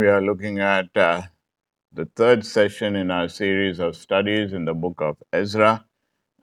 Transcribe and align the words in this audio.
We 0.00 0.08
are 0.08 0.20
looking 0.22 0.60
at 0.60 0.96
uh, 0.96 1.22
the 1.92 2.06
third 2.16 2.46
session 2.46 2.96
in 2.96 3.10
our 3.10 3.28
series 3.28 3.80
of 3.80 3.96
studies 3.96 4.52
in 4.52 4.64
the 4.64 4.74
book 4.74 5.00
of 5.00 5.16
Ezra, 5.32 5.84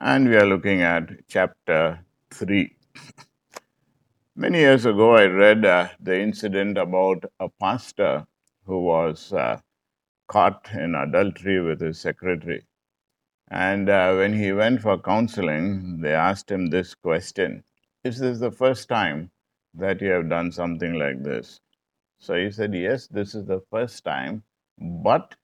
and 0.00 0.28
we 0.28 0.36
are 0.36 0.46
looking 0.46 0.82
at 0.82 1.10
chapter 1.28 2.04
3. 2.32 2.76
Many 4.36 4.58
years 4.58 4.86
ago, 4.86 5.16
I 5.16 5.26
read 5.26 5.64
uh, 5.64 5.88
the 5.98 6.20
incident 6.20 6.78
about 6.78 7.24
a 7.40 7.48
pastor 7.48 8.26
who 8.66 8.84
was 8.84 9.32
uh, 9.32 9.60
caught 10.28 10.68
in 10.74 10.94
adultery 10.94 11.60
with 11.62 11.80
his 11.80 12.00
secretary. 12.00 12.66
And 13.50 13.88
uh, 13.88 14.16
when 14.16 14.34
he 14.34 14.52
went 14.52 14.82
for 14.82 14.98
counseling, 14.98 16.02
they 16.02 16.14
asked 16.14 16.50
him 16.52 16.68
this 16.68 16.94
question 16.94 17.64
Is 18.04 18.20
this 18.20 18.40
the 18.40 18.52
first 18.52 18.90
time 18.90 19.32
that 19.74 20.02
you 20.02 20.10
have 20.10 20.28
done 20.28 20.52
something 20.52 20.94
like 20.98 21.24
this? 21.24 21.61
So 22.22 22.36
he 22.36 22.52
said, 22.52 22.72
Yes, 22.72 23.08
this 23.08 23.34
is 23.34 23.46
the 23.46 23.60
first 23.70 24.04
time, 24.04 24.44
but 24.78 25.34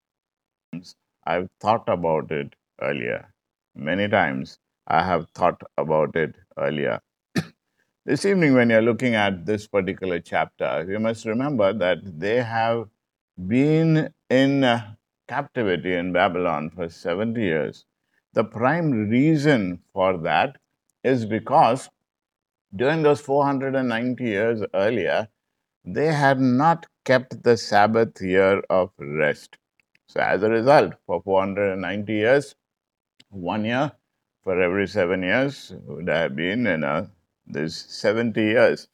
I've 1.25 1.51
thought 1.61 1.89
about 1.89 2.31
it 2.31 2.55
earlier. 2.81 3.33
Many 3.75 4.09
times 4.09 4.59
I 4.87 5.03
have 5.03 5.29
thought 5.31 5.61
about 5.77 6.17
it 6.17 6.37
earlier. 6.57 7.01
This 8.07 8.25
evening, 8.25 8.55
when 8.55 8.71
you're 8.71 8.81
looking 8.83 9.15
at 9.15 9.45
this 9.45 9.67
particular 9.67 10.21
chapter, 10.21 10.87
you 10.89 11.01
must 11.01 11.27
remember 11.27 11.73
that 11.73 11.99
they 12.19 12.43
have 12.43 12.89
been 13.49 14.15
in 14.31 14.65
uh, 14.65 14.95
captivity 15.29 15.95
in 15.95 16.13
Babylon 16.13 16.71
for 16.71 16.89
70 16.89 17.43
years. 17.43 17.85
The 18.35 18.45
prime 18.45 19.11
reason 19.11 19.81
for 19.93 20.17
that 20.19 20.59
is 21.05 21.27
because 21.27 21.91
during 22.75 23.03
those 23.03 23.21
490 23.21 24.25
years 24.25 24.63
earlier, 24.75 25.29
they 25.85 26.13
had 26.13 26.41
not 26.41 26.87
kept 27.05 27.43
the 27.43 27.57
Sabbath 27.57 28.21
year 28.23 28.63
of 28.71 28.91
rest. 28.99 29.59
So, 30.09 30.21
as 30.21 30.43
a 30.43 30.51
result, 30.51 30.95
for 31.07 31.23
490 31.23 32.13
years, 32.13 32.55
one 33.31 33.65
year 33.65 33.93
for 34.45 34.61
every 34.61 34.87
seven 34.89 35.23
years 35.23 35.75
would 35.87 36.09
have 36.09 36.37
been, 36.37 36.65
you 36.67 36.79
know, 36.79 37.09
there's 37.47 37.77
70 37.77 38.41
years 38.41 38.89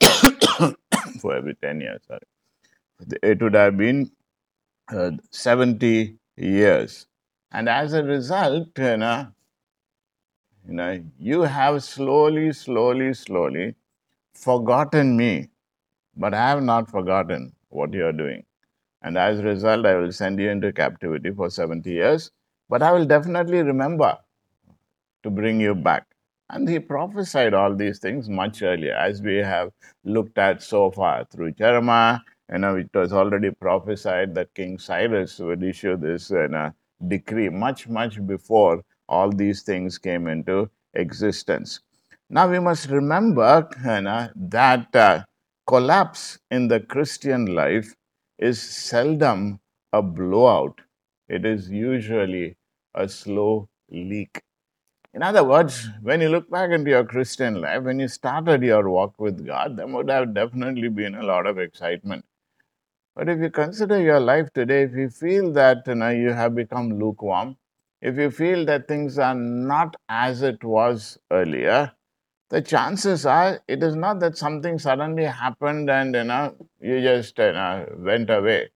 for 1.20 1.34
every 1.36 1.54
10 1.54 1.80
years. 1.80 2.00
Sorry. 2.06 2.20
It 3.22 3.42
would 3.42 3.54
have 3.54 3.76
been 3.76 4.10
uh, 4.92 5.12
70 5.30 6.16
years. 6.36 7.06
And 7.52 7.68
as 7.68 7.92
a 7.94 8.02
result, 8.02 8.68
you 8.78 8.96
know, 8.98 9.28
you 10.66 10.74
know, 10.74 11.02
you 11.18 11.42
have 11.42 11.82
slowly, 11.84 12.52
slowly, 12.52 13.14
slowly 13.14 13.74
forgotten 14.34 15.16
me, 15.16 15.48
but 16.18 16.34
I 16.34 16.48
have 16.50 16.62
not 16.62 16.90
forgotten 16.90 17.52
what 17.70 17.94
you 17.94 18.04
are 18.06 18.12
doing. 18.12 18.44
And 19.02 19.16
as 19.16 19.38
a 19.38 19.44
result, 19.44 19.86
I 19.86 19.94
will 19.94 20.12
send 20.12 20.40
you 20.40 20.50
into 20.50 20.72
captivity 20.72 21.30
for 21.30 21.50
70 21.50 21.90
years, 21.90 22.30
but 22.68 22.82
I 22.82 22.92
will 22.92 23.06
definitely 23.06 23.62
remember 23.62 24.18
to 25.22 25.30
bring 25.30 25.60
you 25.60 25.74
back. 25.74 26.06
And 26.50 26.68
he 26.68 26.78
prophesied 26.78 27.54
all 27.54 27.74
these 27.74 27.98
things 28.00 28.28
much 28.28 28.62
earlier, 28.62 28.94
as 28.94 29.22
we 29.22 29.36
have 29.36 29.70
looked 30.04 30.38
at 30.38 30.62
so 30.62 30.90
far 30.90 31.24
through 31.26 31.52
Jeremiah. 31.52 32.18
You 32.50 32.58
know, 32.58 32.76
it 32.76 32.90
was 32.94 33.12
already 33.12 33.50
prophesied 33.50 34.34
that 34.34 34.54
King 34.54 34.78
Cyrus 34.78 35.38
would 35.38 35.62
issue 35.62 35.96
this 35.96 36.32
decree 37.06 37.48
much, 37.50 37.88
much 37.88 38.26
before 38.26 38.82
all 39.08 39.30
these 39.30 39.62
things 39.62 39.98
came 39.98 40.26
into 40.26 40.70
existence. 40.94 41.80
Now, 42.30 42.50
we 42.50 42.58
must 42.58 42.88
remember 42.88 43.68
you 43.84 44.00
know, 44.02 44.28
that 44.36 44.94
uh, 44.96 45.24
collapse 45.68 46.38
in 46.50 46.66
the 46.68 46.80
Christian 46.80 47.44
life 47.54 47.94
is 48.38 48.58
seldom 48.60 49.60
a 49.92 50.00
blowout, 50.00 50.80
it 51.28 51.44
is 51.44 51.68
usually 51.68 52.56
a 52.94 53.06
slow 53.06 53.68
leak. 53.90 54.40
In 55.12 55.22
other 55.22 55.44
words, 55.44 55.86
when 56.00 56.22
you 56.22 56.30
look 56.30 56.50
back 56.50 56.70
into 56.70 56.90
your 56.90 57.04
Christian 57.04 57.60
life, 57.60 57.82
when 57.82 58.00
you 58.00 58.08
started 58.08 58.62
your 58.62 58.88
walk 58.88 59.14
with 59.18 59.46
God, 59.46 59.76
there 59.76 59.86
would 59.86 60.08
have 60.08 60.32
definitely 60.32 60.88
been 60.88 61.14
a 61.14 61.22
lot 61.22 61.46
of 61.46 61.58
excitement. 61.58 62.24
But 63.14 63.28
if 63.28 63.38
you 63.38 63.50
consider 63.50 64.00
your 64.00 64.20
life 64.20 64.50
today, 64.54 64.84
if 64.84 64.94
you 64.94 65.10
feel 65.10 65.52
that 65.52 65.86
you, 65.86 65.96
know, 65.96 66.08
you 66.08 66.32
have 66.32 66.54
become 66.54 66.98
lukewarm, 66.98 67.56
if 68.00 68.16
you 68.16 68.30
feel 68.30 68.64
that 68.66 68.88
things 68.88 69.18
are 69.18 69.34
not 69.34 69.96
as 70.08 70.40
it 70.40 70.64
was 70.64 71.18
earlier, 71.30 71.92
the 72.50 72.62
chances 72.62 73.26
are 73.26 73.60
it 73.68 73.82
is 73.82 73.96
not 73.96 74.20
that 74.20 74.36
something 74.36 74.78
suddenly 74.78 75.24
happened 75.24 75.90
and 75.90 76.14
you 76.14 76.24
know 76.24 76.54
you 76.80 77.00
just 77.00 77.38
you 77.38 77.52
know, 77.52 77.86
went 77.98 78.30
away. 78.30 78.70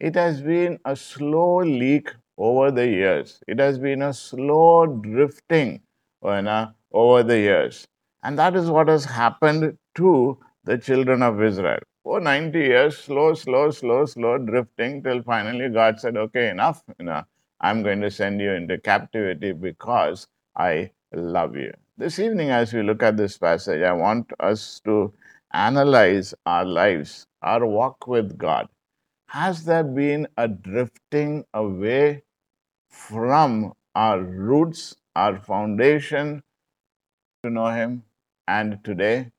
It 0.00 0.14
has 0.16 0.40
been 0.42 0.78
a 0.84 0.96
slow 0.96 1.58
leak 1.62 2.12
over 2.38 2.70
the 2.70 2.86
years. 2.86 3.42
It 3.48 3.58
has 3.58 3.78
been 3.78 4.02
a 4.02 4.12
slow 4.14 4.86
drifting 4.86 5.82
you 6.24 6.42
know, 6.42 6.72
over 6.92 7.22
the 7.22 7.38
years. 7.38 7.86
And 8.22 8.38
that 8.38 8.56
is 8.56 8.70
what 8.70 8.88
has 8.88 9.04
happened 9.04 9.78
to 9.96 10.38
the 10.64 10.78
children 10.78 11.22
of 11.22 11.42
Israel. 11.42 11.80
For 12.04 12.20
90 12.20 12.58
years, 12.58 12.98
slow, 12.98 13.34
slow, 13.34 13.70
slow, 13.70 14.04
slow 14.06 14.38
drifting 14.38 15.02
till 15.02 15.22
finally 15.22 15.68
God 15.68 16.00
said, 16.00 16.16
okay, 16.16 16.50
enough. 16.50 16.82
You 16.98 17.06
know, 17.06 17.22
I'm 17.60 17.82
going 17.82 18.00
to 18.02 18.10
send 18.10 18.40
you 18.40 18.52
into 18.52 18.78
captivity 18.78 19.52
because 19.52 20.26
I 20.56 20.90
love 21.12 21.56
you. 21.56 21.72
This 21.98 22.18
evening, 22.18 22.50
as 22.50 22.74
we 22.74 22.82
look 22.82 23.02
at 23.02 23.16
this 23.16 23.38
passage, 23.38 23.82
I 23.82 23.94
want 23.94 24.30
us 24.38 24.82
to 24.84 25.14
analyze 25.54 26.34
our 26.44 26.66
lives, 26.66 27.26
our 27.40 27.64
walk 27.64 28.06
with 28.06 28.36
God. 28.36 28.68
Has 29.28 29.64
there 29.64 29.82
been 29.82 30.28
a 30.36 30.46
drifting 30.46 31.46
away 31.54 32.24
from 32.90 33.72
our 33.94 34.20
roots, 34.20 34.94
our 35.14 35.38
foundation 35.38 36.42
to 37.42 37.48
know 37.48 37.68
Him? 37.68 38.02
And 38.46 38.84
today, 38.84 39.30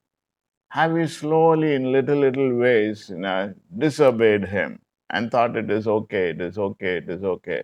have 0.70 0.90
we 0.90 1.06
slowly, 1.06 1.76
in 1.76 1.92
little, 1.92 2.18
little 2.18 2.56
ways, 2.56 3.08
you 3.08 3.18
know, 3.18 3.54
disobeyed 3.78 4.46
Him 4.46 4.80
and 5.10 5.30
thought 5.30 5.54
it 5.54 5.70
is 5.70 5.86
okay, 5.86 6.30
it 6.30 6.40
is 6.40 6.58
okay, 6.58 6.96
it 6.96 7.08
is 7.08 7.22
okay? 7.22 7.62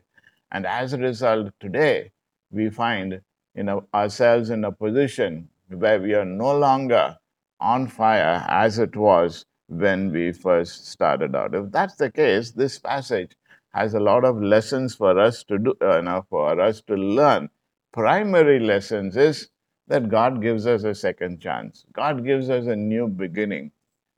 And 0.52 0.64
as 0.64 0.92
a 0.92 0.98
result, 0.98 1.52
today, 1.58 2.12
we 2.52 2.70
find 2.70 3.22
you 3.54 3.62
know, 3.62 3.86
ourselves 3.94 4.50
in 4.50 4.64
a 4.64 4.72
position 4.72 5.48
where 5.68 6.00
we 6.00 6.14
are 6.14 6.24
no 6.24 6.56
longer 6.56 7.16
on 7.60 7.86
fire 7.88 8.44
as 8.48 8.78
it 8.78 8.96
was 8.96 9.46
when 9.68 10.12
we 10.12 10.32
first 10.32 10.86
started 10.88 11.34
out. 11.34 11.54
If 11.54 11.70
that's 11.72 11.96
the 11.96 12.10
case, 12.10 12.50
this 12.50 12.78
passage 12.78 13.32
has 13.72 13.94
a 13.94 14.00
lot 14.00 14.24
of 14.24 14.40
lessons 14.42 14.94
for 14.94 15.18
us 15.18 15.42
to 15.44 15.58
do, 15.58 15.74
uh, 15.80 16.00
know, 16.00 16.24
for 16.28 16.60
us 16.60 16.80
to 16.82 16.94
learn. 16.94 17.50
Primary 17.92 18.60
lessons 18.60 19.16
is 19.16 19.48
that 19.88 20.08
God 20.08 20.40
gives 20.42 20.66
us 20.66 20.84
a 20.84 20.94
second 20.94 21.40
chance. 21.40 21.84
God 21.92 22.24
gives 22.24 22.50
us 22.50 22.66
a 22.66 22.76
new 22.76 23.08
beginning. 23.08 23.72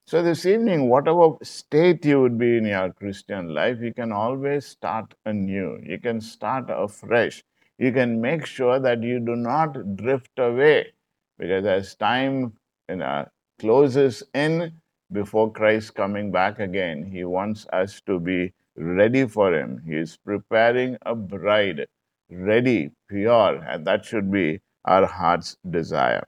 So 0.05 0.23
this 0.23 0.45
evening, 0.45 0.89
whatever 0.89 1.31
state 1.43 2.05
you 2.05 2.21
would 2.21 2.37
be 2.37 2.57
in 2.57 2.65
your 2.65 2.93
Christian 2.93 3.53
life, 3.53 3.79
you 3.81 3.93
can 3.93 4.11
always 4.11 4.65
start 4.65 5.13
anew. 5.25 5.79
You 5.83 5.99
can 5.99 6.21
start 6.21 6.65
afresh 6.69 7.43
you 7.77 7.91
can 7.91 8.19
make 8.21 8.45
sure 8.45 8.79
that 8.79 9.03
you 9.03 9.19
do 9.19 9.35
not 9.35 9.95
drift 9.95 10.37
away 10.37 10.93
because 11.37 11.65
as 11.65 11.95
time 11.95 12.53
you 12.89 12.95
know, 12.95 13.27
closes 13.59 14.23
in 14.33 14.73
before 15.11 15.51
Christ 15.51 15.95
coming 15.95 16.31
back 16.31 16.59
again, 16.59 17.03
he 17.11 17.23
wants 17.23 17.65
us 17.71 18.01
to 18.01 18.19
be 18.19 18.53
ready 18.75 19.27
for 19.27 19.53
him. 19.53 19.81
He 19.85 19.95
is 19.95 20.17
preparing 20.17 20.97
a 21.03 21.15
bride, 21.15 21.87
ready, 22.29 22.91
pure, 23.09 23.55
and 23.55 23.85
that 23.85 24.05
should 24.05 24.31
be 24.31 24.61
our 24.85 25.05
heart's 25.05 25.57
desire. 25.69 26.25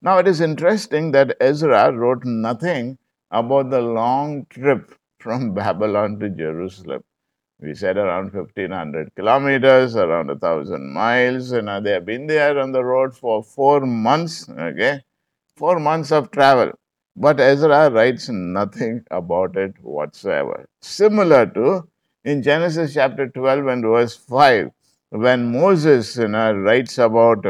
Now, 0.00 0.18
it 0.18 0.26
is 0.26 0.40
interesting 0.40 1.12
that 1.12 1.36
Ezra 1.40 1.92
wrote 1.92 2.24
nothing 2.24 2.98
about 3.30 3.70
the 3.70 3.80
long 3.80 4.46
trip 4.50 4.94
from 5.18 5.54
Babylon 5.54 6.18
to 6.20 6.28
Jerusalem 6.28 7.02
we 7.62 7.74
said 7.74 7.96
around 7.96 8.32
1500 8.32 9.14
kilometers, 9.14 9.94
around 9.94 10.30
a 10.30 10.36
thousand 10.36 10.92
miles, 10.92 11.52
and 11.52 11.68
uh, 11.68 11.78
they 11.78 11.92
have 11.92 12.04
been 12.04 12.26
there 12.26 12.58
on 12.58 12.72
the 12.72 12.84
road 12.84 13.16
for 13.16 13.42
four 13.42 13.80
months, 13.80 14.48
okay, 14.50 15.00
four 15.56 15.78
months 15.78 16.10
of 16.10 16.32
travel. 16.32 16.72
But 17.14 17.38
Ezra 17.38 17.88
writes 17.88 18.28
nothing 18.28 19.04
about 19.12 19.56
it 19.56 19.74
whatsoever. 19.80 20.66
Similar 20.80 21.46
to 21.46 21.88
in 22.24 22.42
Genesis 22.42 22.94
chapter 22.94 23.28
12 23.28 23.66
and 23.66 23.84
verse 23.84 24.16
5, 24.16 24.70
when 25.10 25.52
Moses 25.52 26.16
you 26.16 26.28
know, 26.28 26.52
writes 26.54 26.98
about 26.98 27.44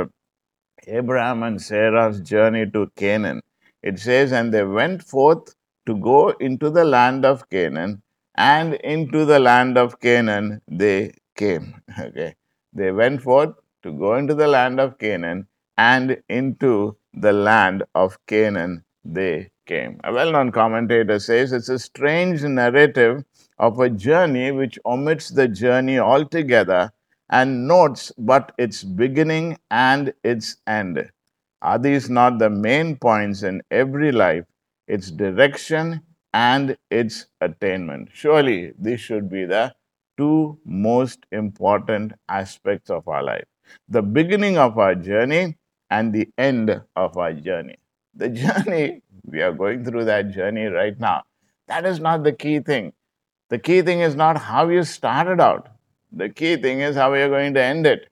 Abraham 0.87 1.43
and 1.43 1.63
Sarah's 1.63 2.21
journey 2.21 2.67
to 2.71 2.91
Canaan, 2.97 3.41
it 3.83 3.99
says, 3.99 4.33
And 4.33 4.53
they 4.53 4.65
went 4.65 5.03
forth 5.03 5.55
to 5.87 5.97
go 5.97 6.31
into 6.31 6.69
the 6.71 6.85
land 6.85 7.25
of 7.25 7.49
Canaan 7.49 8.03
and 8.37 8.75
into 8.75 9.25
the 9.25 9.39
land 9.39 9.77
of 9.79 10.01
Canaan 10.01 10.61
they 10.69 11.13
came. 11.37 11.83
Okay. 11.99 12.35
They 12.73 12.91
went 12.91 13.23
forth 13.23 13.55
to 13.83 13.93
go 13.93 14.15
into 14.15 14.35
the 14.35 14.47
land 14.47 14.81
of 14.81 14.99
Canaan, 14.99 15.47
and 15.77 16.23
into 16.29 16.97
the 17.13 17.33
land 17.33 17.83
of 17.95 18.19
Canaan 18.27 18.85
they 19.05 19.51
came. 19.67 20.01
A 20.05 20.13
well 20.13 20.33
known 20.33 20.53
commentator 20.53 21.19
says 21.19 21.53
it's 21.53 21.69
a 21.69 21.79
strange 21.79 22.43
narrative 22.43 23.25
of 23.59 23.79
a 23.81 23.91
journey 23.91 24.51
which 24.53 24.79
omits 24.87 25.31
the 25.31 25.49
journey 25.49 25.99
altogether 25.99 26.93
and 27.31 27.67
notes 27.67 28.13
but 28.19 28.53
its 28.59 28.83
beginning 28.85 29.59
and 29.71 30.13
its 30.23 30.57
end. 30.67 31.11
Are 31.63 31.79
these 31.79 32.11
not 32.11 32.39
the 32.39 32.51
main 32.51 32.97
points 32.97 33.43
in 33.43 33.63
every 33.71 34.13
life? 34.13 34.45
Its 34.87 35.11
direction 35.11 36.03
and 36.35 36.77
its 36.91 37.27
attainment. 37.41 38.09
Surely 38.13 38.73
these 38.79 39.01
should 39.01 39.29
be 39.31 39.45
the 39.45 39.75
two 40.17 40.59
most 40.65 41.27
important 41.33 42.13
aspects 42.29 42.91
of 42.91 43.09
our 43.09 43.23
life 43.23 43.45
the 43.89 44.03
beginning 44.03 44.59
of 44.59 44.79
our 44.79 44.95
journey 44.95 45.57
and 45.91 46.13
the 46.13 46.29
end 46.39 46.83
of 46.97 47.17
our 47.17 47.33
journey. 47.33 47.77
The 48.15 48.29
journey, 48.43 49.03
we 49.25 49.41
are 49.43 49.53
going 49.53 49.85
through 49.85 50.05
that 50.07 50.31
journey 50.31 50.67
right 50.67 50.99
now. 50.99 51.23
That 51.69 51.87
is 51.87 52.01
not 52.01 52.23
the 52.25 52.33
key 52.33 52.61
thing. 52.61 52.93
The 53.51 53.59
key 53.59 53.83
thing 53.83 54.01
is 54.01 54.17
not 54.17 54.37
how 54.39 54.69
you 54.69 54.83
started 54.85 55.41
out. 55.41 55.69
The 56.13 56.29
key 56.29 56.57
thing 56.57 56.81
is 56.81 56.97
how 56.97 57.15
you're 57.15 57.29
going 57.29 57.55
to 57.55 57.63
end 57.63 57.87
it. 57.87 58.09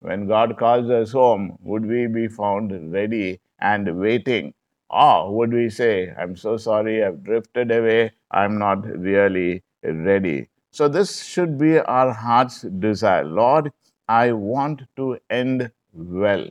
When 0.00 0.26
God 0.26 0.56
calls 0.58 0.90
us 0.90 1.12
home, 1.12 1.58
would 1.62 1.86
we 1.86 2.06
be 2.06 2.28
found 2.28 2.92
ready 2.92 3.40
and 3.60 3.98
waiting? 4.00 4.54
Ah, 4.92 5.22
or 5.24 5.34
would 5.36 5.52
we 5.52 5.68
say, 5.70 6.14
I'm 6.16 6.36
so 6.36 6.56
sorry, 6.56 7.02
I've 7.04 7.24
drifted 7.24 7.72
away, 7.72 8.12
I'm 8.30 8.58
not 8.58 8.86
really 8.86 9.64
ready? 9.82 10.48
So, 10.70 10.88
this 10.88 11.22
should 11.24 11.58
be 11.58 11.78
our 11.80 12.12
heart's 12.12 12.62
desire. 12.62 13.24
Lord, 13.24 13.72
I 14.08 14.32
want 14.32 14.82
to 14.96 15.18
end 15.30 15.70
well. 15.92 16.48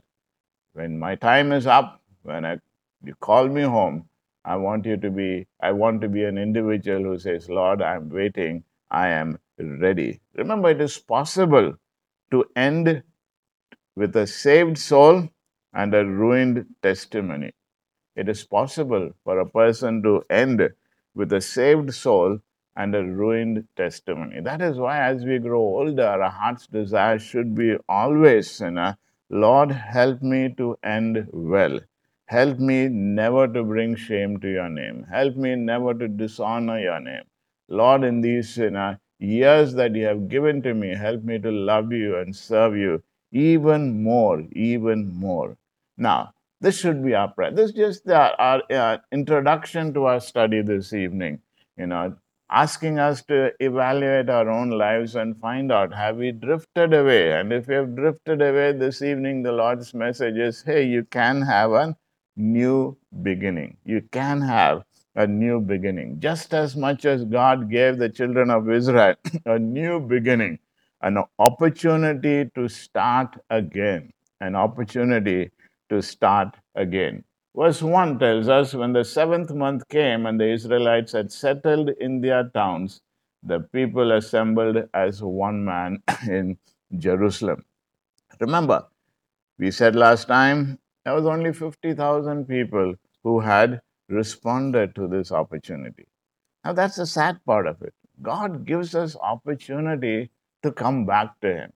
When 0.74 0.98
my 0.98 1.14
time 1.16 1.52
is 1.52 1.66
up, 1.66 2.02
when 2.22 2.44
I, 2.44 2.58
you 3.04 3.14
call 3.16 3.48
me 3.48 3.62
home, 3.62 4.08
I 4.44 4.56
want 4.56 4.86
you 4.86 4.96
to 4.98 5.10
be, 5.10 5.46
I 5.60 5.72
want 5.72 6.00
to 6.02 6.08
be 6.08 6.24
an 6.24 6.38
individual 6.38 7.02
who 7.04 7.18
says, 7.18 7.48
Lord, 7.48 7.82
I'm 7.82 8.10
waiting, 8.10 8.64
I 8.90 9.08
am 9.08 9.38
ready. 9.58 10.20
Remember, 10.34 10.70
it 10.70 10.80
is 10.80 10.98
possible 10.98 11.74
to 12.32 12.44
end 12.56 13.02
with 13.96 14.16
a 14.16 14.26
saved 14.26 14.78
soul 14.78 15.28
and 15.74 15.94
a 15.94 16.04
ruined 16.04 16.66
testimony. 16.82 17.52
It 18.14 18.28
is 18.28 18.44
possible 18.44 19.10
for 19.24 19.38
a 19.38 19.48
person 19.48 20.02
to 20.02 20.22
end 20.28 20.68
with 21.14 21.32
a 21.32 21.40
saved 21.40 21.94
soul 21.94 22.40
and 22.76 22.94
a 22.94 23.02
ruined 23.04 23.66
testimony. 23.76 24.40
That 24.40 24.60
is 24.62 24.78
why, 24.78 24.98
as 25.00 25.24
we 25.24 25.38
grow 25.38 25.60
older, 25.60 26.06
our 26.06 26.30
heart's 26.30 26.66
desire 26.66 27.18
should 27.18 27.54
be 27.54 27.76
always, 27.88 28.60
know, 28.60 28.94
Lord, 29.30 29.72
help 29.72 30.22
me 30.22 30.54
to 30.58 30.78
end 30.82 31.26
well. 31.32 31.80
Help 32.26 32.58
me 32.58 32.88
never 32.88 33.48
to 33.48 33.62
bring 33.62 33.94
shame 33.94 34.40
to 34.40 34.48
your 34.48 34.68
name. 34.68 35.04
Help 35.10 35.36
me 35.36 35.54
never 35.54 35.94
to 35.94 36.08
dishonor 36.08 36.78
your 36.78 37.00
name. 37.00 37.24
Lord, 37.68 38.04
in 38.04 38.20
these 38.20 38.56
know, 38.58 38.96
years 39.18 39.74
that 39.74 39.94
you 39.94 40.04
have 40.04 40.28
given 40.28 40.62
to 40.62 40.74
me, 40.74 40.94
help 40.94 41.22
me 41.22 41.38
to 41.38 41.50
love 41.50 41.92
you 41.92 42.16
and 42.16 42.34
serve 42.34 42.76
you 42.76 43.02
even 43.32 44.02
more, 44.02 44.42
even 44.52 45.12
more. 45.14 45.56
Now, 45.96 46.34
this 46.62 46.78
should 46.78 47.04
be 47.04 47.12
our 47.12 47.28
prayer. 47.28 47.50
This 47.50 47.70
is 47.70 47.76
just 47.76 48.08
our, 48.08 48.32
our 48.38 48.62
uh, 48.70 48.98
introduction 49.10 49.92
to 49.94 50.04
our 50.04 50.20
study 50.20 50.62
this 50.62 50.92
evening. 50.92 51.40
You 51.76 51.88
know, 51.88 52.16
asking 52.48 53.00
us 53.00 53.22
to 53.24 53.50
evaluate 53.58 54.30
our 54.30 54.48
own 54.48 54.70
lives 54.70 55.16
and 55.16 55.36
find 55.40 55.72
out 55.72 55.92
have 55.92 56.18
we 56.18 56.30
drifted 56.30 56.94
away? 56.94 57.32
And 57.32 57.52
if 57.52 57.66
we 57.66 57.74
have 57.74 57.96
drifted 57.96 58.40
away 58.40 58.72
this 58.72 59.02
evening, 59.02 59.42
the 59.42 59.50
Lord's 59.50 59.92
message 59.92 60.36
is 60.36 60.62
hey, 60.62 60.84
you 60.84 61.02
can 61.02 61.42
have 61.42 61.72
a 61.72 61.96
new 62.36 62.96
beginning. 63.22 63.76
You 63.84 64.02
can 64.12 64.40
have 64.40 64.84
a 65.16 65.26
new 65.26 65.60
beginning. 65.60 66.20
Just 66.20 66.54
as 66.54 66.76
much 66.76 67.04
as 67.04 67.24
God 67.24 67.70
gave 67.70 67.98
the 67.98 68.08
children 68.08 68.50
of 68.50 68.70
Israel 68.70 69.16
a 69.46 69.58
new 69.58 69.98
beginning, 69.98 70.60
an 71.00 71.18
opportunity 71.40 72.48
to 72.54 72.68
start 72.68 73.36
again, 73.50 74.12
an 74.40 74.54
opportunity 74.54 75.50
to 75.92 76.00
start 76.00 76.56
again. 76.74 77.22
Verse 77.54 77.82
1 77.82 78.18
tells 78.18 78.48
us 78.48 78.72
when 78.72 78.94
the 78.94 79.04
seventh 79.04 79.50
month 79.52 79.86
came 79.88 80.24
and 80.24 80.40
the 80.40 80.50
Israelites 80.50 81.12
had 81.12 81.30
settled 81.30 81.90
in 82.00 82.22
their 82.22 82.44
towns, 82.48 83.02
the 83.42 83.60
people 83.60 84.12
assembled 84.12 84.78
as 84.94 85.22
one 85.22 85.62
man 85.64 86.02
in 86.28 86.56
Jerusalem. 86.96 87.64
Remember, 88.40 88.86
we 89.58 89.70
said 89.70 89.94
last 89.94 90.28
time 90.28 90.78
there 91.04 91.14
was 91.14 91.26
only 91.26 91.52
50,000 91.52 92.46
people 92.46 92.94
who 93.22 93.40
had 93.40 93.82
responded 94.08 94.94
to 94.94 95.06
this 95.06 95.30
opportunity. 95.30 96.06
Now, 96.64 96.72
that's 96.72 96.96
the 96.96 97.06
sad 97.06 97.44
part 97.44 97.66
of 97.66 97.82
it. 97.82 97.92
God 98.22 98.64
gives 98.64 98.94
us 98.94 99.16
opportunity 99.16 100.30
to 100.62 100.72
come 100.72 101.04
back 101.04 101.38
to 101.40 101.54
Him 101.54 101.72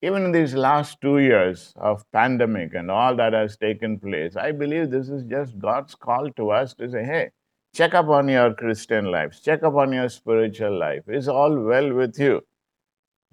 even 0.00 0.24
in 0.26 0.32
these 0.32 0.54
last 0.54 1.00
two 1.00 1.18
years 1.18 1.72
of 1.76 2.04
pandemic 2.12 2.74
and 2.74 2.90
all 2.90 3.16
that 3.16 3.32
has 3.32 3.56
taken 3.56 3.98
place, 3.98 4.36
I 4.36 4.52
believe 4.52 4.90
this 4.90 5.08
is 5.08 5.24
just 5.24 5.58
God's 5.58 5.94
call 5.94 6.30
to 6.36 6.50
us 6.50 6.74
to 6.74 6.88
say, 6.88 7.04
hey, 7.04 7.30
check 7.74 7.94
up 7.94 8.08
on 8.08 8.28
your 8.28 8.54
Christian 8.54 9.10
lives, 9.10 9.40
check 9.40 9.62
up 9.62 9.74
on 9.74 9.92
your 9.92 10.08
spiritual 10.08 10.78
life. 10.78 11.02
Is 11.08 11.28
all 11.28 11.58
well 11.58 11.92
with 11.92 12.18
you? 12.18 12.42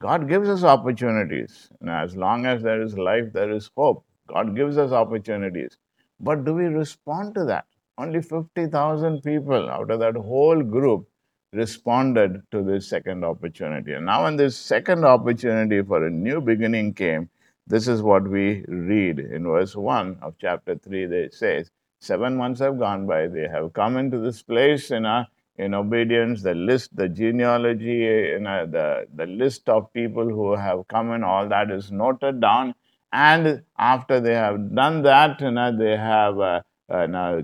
God 0.02 0.28
gives 0.28 0.50
us 0.50 0.64
opportunities. 0.64 1.70
And 1.82 1.90
as 1.90 2.16
long 2.16 2.46
as 2.46 2.64
there 2.64 2.82
is 2.82 2.98
life, 2.98 3.32
there 3.32 3.52
is 3.52 3.70
hope. 3.78 4.04
God 4.28 4.56
gives 4.56 4.78
us 4.78 4.92
opportunities. 4.92 5.78
But 6.20 6.46
do 6.46 6.54
we 6.54 6.66
respond 6.66 7.36
to 7.36 7.46
that? 7.46 7.66
Only 7.98 8.22
50,000 8.22 9.22
people 9.22 9.70
out 9.70 9.92
of 9.92 10.00
that 10.00 10.16
whole 10.16 10.62
group 10.62 11.08
responded 11.54 12.42
to 12.52 12.64
this 12.64 12.88
second 12.88 13.24
opportunity. 13.24 13.94
And 13.94 14.06
now, 14.06 14.24
when 14.24 14.36
this 14.36 14.58
second 14.58 15.06
opportunity 15.06 15.82
for 15.82 16.06
a 16.06 16.10
new 16.10 16.42
beginning 16.42 16.94
came, 16.94 17.30
this 17.68 17.88
is 17.88 18.02
what 18.02 18.28
we 18.28 18.64
read 18.68 19.20
in 19.20 19.44
verse 19.44 19.76
1 19.76 20.20
of 20.22 20.36
chapter 20.40 20.76
3. 20.76 21.06
It 21.06 21.34
says, 21.34 21.72
Seven 22.00 22.36
months 22.38 22.60
have 22.60 22.78
gone 22.78 23.08
by. 23.08 23.28
They 23.28 23.48
have 23.48 23.74
come 23.74 23.98
into 23.98 24.20
this 24.20 24.44
place 24.44 24.92
in, 24.92 25.06
a, 25.06 25.28
in 25.58 25.74
obedience. 25.74 26.44
The 26.44 26.54
list, 26.54 26.96
the 26.96 27.10
genealogy, 27.10 28.34
in 28.34 28.46
a, 28.46 28.68
the, 28.68 29.08
the 29.16 29.26
list 29.26 29.70
of 29.70 29.92
people 29.94 30.28
who 30.30 30.56
have 30.56 30.88
come 30.88 31.12
in, 31.14 31.24
all 31.24 31.48
that 31.50 31.72
is 31.72 31.92
noted 31.92 32.40
down. 32.40 32.76
And 33.12 33.64
after 33.80 34.20
they 34.20 34.36
have 34.36 34.76
done 34.76 35.02
that, 35.04 35.42
you 35.42 35.52
know, 35.52 35.76
they 35.76 35.98
have 35.98 36.38
uh, 36.38 36.62
uh, 36.90 37.08
now 37.08 37.42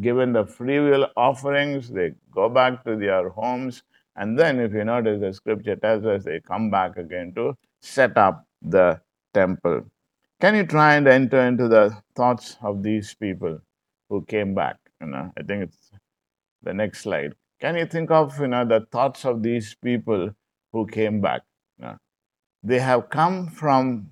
given 0.00 0.32
the 0.32 0.44
free 0.46 0.80
will 0.80 1.08
offerings, 1.16 1.90
they 1.90 2.14
go 2.32 2.48
back 2.48 2.84
to 2.84 2.96
their 2.96 3.28
homes. 3.28 3.82
And 4.16 4.38
then, 4.38 4.60
if 4.60 4.72
you 4.72 4.84
notice, 4.84 5.20
the 5.20 5.32
scripture 5.32 5.76
tells 5.76 6.04
us 6.04 6.24
they 6.24 6.40
come 6.40 6.70
back 6.70 6.96
again 6.96 7.32
to 7.34 7.56
set 7.82 8.16
up 8.16 8.46
the 8.62 9.00
temple. 9.32 9.84
Can 10.40 10.54
you 10.56 10.66
try 10.66 10.94
and 10.94 11.08
enter 11.08 11.40
into 11.40 11.68
the 11.68 11.96
thoughts 12.14 12.56
of 12.62 12.82
these 12.82 13.14
people 13.14 13.60
who 14.08 14.24
came 14.24 14.54
back? 14.54 14.76
You 15.00 15.08
know, 15.08 15.32
I 15.38 15.42
think 15.42 15.64
it's 15.64 15.90
the 16.62 16.74
next 16.74 17.00
slide. 17.02 17.34
Can 17.60 17.76
you 17.76 17.86
think 17.86 18.10
of 18.10 18.38
you 18.40 18.48
know 18.48 18.64
the 18.64 18.86
thoughts 18.92 19.24
of 19.24 19.42
these 19.42 19.74
people 19.74 20.30
who 20.72 20.86
came 20.86 21.20
back? 21.20 21.42
You 21.78 21.86
know, 21.86 21.96
they 22.62 22.78
have 22.78 23.10
come 23.10 23.48
from 23.48 24.10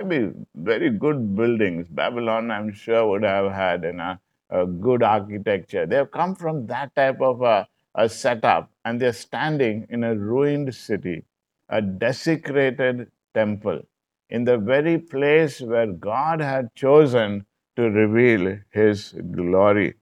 maybe 0.00 0.32
very 0.54 0.90
good 0.90 1.34
buildings. 1.36 1.88
Babylon, 1.88 2.50
I'm 2.50 2.72
sure, 2.72 3.06
would 3.08 3.24
have 3.24 3.52
had 3.52 3.84
you 3.84 3.92
know, 3.92 4.16
a 4.54 4.66
good 4.66 5.02
architecture. 5.02 5.84
They 5.84 5.96
have 5.96 6.12
come 6.12 6.36
from 6.36 6.66
that 6.68 6.94
type 6.94 7.20
of 7.20 7.42
a, 7.42 7.66
a 7.94 8.08
setup 8.08 8.70
and 8.84 9.00
they're 9.00 9.12
standing 9.12 9.86
in 9.90 10.04
a 10.04 10.14
ruined 10.14 10.74
city, 10.74 11.24
a 11.68 11.82
desecrated 11.82 13.10
temple, 13.34 13.80
in 14.30 14.44
the 14.44 14.58
very 14.58 14.98
place 14.98 15.60
where 15.60 15.88
God 15.88 16.40
had 16.40 16.72
chosen 16.74 17.46
to 17.76 17.82
reveal 17.90 18.58
his 18.70 19.12
glory. 19.32 19.94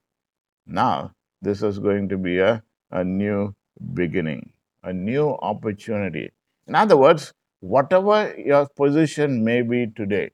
Now, 0.67 1.13
this 1.41 1.63
is 1.63 1.79
going 1.79 2.11
to 2.11 2.19
be 2.19 2.39
a, 2.39 2.63
a 2.91 3.03
new 3.03 3.55
beginning, 3.95 4.53
a 4.83 4.93
new 4.93 5.31
opportunity. 5.31 6.31
In 6.69 6.75
other 6.75 6.97
words, 6.97 7.33
whatever 7.61 8.35
your 8.39 8.69
position 8.77 9.43
may 9.45 9.63
be 9.63 9.87
today, 9.87 10.31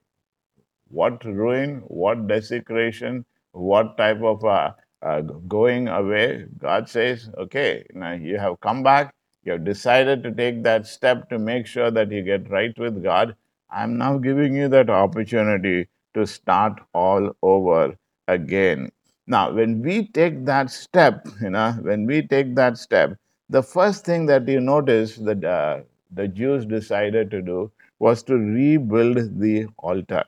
what 0.89 1.25
ruin, 1.25 1.83
what 1.87 2.27
desecration, 2.27 3.25
what 3.53 3.97
type 3.97 4.23
of 4.23 4.45
uh, 4.45 4.73
uh, 5.03 5.21
going 5.21 5.89
away. 5.89 6.47
God 6.59 6.89
says, 6.89 7.31
okay, 7.39 7.85
now 7.95 8.13
you 8.13 8.39
have 8.39 8.61
come 8.61 8.83
back, 8.83 9.15
you 9.45 9.53
have 9.53 9.65
decided 9.65 10.23
to 10.25 10.33
take 10.33 10.63
that 10.65 10.87
step 10.87 11.29
to 11.31 11.39
make 11.39 11.67
sure 11.67 11.91
that 11.91 12.11
you 12.11 12.23
get 12.23 12.51
right 12.51 12.77
with 12.79 13.03
God. 13.03 13.35
I'm 13.71 13.97
now 13.99 14.19
giving 14.19 14.55
you 14.55 14.69
that 14.69 14.91
opportunity 14.91 15.89
to 16.15 16.27
start 16.27 16.81
all 16.95 17.31
over 17.43 17.97
again. 18.27 18.91
Now, 19.27 19.53
when 19.53 19.83
we 19.83 20.09
take 20.09 20.45
that 20.47 20.71
step, 20.71 21.27
you 21.41 21.51
know, 21.51 21.73
when 21.83 22.07
we 22.07 22.27
take 22.27 22.55
that 22.57 22.79
step, 22.79 23.17
the 23.49 23.63
first 23.63 24.05
thing 24.05 24.27
that 24.27 24.49
you 24.49 24.61
notice 24.61 25.17
that 25.17 25.45
uh, 25.45 25.81
the 26.11 26.29
Jews 26.29 26.65
decided 26.67 27.31
to 27.31 27.43
do 27.43 27.71
was 27.99 28.23
to 28.25 28.37
rebuild 28.37 29.39
the 29.41 29.67
altar, 29.79 30.25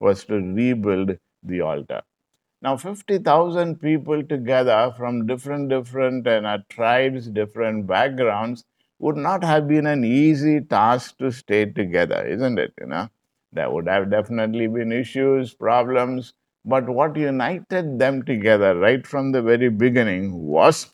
was 0.00 0.24
to 0.26 0.34
rebuild 0.40 1.16
the 1.42 1.60
altar. 1.60 2.02
Now, 2.62 2.76
50,000 2.76 3.80
people 3.80 4.22
together 4.22 4.92
from 4.96 5.26
different, 5.26 5.68
different 5.70 6.26
uh, 6.26 6.58
tribes, 6.68 7.28
different 7.28 7.86
backgrounds 7.86 8.64
would 8.98 9.16
not 9.16 9.42
have 9.44 9.66
been 9.68 9.86
an 9.86 10.04
easy 10.04 10.60
task 10.60 11.18
to 11.18 11.32
stay 11.32 11.64
together, 11.66 12.26
isn't 12.26 12.58
it? 12.58 12.72
You 12.80 12.86
know, 12.86 13.08
there 13.52 13.70
would 13.70 13.88
have 13.88 14.10
definitely 14.10 14.66
been 14.66 14.92
issues, 14.92 15.54
problems, 15.54 16.34
but 16.64 16.88
what 16.88 17.16
united 17.16 17.98
them 17.98 18.22
together 18.22 18.76
right 18.78 19.06
from 19.06 19.32
the 19.32 19.40
very 19.42 19.70
beginning 19.70 20.34
was 20.34 20.92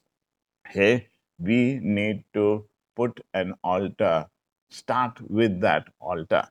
hey, 0.69 1.09
we 1.39 1.79
need 1.83 2.25
to 2.35 2.67
put 2.95 3.21
an 3.35 3.55
altar, 3.65 4.27
start 4.71 5.21
with 5.31 5.61
that 5.61 5.87
altar. 6.01 6.49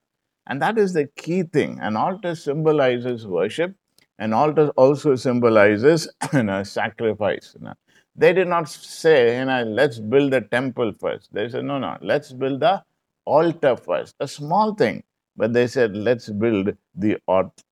And 0.47 0.61
that 0.61 0.77
is 0.77 0.93
the 0.93 1.07
key 1.07 1.43
thing. 1.43 1.79
An 1.81 1.95
altar 1.95 2.35
symbolizes 2.35 3.25
worship, 3.27 3.75
an 4.19 4.33
altar 4.33 4.69
also 4.77 5.15
symbolizes 5.15 6.09
you 6.33 6.43
know, 6.43 6.63
sacrifice. 6.63 7.55
You 7.59 7.65
know. 7.65 7.73
They 8.15 8.33
did 8.33 8.47
not 8.47 8.69
say, 8.69 9.39
you 9.39 9.45
know, 9.45 9.63
let's 9.63 9.99
build 9.99 10.33
a 10.33 10.41
temple 10.41 10.93
first. 10.99 11.33
They 11.33 11.49
said, 11.49 11.65
no, 11.65 11.79
no, 11.79 11.97
let's 12.01 12.31
build 12.31 12.61
the 12.61 12.83
altar 13.25 13.75
first. 13.75 14.15
A 14.19 14.27
small 14.27 14.73
thing, 14.75 15.03
but 15.35 15.53
they 15.53 15.67
said, 15.67 15.95
let's 15.95 16.29
build 16.29 16.75
the 16.95 17.17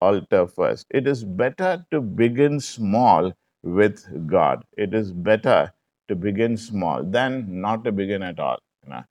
altar 0.02 0.48
first. 0.48 0.86
It 0.90 1.08
is 1.08 1.24
better 1.24 1.86
to 1.92 2.02
begin 2.02 2.60
small 2.60 3.32
with 3.64 4.06
God. 4.28 4.64
It 4.78 4.94
is 4.94 5.14
better 5.14 5.72
to 6.10 6.16
begin 6.16 6.58
small 6.58 7.04
than 7.04 7.62
not 7.62 7.84
to 7.86 7.92
begin 7.94 8.22
at 8.24 8.40
all. 8.40 8.60
You 8.84 8.90
know? 8.92 9.04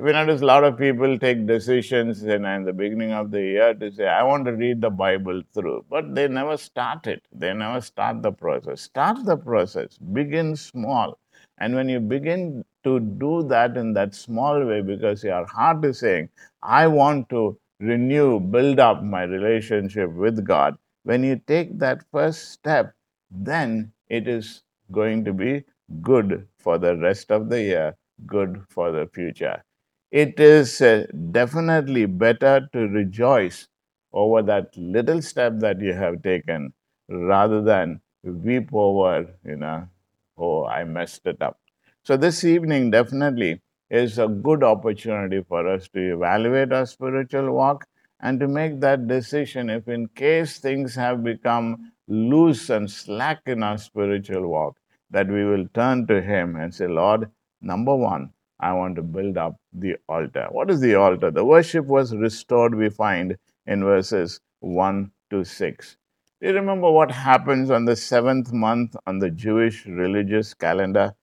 If 0.00 0.06
you 0.06 0.12
notice, 0.12 0.42
a 0.42 0.44
lot 0.44 0.62
of 0.62 0.78
people 0.78 1.18
take 1.18 1.44
decisions 1.44 2.22
in, 2.22 2.44
in 2.44 2.64
the 2.64 2.72
beginning 2.72 3.10
of 3.10 3.32
the 3.32 3.40
year 3.40 3.74
to 3.74 3.90
say, 3.90 4.06
I 4.06 4.22
want 4.22 4.44
to 4.44 4.52
read 4.52 4.80
the 4.80 4.90
Bible 4.90 5.42
through, 5.52 5.86
but 5.90 6.14
they 6.14 6.28
never 6.28 6.56
start 6.56 7.08
it. 7.08 7.24
They 7.32 7.52
never 7.52 7.80
start 7.80 8.22
the 8.22 8.30
process. 8.30 8.82
Start 8.82 9.24
the 9.24 9.36
process, 9.36 9.98
begin 9.98 10.54
small. 10.54 11.18
And 11.58 11.74
when 11.74 11.88
you 11.88 11.98
begin 11.98 12.64
to 12.84 13.00
do 13.00 13.42
that 13.48 13.76
in 13.76 13.92
that 13.94 14.14
small 14.14 14.64
way, 14.64 14.82
because 14.82 15.24
your 15.24 15.44
heart 15.46 15.84
is 15.84 15.98
saying, 15.98 16.28
I 16.62 16.86
want 16.86 17.28
to 17.30 17.58
renew, 17.80 18.38
build 18.38 18.78
up 18.78 19.02
my 19.02 19.24
relationship 19.24 20.12
with 20.12 20.44
God, 20.44 20.78
when 21.02 21.24
you 21.24 21.40
take 21.48 21.76
that 21.80 22.04
first 22.12 22.52
step, 22.52 22.94
then 23.32 23.90
it 24.08 24.28
is 24.28 24.62
going 24.92 25.24
to 25.24 25.32
be 25.32 25.64
good 26.00 26.46
for 26.60 26.78
the 26.78 26.96
rest 26.96 27.32
of 27.32 27.48
the 27.48 27.60
year, 27.60 27.96
good 28.28 28.62
for 28.70 28.92
the 28.92 29.08
future 29.12 29.64
it 30.10 30.38
is 30.40 30.80
uh, 30.80 31.06
definitely 31.30 32.06
better 32.06 32.68
to 32.72 32.80
rejoice 32.88 33.68
over 34.12 34.42
that 34.42 34.76
little 34.76 35.20
step 35.22 35.58
that 35.58 35.80
you 35.80 35.92
have 35.92 36.22
taken 36.22 36.72
rather 37.08 37.62
than 37.62 38.00
weep 38.22 38.68
over, 38.72 39.26
you 39.44 39.56
know, 39.56 39.88
oh, 40.36 40.64
I 40.66 40.84
messed 40.84 41.26
it 41.26 41.40
up. 41.42 41.58
So, 42.04 42.16
this 42.16 42.44
evening 42.44 42.90
definitely 42.90 43.60
is 43.90 44.18
a 44.18 44.28
good 44.28 44.62
opportunity 44.62 45.42
for 45.48 45.66
us 45.68 45.88
to 45.88 46.14
evaluate 46.14 46.72
our 46.72 46.86
spiritual 46.86 47.52
walk 47.52 47.86
and 48.20 48.40
to 48.40 48.48
make 48.48 48.80
that 48.80 49.06
decision 49.06 49.70
if, 49.70 49.88
in 49.88 50.08
case 50.08 50.58
things 50.58 50.94
have 50.94 51.22
become 51.22 51.92
loose 52.08 52.70
and 52.70 52.90
slack 52.90 53.40
in 53.46 53.62
our 53.62 53.78
spiritual 53.78 54.48
walk, 54.48 54.76
that 55.10 55.28
we 55.28 55.44
will 55.44 55.66
turn 55.74 56.06
to 56.06 56.20
Him 56.20 56.56
and 56.56 56.74
say, 56.74 56.86
Lord, 56.86 57.30
number 57.60 57.94
one, 57.94 58.32
I 58.60 58.72
want 58.72 58.96
to 58.96 59.02
build 59.02 59.38
up 59.38 59.56
the 59.72 59.96
altar. 60.08 60.48
What 60.50 60.70
is 60.70 60.80
the 60.80 60.96
altar? 60.96 61.30
The 61.30 61.44
worship 61.44 61.86
was 61.86 62.14
restored, 62.14 62.74
we 62.74 62.90
find 62.90 63.36
in 63.66 63.84
verses 63.84 64.40
1 64.60 65.10
to 65.30 65.44
6. 65.44 65.96
Do 66.40 66.48
you 66.48 66.54
remember 66.54 66.90
what 66.90 67.10
happens 67.10 67.70
on 67.70 67.84
the 67.84 67.96
seventh 67.96 68.52
month 68.52 68.96
on 69.06 69.18
the 69.18 69.30
Jewish 69.30 69.86
religious 69.86 70.54
calendar? 70.54 71.14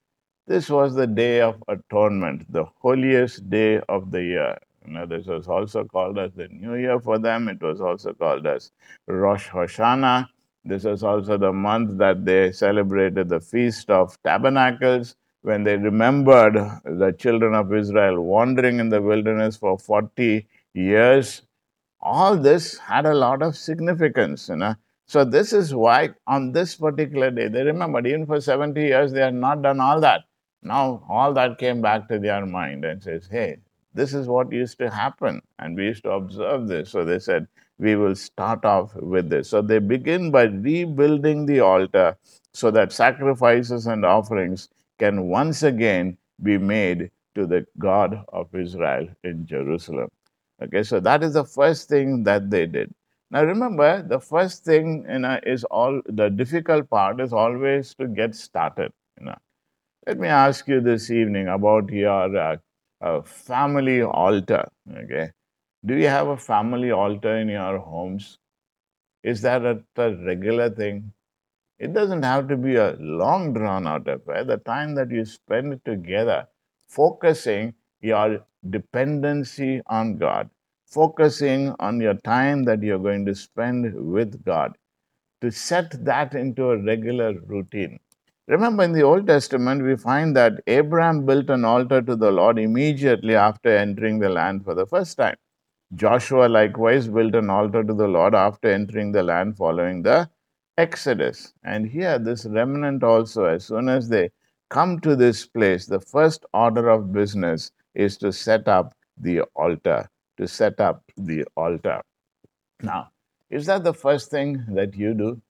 This 0.47 0.69
was 0.69 0.93
the 0.93 1.07
day 1.07 1.41
of 1.41 1.61
atonement, 1.67 2.51
the 2.51 2.65
holiest 2.81 3.49
day 3.49 3.79
of 3.89 4.11
the 4.11 4.23
year. 4.23 4.57
You 4.85 4.93
know, 4.93 5.05
this 5.05 5.25
was 5.25 5.47
also 5.47 5.83
called 5.85 6.19
as 6.19 6.33
the 6.33 6.47
New 6.49 6.75
Year 6.75 6.99
for 6.99 7.17
them. 7.17 7.47
It 7.47 7.61
was 7.61 7.81
also 7.81 8.13
called 8.13 8.45
as 8.45 8.71
Rosh 9.07 9.49
Hashanah. 9.49 10.27
This 10.63 10.83
was 10.83 11.03
also 11.03 11.37
the 11.37 11.51
month 11.51 11.97
that 11.97 12.25
they 12.25 12.51
celebrated 12.51 13.29
the 13.29 13.39
Feast 13.39 13.89
of 13.89 14.21
Tabernacles 14.23 15.15
when 15.45 15.63
they 15.63 15.77
remembered 15.77 16.55
the 16.83 17.11
children 17.17 17.53
of 17.53 17.71
Israel 17.73 18.19
wandering 18.21 18.79
in 18.79 18.89
the 18.89 19.01
wilderness 19.01 19.55
for 19.55 19.77
40 19.77 20.47
years, 20.73 21.43
all 22.01 22.35
this 22.35 22.79
had 22.79 23.05
a 23.05 23.13
lot 23.13 23.43
of 23.43 23.55
significance. 23.55 24.49
You 24.49 24.55
know? 24.55 24.75
So, 25.07 25.23
this 25.23 25.53
is 25.53 25.75
why 25.75 26.09
on 26.25 26.51
this 26.51 26.75
particular 26.75 27.29
day, 27.29 27.47
they 27.47 27.61
remembered 27.61 28.07
even 28.07 28.25
for 28.25 28.41
70 28.41 28.81
years 28.81 29.11
they 29.11 29.21
had 29.21 29.35
not 29.35 29.61
done 29.61 29.79
all 29.79 29.99
that. 30.01 30.23
Now, 30.63 31.03
all 31.07 31.31
that 31.33 31.59
came 31.59 31.79
back 31.79 32.07
to 32.09 32.17
their 32.17 32.43
mind 32.43 32.83
and 32.83 33.03
says, 33.03 33.27
hey, 33.29 33.57
this 33.93 34.15
is 34.15 34.27
what 34.27 34.51
used 34.51 34.79
to 34.79 34.89
happen. 34.89 35.43
And 35.59 35.75
we 35.77 35.85
used 35.85 36.03
to 36.05 36.11
observe 36.11 36.67
this. 36.67 36.89
So, 36.89 37.05
they 37.05 37.19
said, 37.19 37.47
we 37.77 37.95
will 37.95 38.15
start 38.15 38.65
off 38.65 38.95
with 38.95 39.29
this. 39.29 39.49
So, 39.49 39.61
they 39.61 39.77
begin 39.77 40.31
by 40.31 40.45
rebuilding 40.45 41.45
the 41.45 41.59
altar 41.59 42.17
so 42.51 42.71
that 42.71 42.91
sacrifices 42.91 43.85
and 43.85 44.03
offerings 44.03 44.69
can 44.99 45.27
once 45.27 45.63
again 45.63 46.17
be 46.43 46.57
made 46.57 47.11
to 47.35 47.45
the 47.45 47.65
God 47.79 48.23
of 48.29 48.53
Israel 48.55 49.07
in 49.23 49.45
Jerusalem. 49.45 50.09
Okay, 50.63 50.83
so 50.83 50.99
that 51.01 51.23
is 51.23 51.33
the 51.33 51.43
first 51.43 51.89
thing 51.89 52.23
that 52.23 52.49
they 52.49 52.65
did. 52.65 52.93
Now 53.31 53.43
remember, 53.43 54.01
the 54.03 54.19
first 54.19 54.63
thing 54.63 55.05
you 55.09 55.19
know 55.19 55.39
is 55.45 55.63
all 55.65 56.01
the 56.05 56.29
difficult 56.29 56.89
part 56.89 57.19
is 57.21 57.33
always 57.33 57.93
to 57.95 58.07
get 58.07 58.35
started. 58.35 58.91
You 59.19 59.25
know, 59.27 59.37
let 60.07 60.19
me 60.19 60.27
ask 60.27 60.67
you 60.67 60.81
this 60.81 61.11
evening 61.11 61.47
about 61.49 61.89
your 61.89 62.37
uh, 62.37 62.57
uh, 63.01 63.21
family 63.23 64.01
altar. 64.03 64.67
Okay, 65.03 65.31
do 65.85 65.95
you 65.95 66.07
have 66.07 66.27
a 66.27 66.37
family 66.37 66.91
altar 66.91 67.37
in 67.37 67.49
your 67.49 67.79
homes? 67.79 68.37
Is 69.23 69.41
that 69.43 69.65
a, 69.65 69.83
a 69.97 70.15
regular 70.15 70.69
thing? 70.69 71.13
It 71.79 71.93
doesn't 71.93 72.23
have 72.23 72.47
to 72.49 72.57
be 72.57 72.75
a 72.75 72.95
long 72.99 73.53
drawn 73.53 73.87
out 73.87 74.07
affair. 74.07 74.43
The 74.43 74.57
time 74.57 74.95
that 74.95 75.11
you 75.11 75.25
spend 75.25 75.83
together 75.85 76.47
focusing 76.87 77.73
your 78.01 78.45
dependency 78.69 79.81
on 79.87 80.17
God, 80.17 80.49
focusing 80.85 81.73
on 81.79 81.99
your 81.99 82.15
time 82.15 82.63
that 82.65 82.81
you're 82.81 82.99
going 82.99 83.25
to 83.25 83.35
spend 83.35 83.93
with 83.93 84.43
God, 84.45 84.77
to 85.41 85.51
set 85.51 86.03
that 86.05 86.33
into 86.33 86.71
a 86.71 86.81
regular 86.81 87.33
routine. 87.41 87.99
Remember, 88.47 88.83
in 88.83 88.93
the 88.93 89.01
Old 89.03 89.27
Testament, 89.27 89.83
we 89.83 89.95
find 89.95 90.35
that 90.35 90.61
Abraham 90.67 91.25
built 91.25 91.49
an 91.49 91.65
altar 91.65 92.01
to 92.01 92.15
the 92.15 92.31
Lord 92.31 92.59
immediately 92.59 93.35
after 93.35 93.75
entering 93.75 94.19
the 94.19 94.29
land 94.29 94.63
for 94.63 94.75
the 94.75 94.85
first 94.85 95.17
time. 95.17 95.35
Joshua 95.95 96.47
likewise 96.47 97.07
built 97.07 97.35
an 97.35 97.49
altar 97.49 97.83
to 97.83 97.93
the 97.93 98.07
Lord 98.07 98.35
after 98.35 98.69
entering 98.69 99.11
the 99.11 99.23
land 99.23 99.57
following 99.57 100.03
the 100.03 100.29
Exodus. 100.77 101.53
And 101.63 101.87
here, 101.87 102.19
this 102.19 102.45
remnant 102.45 103.03
also, 103.03 103.45
as 103.45 103.65
soon 103.65 103.87
as 103.87 104.09
they 104.09 104.29
come 104.69 104.99
to 104.99 105.15
this 105.15 105.45
place, 105.45 105.85
the 105.85 106.01
first 106.01 106.45
order 106.53 106.89
of 106.89 107.13
business 107.13 107.71
is 107.93 108.17
to 108.17 108.33
set 108.33 108.67
up 108.67 108.93
the 109.17 109.41
altar. 109.55 110.09
To 110.37 110.47
set 110.47 110.81
up 110.81 111.03
the 111.15 111.45
altar. 111.55 112.01
Now, 112.81 113.11
is 113.49 113.65
that 113.67 113.85
the 113.85 113.93
first 113.93 114.29
thing 114.29 114.65
that 114.69 114.95
you 114.95 115.13
do? 115.13 115.41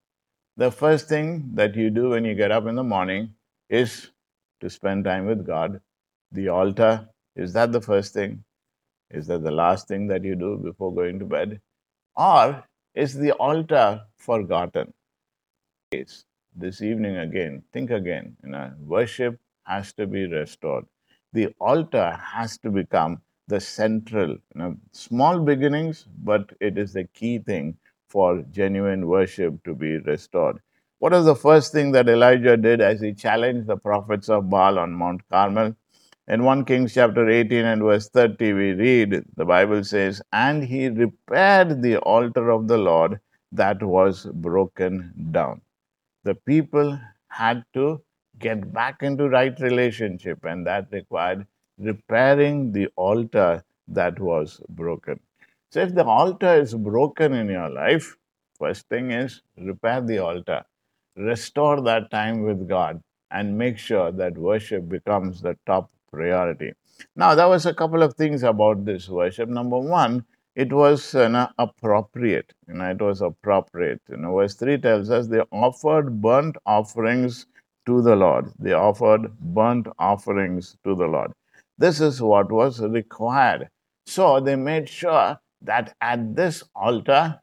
The 0.57 0.71
first 0.71 1.09
thing 1.09 1.49
that 1.55 1.75
you 1.75 1.89
do 1.89 2.09
when 2.09 2.23
you 2.23 2.35
get 2.35 2.51
up 2.51 2.67
in 2.67 2.75
the 2.75 2.83
morning 2.83 3.33
is 3.69 4.11
to 4.61 4.69
spend 4.69 5.05
time 5.05 5.25
with 5.25 5.45
God. 5.45 5.81
The 6.31 6.49
altar, 6.49 7.09
is 7.35 7.53
that 7.53 7.71
the 7.71 7.81
first 7.81 8.13
thing? 8.13 8.43
Is 9.09 9.27
that 9.27 9.43
the 9.43 9.51
last 9.51 9.87
thing 9.87 10.07
that 10.07 10.23
you 10.23 10.35
do 10.35 10.57
before 10.57 10.93
going 10.93 11.19
to 11.19 11.25
bed? 11.25 11.61
Or 12.15 12.63
is 12.93 13.15
the 13.15 13.31
altar 13.33 14.03
forgotten? 14.17 14.93
This 15.91 16.81
evening 16.81 17.17
again, 17.17 17.63
think 17.71 17.91
again. 17.91 18.35
You 18.43 18.49
know, 18.51 18.71
worship 18.79 19.39
has 19.65 19.93
to 19.93 20.07
be 20.07 20.25
restored. 20.25 20.85
The 21.33 21.53
altar 21.59 22.19
has 22.33 22.57
to 22.59 22.69
become 22.69 23.21
the 23.47 23.59
central, 23.59 24.29
you 24.31 24.55
know, 24.55 24.75
small 24.91 25.39
beginnings, 25.39 26.07
but 26.23 26.51
it 26.59 26.77
is 26.77 26.93
the 26.93 27.05
key 27.13 27.39
thing 27.39 27.77
for 28.09 28.41
genuine 28.51 29.07
worship 29.07 29.63
to 29.65 29.75
be 29.75 29.97
restored. 29.99 30.57
What 30.99 31.11
was 31.11 31.25
the 31.25 31.35
first 31.35 31.71
thing 31.71 31.91
that 31.91 32.09
Elijah 32.09 32.57
did 32.57 32.81
as 32.81 33.01
he 33.01 33.13
challenged 33.13 33.67
the 33.67 33.77
prophets 33.77 34.29
of 34.29 34.49
Baal 34.49 34.79
on 34.79 34.93
Mount 34.93 35.21
Carmel? 35.29 35.75
In 36.27 36.43
1 36.43 36.65
Kings 36.65 36.93
chapter 36.93 37.29
18 37.29 37.65
and 37.65 37.81
verse 37.83 38.09
30, 38.09 38.53
we 38.53 38.71
read, 38.71 39.23
the 39.35 39.45
Bible 39.45 39.83
says, 39.83 40.21
And 40.33 40.63
he 40.63 40.87
repaired 40.87 41.83
the 41.83 41.97
altar 41.97 42.49
of 42.49 42.67
the 42.67 42.77
Lord 42.77 43.19
that 43.51 43.83
was 43.83 44.25
broken 44.33 45.13
down 45.31 45.61
the 46.25 46.35
people 46.35 46.99
had 47.29 47.63
to 47.73 48.01
get 48.39 48.73
back 48.73 49.03
into 49.03 49.29
right 49.29 49.57
relationship, 49.61 50.43
and 50.45 50.67
that 50.67 50.87
required 50.91 51.47
repairing 51.77 52.73
the 52.73 52.87
altar 52.97 53.63
that 53.87 54.19
was 54.19 54.61
broken. 54.69 55.19
So, 55.71 55.81
if 55.81 55.95
the 55.95 56.05
altar 56.05 56.55
is 56.61 56.73
broken 56.73 57.33
in 57.33 57.49
your 57.49 57.69
life, 57.69 58.17
first 58.59 58.89
thing 58.89 59.11
is 59.11 59.41
repair 59.57 60.01
the 60.01 60.19
altar. 60.19 60.63
restore 61.17 61.81
that 61.81 62.09
time 62.11 62.43
with 62.43 62.67
God 62.69 63.01
and 63.31 63.57
make 63.57 63.77
sure 63.77 64.11
that 64.13 64.37
worship 64.37 64.87
becomes 64.89 65.41
the 65.41 65.57
top 65.65 65.91
priority. 66.11 66.73
Now, 67.15 67.35
there 67.35 67.47
was 67.49 67.65
a 67.65 67.73
couple 67.73 68.03
of 68.03 68.15
things 68.15 68.43
about 68.43 68.85
this 68.85 69.09
worship. 69.09 69.49
Number 69.49 69.79
one, 69.79 70.25
it 70.55 70.71
was 70.71 71.13
you 71.13 71.29
know, 71.29 71.49
appropriate. 71.57 72.53
You 72.67 72.75
know, 72.75 72.89
it 72.89 73.01
was 73.01 73.21
appropriate. 73.21 74.01
You 74.09 74.17
know, 74.17 74.35
verse 74.35 74.55
3 74.55 74.77
tells 74.79 75.09
us 75.09 75.27
they 75.27 75.41
offered 75.51 76.21
burnt 76.21 76.55
offerings 76.65 77.45
to 77.85 78.01
the 78.01 78.15
Lord. 78.15 78.51
They 78.59 78.73
offered 78.73 79.37
burnt 79.39 79.87
offerings 79.99 80.77
to 80.83 80.95
the 80.95 81.05
Lord. 81.07 81.31
This 81.77 81.99
is 81.99 82.21
what 82.21 82.51
was 82.51 82.79
required. 82.81 83.69
So 84.05 84.39
they 84.39 84.55
made 84.55 84.87
sure 84.87 85.37
that 85.61 85.95
at 86.01 86.35
this 86.35 86.63
altar, 86.75 87.39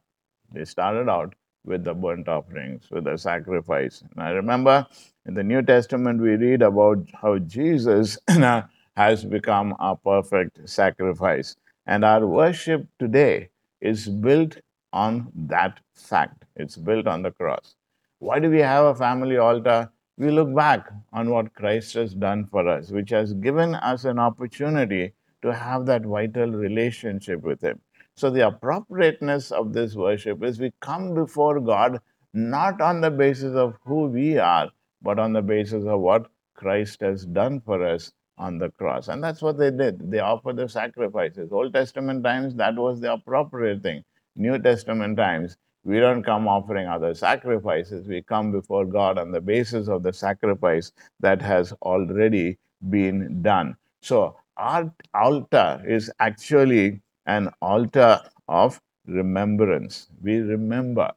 they 0.53 0.65
started 0.65 1.09
out 1.09 1.35
with 1.65 1.85
the 1.85 1.95
burnt 1.95 2.29
offerings, 2.29 2.91
with 2.91 3.05
the 3.05 3.17
sacrifice. 3.17 4.03
And 4.11 4.23
I 4.23 4.31
remember 4.31 4.87
in 5.27 5.35
the 5.35 5.43
New 5.43 5.63
Testament, 5.63 6.21
we 6.21 6.31
read 6.37 6.63
about 6.63 7.07
how 7.21 7.39
Jesus 7.39 8.19
has 8.97 9.25
become 9.25 9.77
a 9.79 9.97
perfect 9.97 10.69
sacrifice. 10.69 11.57
And 11.87 12.05
our 12.05 12.27
worship 12.27 12.87
today 12.99 13.51
is 13.81 14.09
built 14.09 14.59
on 14.93 15.33
that 15.35 15.81
fact. 15.95 16.45
It's 16.57 16.77
built 16.77 17.07
on 17.07 17.23
the 17.23 17.31
cross. 17.33 17.77
Why 18.19 18.39
do 18.39 18.51
we 18.51 18.61
have 18.61 18.85
a 18.85 18.95
family 18.95 19.37
altar? 19.37 19.91
We 20.17 20.31
look 20.31 20.55
back 20.55 20.89
on 21.13 21.31
what 21.31 21.55
Christ 21.55 21.95
has 21.95 22.15
done 22.15 22.47
for 22.47 22.69
us, 22.69 22.91
which 22.91 23.11
has 23.11 23.33
given 23.33 23.75
us 23.75 24.05
an 24.05 24.19
opportunity 24.19 25.15
to 25.43 25.53
have 25.53 25.87
that 25.87 26.03
vital 26.03 26.53
relationship 26.53 27.43
with 27.43 27.63
Him. 27.63 27.81
So, 28.15 28.31
the 28.31 28.47
appropriateness 28.47 29.51
of 29.51 29.73
this 29.73 29.97
worship 29.97 30.45
is 30.45 30.61
we 30.61 30.73
come 30.81 31.15
before 31.15 31.59
God 31.61 32.01
not 32.33 32.81
on 32.81 33.01
the 33.01 33.11
basis 33.11 33.55
of 33.55 33.75
who 33.85 34.07
we 34.07 34.39
are, 34.39 34.71
but 35.01 35.19
on 35.19 35.33
the 35.33 35.43
basis 35.43 35.85
of 35.85 36.01
what 36.01 36.31
Christ 36.55 37.01
has 37.01 37.25
done 37.25 37.61
for 37.61 37.85
us 37.85 38.13
on 38.43 38.59
the 38.59 38.71
cross. 38.71 39.09
And 39.09 39.23
that's 39.23 39.41
what 39.41 39.59
they 39.59 39.71
did. 39.71 40.11
They 40.11 40.19
offered 40.19 40.57
the 40.57 40.69
sacrifices. 40.69 41.53
Old 41.53 41.73
Testament 41.73 42.25
times, 42.25 42.55
that 42.57 42.75
was 42.77 43.01
the 43.01 43.13
appropriate 43.13 43.83
thing. 43.83 44.05
New 44.37 44.59
Testament 44.59 45.17
times, 45.17 45.57
we 45.85 45.99
don't 46.01 46.23
come 46.25 46.49
offering 46.49 46.87
other 46.89 47.15
sacrifices. 47.15 48.07
We 48.09 48.23
come 48.23 48.53
before 48.53 48.85
God 48.85 49.19
on 49.19 49.33
the 49.33 49.41
basis 49.41 49.89
of 49.89 50.03
the 50.03 50.13
sacrifice 50.13 50.93
that 51.21 51.43
has 51.43 51.73
already 51.83 52.59
been 52.91 53.43
done. 53.43 53.77
So, 54.01 54.37
our 54.57 54.93
altar 55.15 55.83
is 55.87 56.11
actually 56.21 57.01
an 57.27 57.51
altar 57.61 58.21
of 58.49 58.81
remembrance. 59.07 60.09
We 60.23 60.39
remember. 60.39 61.11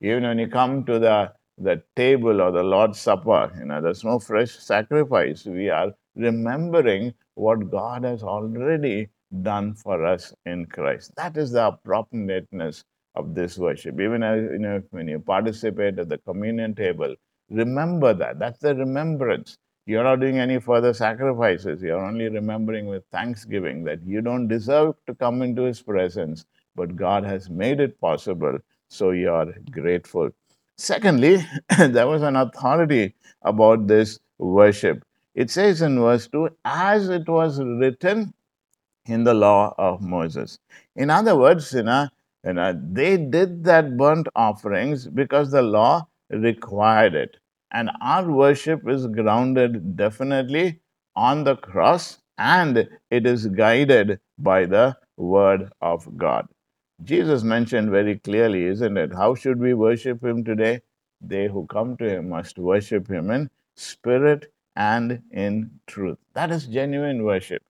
Even 0.00 0.24
when 0.24 0.38
you 0.38 0.48
come 0.48 0.84
to 0.84 0.98
the, 0.98 1.32
the 1.58 1.82
table 1.96 2.40
or 2.40 2.50
the 2.50 2.62
Lord's 2.62 3.00
Supper, 3.00 3.52
you 3.58 3.66
know, 3.66 3.80
there's 3.80 4.04
no 4.04 4.18
fresh 4.18 4.52
sacrifice. 4.58 5.44
We 5.46 5.70
are 5.70 5.92
remembering 6.14 7.14
what 7.34 7.70
God 7.70 8.04
has 8.04 8.22
already 8.22 9.08
done 9.42 9.74
for 9.74 10.04
us 10.04 10.34
in 10.46 10.66
Christ. 10.66 11.12
That 11.16 11.36
is 11.36 11.52
the 11.52 11.68
appropriateness 11.68 12.84
of 13.14 13.34
this 13.34 13.58
worship. 13.58 14.00
Even 14.00 14.22
as, 14.22 14.42
you 14.52 14.58
know, 14.58 14.82
when 14.90 15.08
you 15.08 15.18
participate 15.18 15.98
at 15.98 16.08
the 16.08 16.18
communion 16.18 16.74
table, 16.74 17.14
remember 17.50 18.14
that. 18.14 18.38
That's 18.38 18.58
the 18.58 18.74
remembrance. 18.74 19.56
You're 19.86 20.04
not 20.04 20.20
doing 20.20 20.38
any 20.38 20.60
further 20.60 20.94
sacrifices. 20.94 21.82
You're 21.82 22.04
only 22.04 22.28
remembering 22.28 22.86
with 22.86 23.04
thanksgiving 23.10 23.82
that 23.84 24.00
you 24.06 24.20
don't 24.20 24.46
deserve 24.46 24.94
to 25.06 25.14
come 25.14 25.42
into 25.42 25.62
His 25.62 25.82
presence, 25.82 26.44
but 26.76 26.94
God 26.94 27.24
has 27.24 27.50
made 27.50 27.80
it 27.80 28.00
possible, 28.00 28.58
so 28.88 29.10
you're 29.10 29.52
grateful. 29.70 30.30
Secondly, 30.76 31.44
there 31.78 32.06
was 32.06 32.22
an 32.22 32.36
authority 32.36 33.14
about 33.42 33.86
this 33.88 34.20
worship. 34.38 35.04
It 35.34 35.50
says 35.50 35.82
in 35.82 35.98
verse 35.98 36.28
2 36.28 36.50
as 36.64 37.08
it 37.08 37.28
was 37.28 37.60
written 37.62 38.34
in 39.06 39.24
the 39.24 39.34
law 39.34 39.74
of 39.78 40.02
Moses. 40.02 40.58
In 40.94 41.10
other 41.10 41.36
words, 41.36 41.72
you 41.72 41.82
know, 41.82 42.08
you 42.44 42.52
know, 42.54 42.78
they 42.92 43.16
did 43.16 43.64
that 43.64 43.96
burnt 43.96 44.28
offerings 44.34 45.06
because 45.06 45.50
the 45.50 45.62
law 45.62 46.06
required 46.30 47.14
it. 47.14 47.36
And 47.70 47.90
our 48.00 48.30
worship 48.30 48.86
is 48.88 49.06
grounded 49.06 49.96
definitely 49.96 50.80
on 51.16 51.44
the 51.44 51.56
cross 51.56 52.18
and 52.36 52.88
it 53.10 53.26
is 53.26 53.46
guided 53.46 54.20
by 54.38 54.66
the 54.66 54.96
word 55.16 55.70
of 55.80 56.16
God. 56.16 56.48
Jesus 57.02 57.42
mentioned 57.42 57.90
very 57.90 58.18
clearly, 58.18 58.64
isn't 58.64 58.96
it? 58.96 59.12
How 59.14 59.34
should 59.34 59.58
we 59.58 59.74
worship 59.74 60.22
him 60.22 60.44
today? 60.44 60.82
They 61.20 61.48
who 61.48 61.66
come 61.66 61.96
to 61.98 62.08
him 62.08 62.28
must 62.28 62.58
worship 62.58 63.08
him 63.08 63.30
in 63.30 63.50
spirit 63.76 64.52
and 64.76 65.22
in 65.30 65.70
truth. 65.86 66.18
That 66.34 66.50
is 66.50 66.66
genuine 66.66 67.24
worship. 67.24 67.62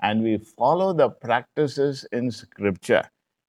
And 0.00 0.22
we 0.22 0.38
follow 0.38 0.92
the 0.92 1.10
practices 1.10 2.06
in 2.12 2.30
scripture. 2.30 3.04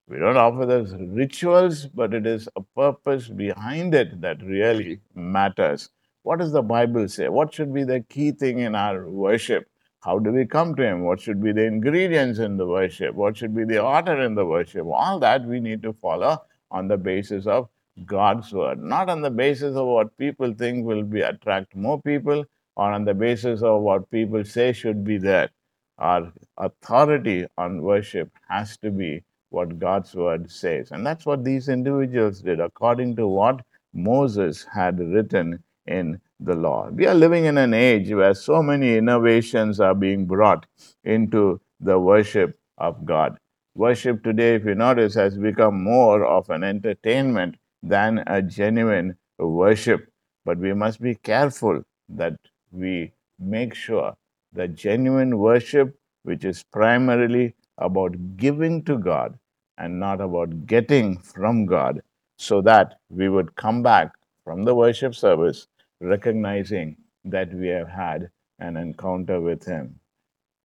We 0.07 0.19
don't 0.19 0.37
offer 0.37 0.65
those 0.65 0.93
rituals, 0.93 1.85
but 1.87 2.13
it 2.13 2.25
is 2.25 2.47
a 2.55 2.61
purpose 2.61 3.27
behind 3.27 3.93
it 3.93 4.21
that 4.21 4.41
really 4.41 5.01
matters. 5.13 5.89
What 6.23 6.39
does 6.39 6.53
the 6.53 6.61
Bible 6.61 7.07
say? 7.09 7.27
What 7.27 7.53
should 7.53 7.73
be 7.73 7.83
the 7.83 8.01
key 8.09 8.31
thing 8.31 8.59
in 8.59 8.75
our 8.75 9.09
worship? 9.09 9.67
How 10.01 10.19
do 10.19 10.31
we 10.31 10.45
come 10.45 10.75
to 10.75 10.83
Him? 10.83 11.03
What 11.03 11.19
should 11.19 11.43
be 11.43 11.51
the 11.51 11.65
ingredients 11.65 12.39
in 12.39 12.55
the 12.55 12.65
worship? 12.65 13.15
What 13.15 13.35
should 13.35 13.53
be 13.53 13.65
the 13.65 13.81
order 13.81 14.21
in 14.21 14.35
the 14.35 14.45
worship? 14.45 14.85
All 14.85 15.19
that 15.19 15.45
we 15.45 15.59
need 15.59 15.83
to 15.83 15.93
follow 15.93 16.43
on 16.71 16.87
the 16.87 16.97
basis 16.97 17.45
of 17.45 17.67
God's 18.05 18.53
word, 18.53 18.81
not 18.81 19.09
on 19.09 19.21
the 19.21 19.31
basis 19.31 19.75
of 19.75 19.87
what 19.87 20.17
people 20.17 20.53
think 20.53 20.85
will 20.85 21.03
be 21.03 21.21
attract 21.21 21.75
more 21.75 22.01
people, 22.01 22.45
on 22.77 23.05
the 23.05 23.13
basis 23.13 23.61
of 23.63 23.81
what 23.81 24.09
people 24.11 24.43
say 24.45 24.71
should 24.71 25.03
be 25.03 25.17
there. 25.17 25.49
Our 25.97 26.31
authority 26.57 27.47
on 27.57 27.81
worship 27.81 28.29
has 28.47 28.77
to 28.77 28.91
be 28.91 29.23
what 29.49 29.79
God's 29.79 30.13
word 30.15 30.49
says. 30.51 30.91
And 30.91 31.05
that's 31.05 31.25
what 31.25 31.43
these 31.43 31.69
individuals 31.69 32.41
did 32.41 32.59
according 32.59 33.15
to 33.15 33.27
what 33.27 33.61
Moses 33.93 34.65
had 34.71 34.99
written 34.99 35.63
in 35.87 36.21
the 36.39 36.53
law. 36.53 36.89
We 36.91 37.07
are 37.07 37.15
living 37.15 37.45
in 37.45 37.57
an 37.57 37.73
age 37.73 38.11
where 38.11 38.35
so 38.35 38.61
many 38.61 38.97
innovations 38.97 39.79
are 39.79 39.95
being 39.95 40.27
brought 40.27 40.67
into 41.03 41.59
the 41.79 41.97
worship 41.97 42.59
of 42.77 43.05
God. 43.05 43.37
Worship 43.75 44.23
today, 44.23 44.55
if 44.55 44.65
you 44.65 44.75
notice, 44.75 45.15
has 45.15 45.37
become 45.37 45.83
more 45.83 46.25
of 46.25 46.49
an 46.49 46.63
entertainment 46.63 47.55
than 47.81 48.23
a 48.27 48.41
genuine 48.41 49.17
worship. 49.39 50.09
But 50.45 50.57
we 50.59 50.73
must 50.73 51.01
be 51.01 51.15
careful 51.15 51.83
that 52.09 52.37
we 52.71 53.11
make 53.39 53.73
sure 53.73 54.15
that 54.53 54.75
genuine 54.75 55.37
worship, 55.37 55.97
which 56.23 56.45
is 56.45 56.63
primarily 56.63 57.55
about 57.77 58.37
giving 58.37 58.83
to 58.85 58.97
God 58.97 59.37
and 59.77 59.99
not 59.99 60.21
about 60.21 60.65
getting 60.65 61.19
from 61.19 61.65
God, 61.65 62.01
so 62.37 62.61
that 62.61 62.99
we 63.09 63.29
would 63.29 63.55
come 63.55 63.83
back 63.83 64.11
from 64.43 64.63
the 64.63 64.73
worship 64.73 65.13
service 65.15 65.67
recognizing 65.99 66.95
that 67.25 67.53
we 67.53 67.67
have 67.67 67.89
had 67.89 68.29
an 68.59 68.77
encounter 68.77 69.41
with 69.41 69.65
Him. 69.65 69.99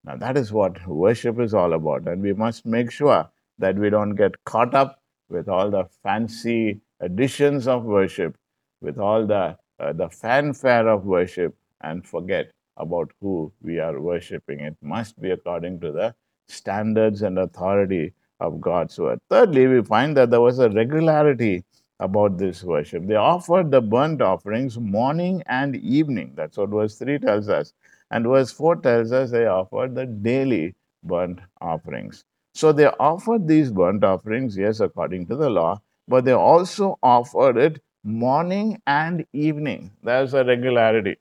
Now, 0.05 0.17
that 0.17 0.37
is 0.37 0.53
what 0.53 0.87
worship 0.87 1.39
is 1.41 1.55
all 1.55 1.73
about, 1.75 2.07
and 2.09 2.23
we 2.23 2.33
must 2.33 2.67
make 2.67 2.91
sure 2.91 3.29
that 3.59 3.77
we 3.77 3.91
don't 3.91 4.15
get 4.15 4.45
caught 4.45 4.75
up 4.75 5.01
with 5.29 5.49
all 5.49 5.71
the 5.71 5.85
fancy 6.03 6.81
additions 7.01 7.69
of 7.69 7.85
worship, 7.85 8.37
with 8.81 8.99
all 8.99 9.27
the, 9.27 9.57
uh, 9.79 9.93
the 9.93 10.09
fanfare 10.09 10.89
of 10.89 11.05
worship, 11.05 11.55
and 11.83 12.07
forget 12.07 12.51
about 12.77 13.11
who 13.21 13.53
we 13.63 13.79
are 13.79 14.01
worshiping. 14.01 14.61
It 14.61 14.77
must 14.83 15.21
be 15.21 15.31
according 15.31 15.81
to 15.81 15.93
the 15.93 16.15
standards 16.49 17.23
and 17.23 17.39
authority 17.39 18.15
of 18.41 18.61
God's 18.61 18.99
word. 18.99 19.19
Thirdly, 19.31 19.67
we 19.67 19.83
find 19.83 20.17
that 20.17 20.31
there 20.31 20.41
was 20.41 20.59
a 20.59 20.71
regularity 20.71 21.65
about 22.01 22.39
this 22.39 22.65
worship. 22.65 23.07
They 23.07 23.15
offered 23.15 23.71
the 23.71 23.81
burnt 23.81 24.21
offerings 24.21 24.79
morning 24.79 25.43
and 25.47 25.77
evening. 25.77 26.33
That's 26.35 26.57
what 26.57 26.71
verse 26.71 26.97
3 26.97 27.19
tells 27.19 27.49
us. 27.49 27.73
And 28.11 28.27
verse 28.27 28.51
4 28.51 28.77
tells 28.77 29.13
us 29.13 29.31
they 29.31 29.47
offered 29.47 29.95
the 29.95 30.07
daily 30.07 30.75
burnt 31.05 31.41
offerings. 31.61 32.25
So 32.55 32.73
they 32.73 32.87
offered 32.87 33.47
these 33.49 33.71
burnt 33.71 34.05
offerings, 34.05 34.57
yes, 34.57 34.81
according 34.81 35.27
to 35.29 35.37
the 35.37 35.49
law, 35.49 35.81
but 36.09 36.25
they 36.25 36.33
also 36.33 36.99
offered 37.03 37.57
it 37.57 37.81
morning 38.05 38.83
and 38.87 39.25
evening. 39.33 39.93
There's 40.03 40.35
a 40.35 40.45
regularity. 40.45 41.17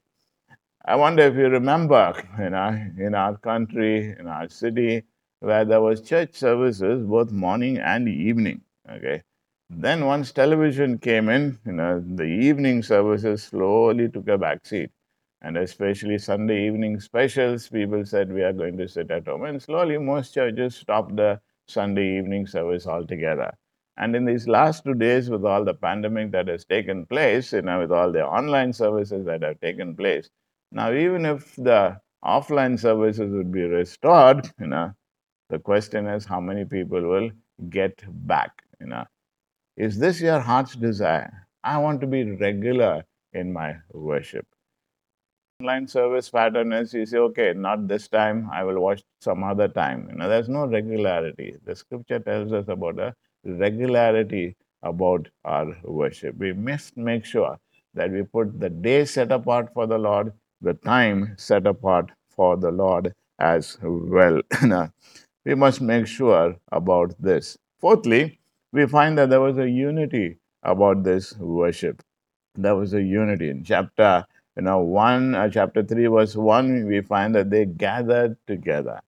I 0.85 0.95
wonder 0.95 1.23
if 1.23 1.35
you 1.35 1.47
remember, 1.47 2.13
you 2.39 2.49
know, 2.49 2.69
in 2.97 3.13
our 3.13 3.37
country, 3.37 4.15
in 4.17 4.27
our 4.27 4.49
city, 4.49 5.03
where 5.39 5.63
there 5.63 5.81
was 5.81 6.01
church 6.01 6.33
services 6.33 7.03
both 7.03 7.31
morning 7.31 7.77
and 7.77 8.07
evening. 8.09 8.61
Okay, 8.89 9.21
then 9.69 10.05
once 10.05 10.31
television 10.31 10.97
came 10.97 11.29
in, 11.29 11.59
you 11.65 11.73
know, 11.73 11.99
the 11.99 12.23
evening 12.23 12.81
services 12.81 13.43
slowly 13.43 14.09
took 14.09 14.27
a 14.27 14.37
back 14.37 14.65
seat. 14.65 14.91
And 15.43 15.57
especially 15.57 16.17
Sunday 16.17 16.67
evening 16.67 16.99
specials, 16.99 17.69
people 17.69 18.05
said 18.05 18.31
we 18.31 18.43
are 18.43 18.53
going 18.53 18.77
to 18.77 18.87
sit 18.87 19.11
at 19.11 19.27
home. 19.27 19.43
And 19.43 19.61
slowly 19.61 19.97
most 19.99 20.33
churches 20.33 20.75
stopped 20.75 21.15
the 21.15 21.39
Sunday 21.67 22.17
evening 22.17 22.47
service 22.47 22.87
altogether. 22.87 23.53
And 23.97 24.15
in 24.15 24.25
these 24.25 24.47
last 24.47 24.83
two 24.83 24.95
days, 24.95 25.29
with 25.29 25.45
all 25.45 25.63
the 25.63 25.73
pandemic 25.75 26.31
that 26.31 26.47
has 26.47 26.65
taken 26.65 27.05
place, 27.05 27.53
you 27.53 27.61
know, 27.61 27.79
with 27.79 27.91
all 27.91 28.11
the 28.11 28.25
online 28.25 28.73
services 28.73 29.25
that 29.25 29.43
have 29.43 29.59
taken 29.59 29.95
place, 29.95 30.29
now 30.71 30.93
even 30.93 31.25
if 31.25 31.55
the 31.55 31.99
offline 32.23 32.79
services 32.79 33.31
would 33.31 33.51
be 33.51 33.63
restored, 33.63 34.49
you 34.59 34.67
know, 34.67 34.93
the 35.49 35.59
question 35.59 36.07
is 36.07 36.25
how 36.25 36.39
many 36.39 36.65
people 36.65 37.01
will 37.01 37.29
get 37.69 38.03
back, 38.27 38.63
you 38.79 38.87
know. 38.87 39.05
Is 39.77 39.97
this 39.99 40.21
your 40.21 40.39
heart's 40.39 40.75
desire? 40.75 41.47
I 41.63 41.77
want 41.77 42.01
to 42.01 42.07
be 42.07 42.23
regular 42.31 43.03
in 43.33 43.51
my 43.53 43.75
worship. 43.91 44.45
Online 45.61 45.87
service 45.87 46.29
pattern 46.29 46.73
is 46.73 46.93
you 46.93 47.05
say, 47.05 47.17
okay, 47.17 47.53
not 47.55 47.87
this 47.87 48.07
time, 48.07 48.49
I 48.51 48.63
will 48.63 48.79
watch 48.79 49.03
some 49.21 49.43
other 49.43 49.67
time. 49.67 50.07
You 50.09 50.17
know, 50.17 50.29
there's 50.29 50.49
no 50.49 50.65
regularity. 50.65 51.55
The 51.65 51.75
scripture 51.75 52.19
tells 52.19 52.51
us 52.51 52.65
about 52.67 52.99
a 52.99 53.13
regularity 53.45 54.55
about 54.83 55.27
our 55.45 55.75
worship. 55.83 56.37
We 56.37 56.53
must 56.53 56.97
make 56.97 57.25
sure 57.25 57.57
that 57.93 58.11
we 58.11 58.23
put 58.23 58.59
the 58.59 58.69
day 58.69 59.05
set 59.05 59.31
apart 59.31 59.73
for 59.73 59.85
the 59.87 59.97
Lord, 59.97 60.33
the 60.61 60.73
time 60.73 61.35
set 61.37 61.65
apart 61.67 62.11
for 62.29 62.57
the 62.57 62.71
Lord 62.71 63.13
as 63.39 63.77
well. 63.81 64.41
we 65.45 65.55
must 65.55 65.81
make 65.81 66.07
sure 66.07 66.55
about 66.71 67.15
this. 67.19 67.57
Fourthly, 67.79 68.39
we 68.71 68.85
find 68.85 69.17
that 69.17 69.29
there 69.29 69.41
was 69.41 69.57
a 69.57 69.69
unity 69.69 70.37
about 70.63 71.03
this 71.03 71.35
worship. 71.37 72.03
There 72.55 72.75
was 72.75 72.93
a 72.93 73.01
unity. 73.01 73.49
In 73.49 73.63
chapter 73.63 74.25
you 74.57 74.63
know, 74.63 74.79
1, 74.79 75.33
uh, 75.33 75.49
chapter 75.49 75.81
3, 75.81 76.07
verse 76.07 76.35
1, 76.35 76.85
we 76.85 77.01
find 77.01 77.33
that 77.35 77.49
they 77.49 77.65
gathered 77.65 78.35
together. 78.47 78.99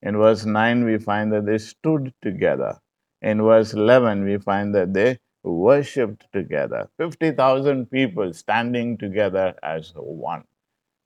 In 0.00 0.16
verse 0.16 0.44
9, 0.44 0.84
we 0.84 0.98
find 0.98 1.32
that 1.32 1.44
they 1.44 1.58
stood 1.58 2.14
together. 2.22 2.78
In 3.20 3.42
verse 3.42 3.72
11, 3.74 4.24
we 4.24 4.38
find 4.38 4.74
that 4.74 4.94
they 4.94 5.18
worshipped 5.42 6.32
together. 6.32 6.88
50,000 6.98 7.90
people 7.90 8.32
standing 8.32 8.96
together 8.96 9.54
as 9.62 9.92
one. 9.96 10.44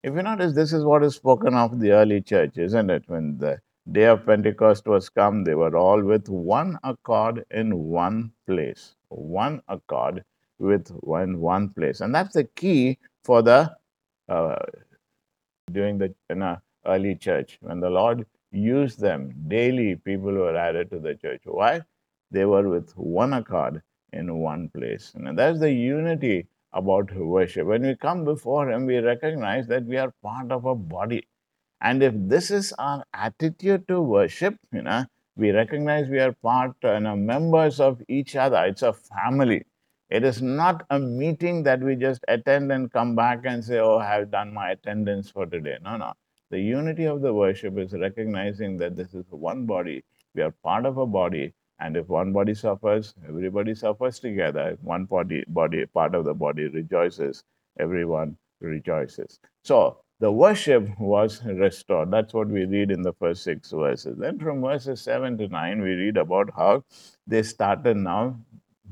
If 0.07 0.15
you 0.15 0.23
notice, 0.23 0.53
this 0.53 0.73
is 0.73 0.85
what 0.85 1.03
is 1.03 1.17
spoken 1.17 1.55
of 1.55 1.81
the 1.81 1.91
early 1.91 2.21
church, 2.21 2.59
isn't 2.59 2.91
it? 2.91 3.03
When 3.09 3.39
the 3.39 3.59
day 3.91 4.05
of 4.05 4.25
Pentecost 4.25 4.87
was 4.87 5.09
come, 5.09 5.43
they 5.43 5.57
were 5.57 5.77
all 5.77 6.01
with 6.01 6.29
one 6.29 6.79
accord 6.85 7.45
in 7.51 7.77
one 7.77 8.31
place. 8.47 8.95
One 9.09 9.63
accord 9.67 10.23
with 10.61 10.91
one, 11.01 11.41
one 11.41 11.71
place. 11.71 12.03
And 12.03 12.15
that's 12.15 12.35
the 12.35 12.45
key 12.45 12.99
for 13.25 13.43
the 13.43 13.75
uh, 14.29 14.55
during 15.73 15.99
the 15.99 16.15
in 16.31 16.41
a 16.41 16.63
early 16.87 17.17
church. 17.17 17.59
When 17.61 17.81
the 17.81 17.91
Lord 17.91 18.27
used 18.53 19.01
them 19.01 19.35
daily, 19.49 19.97
people 19.97 20.35
were 20.35 20.57
added 20.57 20.89
to 20.93 21.01
the 21.01 21.17
church. 21.17 21.41
Why? 21.47 21.81
They 22.31 22.45
were 22.45 22.69
with 22.69 22.97
one 22.97 23.33
accord 23.33 23.83
in 24.13 24.39
one 24.39 24.69
place. 24.69 25.15
And 25.17 25.37
that's 25.37 25.59
the 25.59 25.73
unity 25.73 26.47
about 26.77 27.15
worship. 27.15 27.67
When 27.67 27.83
we 27.83 27.97
come 27.97 28.25
before 28.25 28.71
Him, 28.71 28.87
we 28.87 28.99
recognize 28.99 29.67
that 29.69 29.85
we 29.85 29.97
are 29.97 30.13
part 30.23 30.53
of 30.53 30.65
a 30.65 30.75
body. 30.75 31.27
And 31.81 32.03
if 32.03 32.15
this 32.17 32.51
is 32.51 32.73
our 32.79 33.05
attitude 33.15 33.89
to 33.89 34.01
worship, 34.01 34.57
you 34.73 34.83
know, 34.83 35.05
we 35.37 35.51
recognize 35.51 36.09
we 36.09 36.19
are 36.19 36.33
part 36.33 36.75
and 36.83 37.05
you 37.05 37.11
know, 37.11 37.17
members 37.17 37.81
of 37.81 38.03
each 38.09 38.37
other. 38.37 38.65
It's 38.65 38.83
a 38.83 38.93
family. 38.93 39.65
It 40.09 40.25
is 40.25 40.41
not 40.41 40.85
a 40.91 40.99
meeting 40.99 41.63
that 41.65 41.81
we 41.81 41.97
just 41.97 42.25
attend 42.29 42.73
and 42.73 42.93
come 42.93 43.17
back 43.17 43.41
and 43.45 43.65
say, 43.65 43.79
Oh, 43.79 43.99
I 43.99 44.15
have 44.15 44.31
done 44.31 44.55
my 44.55 44.71
attendance 44.71 45.31
for 45.31 45.47
today. 45.47 45.79
No, 45.83 45.97
no. 45.97 46.13
The 46.51 46.61
unity 46.61 47.05
of 47.07 47.23
the 47.23 47.35
worship 47.35 47.77
is 47.79 47.93
recognizing 47.93 48.77
that 48.79 48.97
this 48.97 49.15
is 49.15 49.27
one 49.31 49.67
body. 49.67 50.05
We 50.35 50.43
are 50.43 50.53
part 50.63 50.87
of 50.87 50.97
a 50.99 51.07
body. 51.07 51.55
And 51.79 51.97
if 51.97 52.09
one 52.09 52.33
body 52.33 52.55
suffers, 52.55 53.15
everybody 53.29 53.75
suffers 53.75 54.19
together. 54.19 54.71
If 54.71 54.83
one 54.83 55.05
body, 55.05 55.45
body, 55.49 55.87
part 55.87 56.15
of 56.15 56.25
the 56.25 56.35
body 56.35 56.69
rejoices, 56.69 57.45
everyone 57.79 58.37
rejoices. 58.61 59.39
So 59.63 59.99
the 60.21 60.33
worship 60.33 60.89
was 60.99 61.43
restored. 61.45 62.11
That's 62.11 62.33
what 62.33 62.49
we 62.49 62.65
read 62.65 62.91
in 62.91 63.03
the 63.03 63.13
first 63.13 63.43
six 63.43 63.71
verses. 63.71 64.17
Then 64.19 64.39
from 64.39 64.63
verses 64.63 65.03
seven 65.03 65.37
to 65.39 65.49
nine, 65.49 65.83
we 65.83 65.91
read 65.91 66.17
about 66.17 66.51
how 66.57 66.85
they 67.27 67.43
started 67.43 67.99
now 67.99 68.39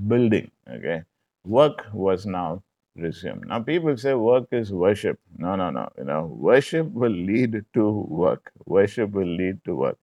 building. 0.07 0.51
Okay, 0.68 1.03
work 1.47 1.87
was 1.92 2.27
now 2.27 2.62
resumed. 2.97 3.47
Now 3.47 3.61
people 3.61 3.97
say 3.97 4.12
work 4.14 4.49
is 4.53 4.73
worship. 4.73 5.18
No, 5.38 5.57
no, 5.57 5.70
no. 5.70 5.88
You 5.97 6.05
know, 6.05 6.27
worship 6.27 6.90
will 6.92 7.11
lead 7.12 7.64
to 7.73 7.90
work. 7.90 8.53
Worship 8.66 9.11
will 9.12 9.27
lead 9.27 9.64
to 9.64 9.75
work. 9.75 9.99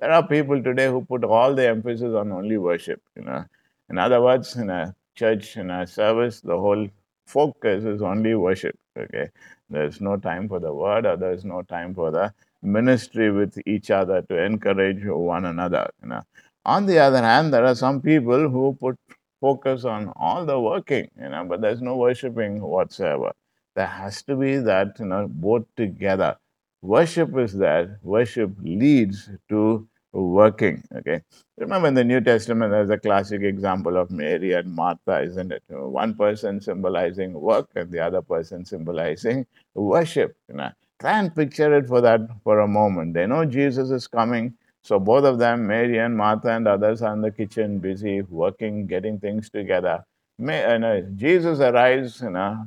There 0.00 0.10
are 0.10 0.26
people 0.26 0.62
today 0.62 0.86
who 0.86 1.04
put 1.04 1.24
all 1.24 1.54
the 1.54 1.68
emphasis 1.68 2.14
on 2.14 2.32
only 2.32 2.56
worship. 2.56 3.02
You 3.16 3.22
know, 3.22 3.44
in 3.90 3.98
other 3.98 4.20
words, 4.22 4.56
in 4.56 4.70
a 4.70 4.94
church, 5.14 5.56
in 5.56 5.70
a 5.70 5.86
service, 5.86 6.40
the 6.40 6.58
whole 6.58 6.88
focus 7.26 7.84
is 7.84 8.00
only 8.00 8.34
worship. 8.34 8.78
Okay, 8.96 9.28
there's 9.68 10.00
no 10.00 10.16
time 10.16 10.48
for 10.48 10.58
the 10.58 10.72
word, 10.72 11.04
or 11.04 11.16
there's 11.16 11.44
no 11.44 11.62
time 11.62 11.94
for 11.94 12.10
the 12.10 12.32
ministry 12.62 13.30
with 13.30 13.58
each 13.66 13.90
other 13.90 14.22
to 14.22 14.42
encourage 14.42 15.04
one 15.04 15.44
another. 15.44 15.90
You 16.02 16.08
know. 16.08 16.22
On 16.64 16.86
the 16.86 16.98
other 16.98 17.22
hand, 17.22 17.52
there 17.52 17.64
are 17.64 17.74
some 17.74 18.00
people 18.00 18.48
who 18.48 18.76
put 18.80 18.98
focus 19.40 19.84
on 19.84 20.12
all 20.16 20.44
the 20.44 20.58
working, 20.60 21.10
you 21.20 21.28
know, 21.28 21.44
but 21.44 21.60
there's 21.60 21.80
no 21.80 21.96
worshiping 21.96 22.60
whatsoever. 22.60 23.32
There 23.74 23.86
has 23.86 24.22
to 24.24 24.36
be 24.36 24.58
that, 24.58 24.98
you 24.98 25.06
know, 25.06 25.28
both 25.28 25.64
together. 25.76 26.36
Worship 26.82 27.36
is 27.38 27.54
there, 27.54 27.98
worship 28.02 28.50
leads 28.62 29.30
to 29.48 29.86
working. 30.12 30.82
Okay. 30.96 31.22
Remember 31.58 31.88
in 31.88 31.94
the 31.94 32.04
New 32.04 32.20
Testament, 32.20 32.72
there's 32.72 32.90
a 32.90 32.98
classic 32.98 33.42
example 33.42 33.96
of 33.96 34.10
Mary 34.10 34.52
and 34.52 34.72
Martha, 34.72 35.22
isn't 35.22 35.52
it? 35.52 35.62
One 35.68 36.14
person 36.14 36.60
symbolizing 36.60 37.32
work 37.32 37.68
and 37.76 37.90
the 37.90 38.00
other 38.00 38.22
person 38.22 38.64
symbolizing 38.64 39.46
worship. 39.74 40.36
You 40.48 40.56
know. 40.56 40.70
Try 41.00 41.18
and 41.18 41.34
picture 41.34 41.74
it 41.76 41.88
for 41.88 42.00
that 42.02 42.20
for 42.44 42.60
a 42.60 42.68
moment. 42.68 43.14
They 43.14 43.26
know 43.26 43.44
Jesus 43.46 43.90
is 43.90 44.06
coming. 44.06 44.54
So 44.82 44.98
both 44.98 45.24
of 45.24 45.38
them, 45.38 45.66
Mary 45.66 45.98
and 45.98 46.16
Martha 46.16 46.50
and 46.50 46.66
others, 46.66 47.02
are 47.02 47.12
in 47.12 47.20
the 47.20 47.30
kitchen, 47.30 47.78
busy 47.78 48.22
working, 48.22 48.86
getting 48.86 49.18
things 49.18 49.50
together. 49.50 50.04
May, 50.38 50.64
uh, 50.64 50.72
you 50.72 50.78
know, 50.78 51.00
Jesus 51.16 51.60
arrives, 51.60 52.20
you 52.22 52.30
know, 52.30 52.66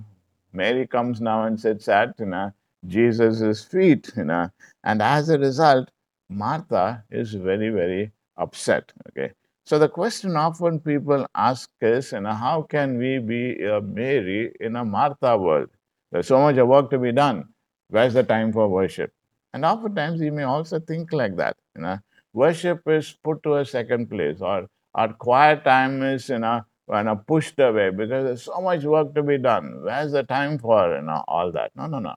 Mary 0.51 0.85
comes 0.85 1.21
now 1.21 1.43
and 1.43 1.59
sits 1.59 1.87
at 1.87 2.13
you 2.19 2.27
know, 2.27 2.51
Jesus' 2.87 3.63
feet, 3.63 4.11
you 4.15 4.25
know, 4.25 4.49
and 4.83 5.01
as 5.01 5.29
a 5.29 5.39
result, 5.39 5.89
Martha 6.29 7.03
is 7.09 7.33
very, 7.33 7.69
very 7.69 8.11
upset. 8.37 8.91
Okay. 9.09 9.31
So 9.65 9.79
the 9.79 9.87
question 9.87 10.35
often 10.35 10.79
people 10.79 11.25
ask 11.35 11.69
is, 11.81 12.11
you 12.11 12.19
know, 12.21 12.33
how 12.33 12.63
can 12.63 12.97
we 12.97 13.19
be 13.19 13.63
a 13.63 13.79
Mary 13.81 14.51
in 14.59 14.75
a 14.75 14.83
Martha 14.83 15.37
world? 15.37 15.69
There's 16.11 16.27
so 16.27 16.39
much 16.39 16.57
work 16.57 16.89
to 16.91 16.97
be 16.97 17.11
done. 17.11 17.49
Where's 17.89 18.13
the 18.13 18.23
time 18.23 18.51
for 18.51 18.67
worship? 18.67 19.13
And 19.53 19.63
oftentimes 19.63 20.19
you 20.19 20.31
may 20.31 20.43
also 20.43 20.79
think 20.79 21.13
like 21.13 21.35
that. 21.37 21.55
You 21.75 21.83
know, 21.83 21.99
worship 22.33 22.81
is 22.87 23.13
put 23.23 23.41
to 23.43 23.55
a 23.57 23.65
second 23.65 24.09
place, 24.09 24.41
or 24.41 24.67
our 24.95 25.13
quiet 25.13 25.63
time 25.63 26.01
is 26.03 26.27
you 26.29 26.39
know, 26.39 26.61
you 26.89 27.03
know 27.03 27.15
pushed 27.15 27.59
away 27.59 27.89
because 27.91 28.25
there's 28.25 28.43
so 28.43 28.59
much 28.61 28.83
work 28.83 29.13
to 29.15 29.23
be 29.23 29.37
done. 29.37 29.81
Where's 29.83 30.11
the 30.11 30.23
time 30.23 30.57
for 30.57 30.95
you 30.95 31.01
know 31.03 31.23
all 31.27 31.51
that? 31.51 31.71
No, 31.75 31.87
no, 31.87 31.99
no. 31.99 32.15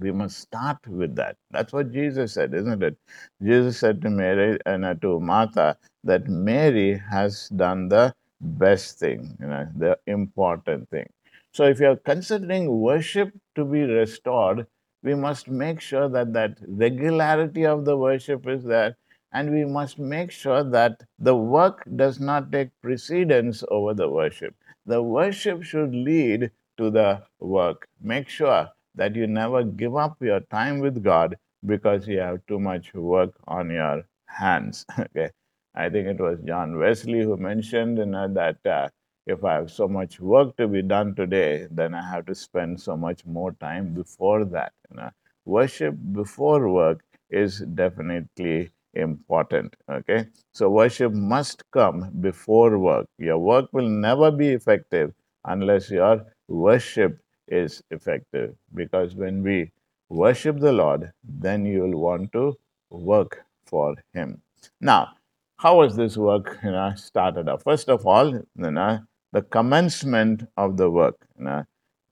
We 0.00 0.12
must 0.12 0.38
start 0.38 0.78
with 0.88 1.14
that. 1.16 1.36
That's 1.50 1.72
what 1.72 1.92
Jesus 1.92 2.32
said, 2.32 2.54
isn't 2.54 2.82
it? 2.82 2.96
Jesus 3.42 3.78
said 3.78 4.02
to 4.02 4.10
Mary 4.10 4.58
and 4.66 4.84
uh, 4.84 4.94
to 4.94 5.20
Martha 5.20 5.76
that 6.04 6.28
Mary 6.28 7.00
has 7.10 7.48
done 7.50 7.88
the 7.88 8.14
best 8.40 8.98
thing, 8.98 9.36
you 9.40 9.46
know, 9.46 9.68
the 9.76 9.98
important 10.06 10.88
thing. 10.90 11.08
So 11.52 11.64
if 11.64 11.80
you're 11.80 11.96
considering 11.96 12.80
worship 12.80 13.32
to 13.56 13.64
be 13.64 13.82
restored, 13.82 14.66
we 15.02 15.14
must 15.14 15.48
make 15.48 15.80
sure 15.80 16.08
that 16.08 16.32
that 16.32 16.58
regularity 16.66 17.66
of 17.66 17.84
the 17.84 17.96
worship 17.96 18.46
is 18.48 18.64
there 18.64 18.96
and 19.32 19.52
we 19.52 19.64
must 19.64 19.98
make 19.98 20.30
sure 20.30 20.64
that 20.64 21.02
the 21.18 21.36
work 21.36 21.84
does 21.96 22.18
not 22.20 22.50
take 22.50 22.70
precedence 22.82 23.62
over 23.70 23.94
the 23.94 24.08
worship 24.08 24.54
the 24.86 25.02
worship 25.02 25.62
should 25.62 25.94
lead 25.94 26.50
to 26.76 26.90
the 26.90 27.22
work 27.38 27.88
make 28.00 28.28
sure 28.28 28.68
that 29.00 29.16
you 29.16 29.26
never 29.26 29.62
give 29.64 29.96
up 29.96 30.16
your 30.30 30.40
time 30.58 30.78
with 30.80 31.02
god 31.02 31.36
because 31.66 32.06
you 32.06 32.18
have 32.18 32.40
too 32.46 32.60
much 32.60 32.92
work 32.94 33.34
on 33.48 33.70
your 33.70 34.02
hands 34.26 34.84
okay 35.04 35.28
i 35.74 35.88
think 35.88 36.06
it 36.14 36.20
was 36.28 36.38
john 36.52 36.78
wesley 36.78 37.20
who 37.22 37.36
mentioned 37.36 37.98
you 37.98 38.06
know, 38.06 38.26
that 38.40 38.64
uh, 38.66 38.88
if 39.26 39.44
I 39.44 39.54
have 39.54 39.70
so 39.70 39.86
much 39.88 40.18
work 40.20 40.56
to 40.56 40.66
be 40.66 40.82
done 40.82 41.14
today, 41.14 41.66
then 41.70 41.94
I 41.94 42.02
have 42.10 42.26
to 42.26 42.34
spend 42.34 42.80
so 42.80 42.96
much 42.96 43.24
more 43.26 43.52
time 43.52 43.94
before 43.94 44.44
that. 44.46 44.72
You 44.90 44.96
know? 44.96 45.10
Worship 45.44 45.94
before 46.12 46.68
work 46.70 47.04
is 47.30 47.60
definitely 47.74 48.70
important. 48.94 49.76
Okay, 49.88 50.26
so 50.52 50.70
worship 50.70 51.12
must 51.12 51.62
come 51.70 52.10
before 52.20 52.78
work. 52.78 53.06
Your 53.18 53.38
work 53.38 53.68
will 53.72 53.88
never 53.88 54.30
be 54.30 54.48
effective 54.48 55.12
unless 55.44 55.90
your 55.90 56.26
worship 56.48 57.20
is 57.50 57.82
effective. 57.90 58.54
Because 58.74 59.14
when 59.14 59.42
we 59.42 59.70
worship 60.08 60.58
the 60.58 60.72
Lord, 60.72 61.12
then 61.22 61.66
you 61.66 61.82
will 61.82 62.00
want 62.00 62.32
to 62.32 62.56
work 62.90 63.44
for 63.66 63.96
Him. 64.14 64.40
Now, 64.80 65.10
how 65.56 65.76
was 65.76 65.96
this 65.96 66.16
work 66.16 66.58
you 66.64 66.70
know, 66.70 66.92
started 66.96 67.48
up? 67.48 67.62
First 67.62 67.88
of 67.88 68.06
all, 68.06 68.30
you 68.30 68.46
know, 68.56 69.00
the 69.32 69.42
commencement 69.42 70.48
of 70.56 70.76
the 70.76 70.90
work. 70.90 71.16
You 71.38 71.44
know, 71.44 71.64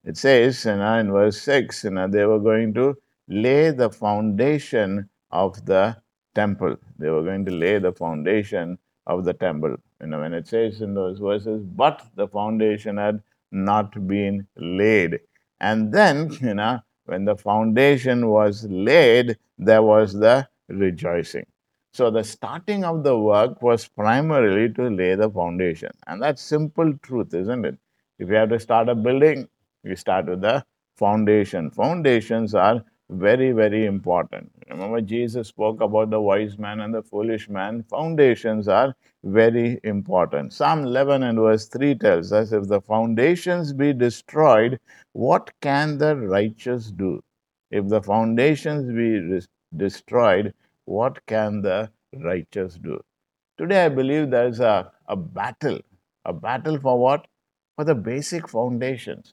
it 0.05 0.16
says 0.16 0.64
you 0.64 0.77
know, 0.77 0.98
in 0.98 1.11
verse 1.11 1.40
6, 1.42 1.85
you 1.85 1.90
know, 1.90 2.09
they 2.09 2.24
were 2.24 2.38
going 2.38 2.74
to 2.74 2.96
lay 3.29 3.70
the 3.70 3.90
foundation 3.90 5.09
of 5.31 5.64
the 5.66 5.96
temple. 6.35 6.77
They 6.98 7.11
were 7.11 7.22
going 7.22 7.44
to 7.46 7.53
lay 7.53 7.79
the 7.79 7.92
foundation 7.92 8.79
of 9.07 9.24
the 9.24 9.33
temple. 9.33 9.77
You 10.01 10.07
know, 10.07 10.20
when 10.20 10.35
it 10.35 10.46
says 10.46 10.81
in 10.81 10.94
those 10.94 11.18
verses, 11.18 11.62
but 11.64 12.07
the 12.14 12.29
foundation 12.29 12.96
had 12.96 13.22
not 13.51 14.07
been 14.07 14.46
laid. 14.57 15.20
And 15.61 15.92
then, 15.92 16.31
you 16.40 16.55
know, 16.55 16.81
when 17.07 17.25
the 17.25 17.37
foundation 17.37 18.29
was 18.29 18.64
laid, 18.68 19.38
there 19.59 19.83
was 19.83 20.12
the 20.12 20.49
rejoicing. 20.68 21.47
So 21.92 22.11
the 22.11 22.23
starting 22.25 22.85
of 22.85 23.03
the 23.03 23.18
work 23.18 23.62
was 23.62 23.88
primarily 23.88 24.73
to 24.75 24.88
lay 24.88 25.14
the 25.14 25.31
foundation. 25.31 25.90
And 26.07 26.23
that's 26.23 26.42
simple 26.42 26.92
truth, 27.03 27.35
isn't 27.35 27.64
it? 27.64 27.79
If 28.18 28.29
you 28.29 28.35
have 28.35 28.51
to 28.51 28.61
start 28.61 28.88
a 28.88 28.94
building, 28.94 29.49
you 29.83 29.97
start 29.97 30.27
with 30.27 30.42
the 30.42 30.64
foundation. 30.97 31.71
Foundations 31.71 32.55
are 32.55 32.85
very, 33.11 33.53
very 33.53 33.87
important. 33.87 34.51
Remember, 34.71 35.01
Jesus 35.01 35.49
spoke 35.49 35.81
about 35.81 36.11
the 36.11 36.21
wise 36.21 36.59
man 36.59 36.81
and 36.81 36.94
the 36.94 37.03
foolish 37.03 37.49
man. 37.49 37.83
Foundations 37.85 38.68
are 38.68 38.94
very 39.25 39.81
important. 39.85 40.53
Psalm 40.53 40.85
11 40.85 41.23
and 41.23 41.38
verse 41.38 41.66
3 41.68 41.94
tells 41.94 42.33
us 42.33 42.53
if 42.53 42.68
the 42.68 42.81
foundations 42.81 43.73
be 43.73 43.92
destroyed, 43.92 44.79
what 45.12 45.51
can 45.62 45.97
the 45.99 46.16
righteous 46.16 46.90
do? 46.90 47.23
If 47.71 47.88
the 47.88 48.03
foundations 48.03 48.92
be 48.92 49.47
destroyed, 49.77 50.53
what 50.85 51.25
can 51.27 51.62
the 51.62 51.90
righteous 52.14 52.75
do? 52.75 53.01
Today, 53.57 53.87
I 53.87 53.88
believe 53.88 54.31
there's 54.31 54.61
a, 54.61 54.92
a 55.07 55.16
battle. 55.16 55.81
A 56.25 56.33
battle 56.33 56.79
for 56.79 56.99
what? 56.99 57.27
For 57.77 57.85
the 57.85 57.94
basic 57.94 58.49
foundations. 58.49 59.33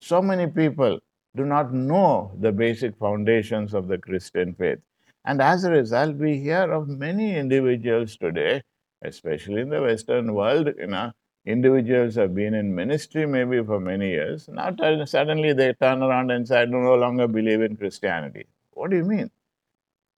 So 0.00 0.20
many 0.20 0.46
people 0.46 1.00
do 1.36 1.44
not 1.44 1.72
know 1.72 2.32
the 2.40 2.52
basic 2.52 2.96
foundations 2.96 3.74
of 3.74 3.88
the 3.88 3.98
Christian 3.98 4.54
faith. 4.54 4.78
And 5.24 5.40
as 5.40 5.64
a 5.64 5.70
result, 5.70 6.16
we 6.16 6.38
hear 6.38 6.70
of 6.72 6.88
many 6.88 7.36
individuals 7.36 8.16
today, 8.16 8.62
especially 9.02 9.62
in 9.62 9.70
the 9.70 9.82
Western 9.82 10.34
world, 10.34 10.68
you 10.78 10.86
know, 10.86 11.12
individuals 11.46 12.14
have 12.16 12.34
been 12.34 12.54
in 12.54 12.74
ministry 12.74 13.26
maybe 13.26 13.62
for 13.62 13.80
many 13.80 14.10
years. 14.10 14.48
Now 14.48 14.74
suddenly 15.04 15.52
they 15.52 15.72
turn 15.74 16.02
around 16.02 16.30
and 16.30 16.46
say, 16.46 16.62
I 16.62 16.64
no 16.66 16.94
longer 16.94 17.26
believe 17.26 17.62
in 17.62 17.76
Christianity. 17.76 18.46
What 18.72 18.90
do 18.90 18.96
you 18.96 19.04
mean? 19.04 19.30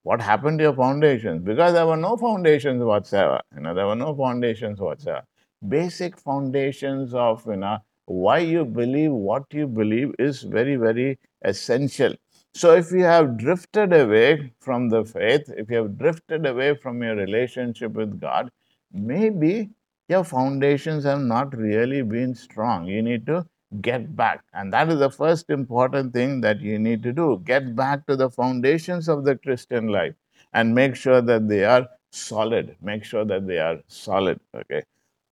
What 0.02 0.20
happened 0.20 0.58
to 0.58 0.64
your 0.64 0.74
foundations? 0.74 1.42
Because 1.42 1.72
there 1.72 1.86
were 1.86 1.96
no 1.96 2.16
foundations 2.16 2.82
whatsoever. 2.82 3.40
You 3.54 3.62
know, 3.62 3.74
there 3.74 3.86
were 3.86 3.96
no 3.96 4.14
foundations 4.14 4.80
whatsoever. 4.80 5.24
Basic 5.66 6.18
foundations 6.18 7.14
of 7.14 7.44
you 7.46 7.56
know 7.56 7.78
why 8.06 8.38
you 8.38 8.64
believe 8.64 9.12
what 9.12 9.44
you 9.52 9.66
believe 9.66 10.14
is 10.18 10.42
very, 10.42 10.76
very 10.76 11.18
essential. 11.42 12.14
So, 12.54 12.74
if 12.74 12.90
you 12.90 13.04
have 13.04 13.36
drifted 13.36 13.92
away 13.92 14.52
from 14.60 14.88
the 14.88 15.04
faith, 15.04 15.50
if 15.56 15.70
you 15.70 15.76
have 15.76 15.98
drifted 15.98 16.46
away 16.46 16.74
from 16.76 17.02
your 17.02 17.14
relationship 17.14 17.92
with 17.92 18.18
God, 18.20 18.50
maybe 18.92 19.70
your 20.08 20.24
foundations 20.24 21.04
have 21.04 21.20
not 21.20 21.56
really 21.56 22.02
been 22.02 22.34
strong. 22.34 22.86
You 22.86 23.02
need 23.02 23.26
to 23.26 23.46
get 23.80 24.16
back. 24.16 24.44
And 24.54 24.72
that 24.72 24.88
is 24.88 24.98
the 24.98 25.10
first 25.10 25.50
important 25.50 26.12
thing 26.12 26.40
that 26.42 26.60
you 26.60 26.78
need 26.78 27.02
to 27.02 27.12
do. 27.12 27.42
Get 27.44 27.74
back 27.76 28.06
to 28.06 28.16
the 28.16 28.30
foundations 28.30 29.08
of 29.08 29.24
the 29.24 29.36
Christian 29.36 29.88
life 29.88 30.14
and 30.52 30.74
make 30.74 30.94
sure 30.96 31.20
that 31.20 31.48
they 31.48 31.64
are 31.64 31.88
solid. 32.10 32.76
Make 32.80 33.04
sure 33.04 33.24
that 33.24 33.46
they 33.46 33.58
are 33.58 33.80
solid. 33.88 34.40
Okay. 34.54 34.82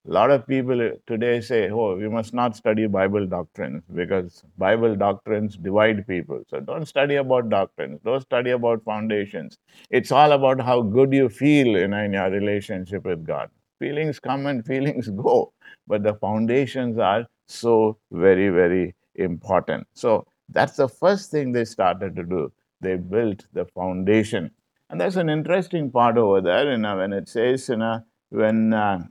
A 0.06 0.12
lot 0.12 0.30
of 0.30 0.46
people 0.46 0.90
today 1.06 1.40
say, 1.40 1.70
oh, 1.70 1.96
we 1.96 2.10
must 2.10 2.34
not 2.34 2.54
study 2.54 2.86
Bible 2.86 3.26
doctrines 3.26 3.82
because 3.94 4.44
Bible 4.58 4.94
doctrines 4.96 5.56
divide 5.56 6.06
people. 6.06 6.42
So 6.48 6.60
don't 6.60 6.86
study 6.86 7.14
about 7.14 7.48
doctrines, 7.48 8.00
don't 8.04 8.20
study 8.20 8.50
about 8.50 8.84
foundations. 8.84 9.56
It's 9.88 10.12
all 10.12 10.32
about 10.32 10.60
how 10.60 10.82
good 10.82 11.14
you 11.14 11.30
feel 11.30 11.76
in, 11.76 11.92
your 12.12 12.30
relationship 12.30 13.06
with 13.06 13.24
God. 13.26 13.48
Feelings 13.78 14.20
come 14.20 14.44
and 14.44 14.62
feelings 14.72 15.08
go, 15.08 15.54
but 15.86 16.02
the 16.02 16.14
foundations 16.14 16.98
are 16.98 17.26
so 17.46 17.96
very, 18.12 18.50
very 18.50 18.94
important. 19.14 19.86
So 19.94 20.26
that's 20.50 20.76
the 20.76 20.88
first 20.88 21.30
thing 21.30 21.52
they 21.52 21.64
started 21.64 22.14
to 22.16 22.24
do. 22.24 22.52
They 22.82 22.96
built 22.96 23.46
the 23.54 23.64
foundation. 23.64 24.50
And 24.90 25.00
there's 25.00 25.16
an 25.16 25.30
interesting 25.30 25.90
part 25.90 26.18
over 26.18 26.42
there, 26.42 26.70
you 26.70 26.76
know, 26.76 26.98
when 26.98 27.14
it 27.14 27.26
says, 27.30 27.70
you 27.70 27.76
know, 27.76 28.00
when 28.28 28.74
uh, 28.74 29.04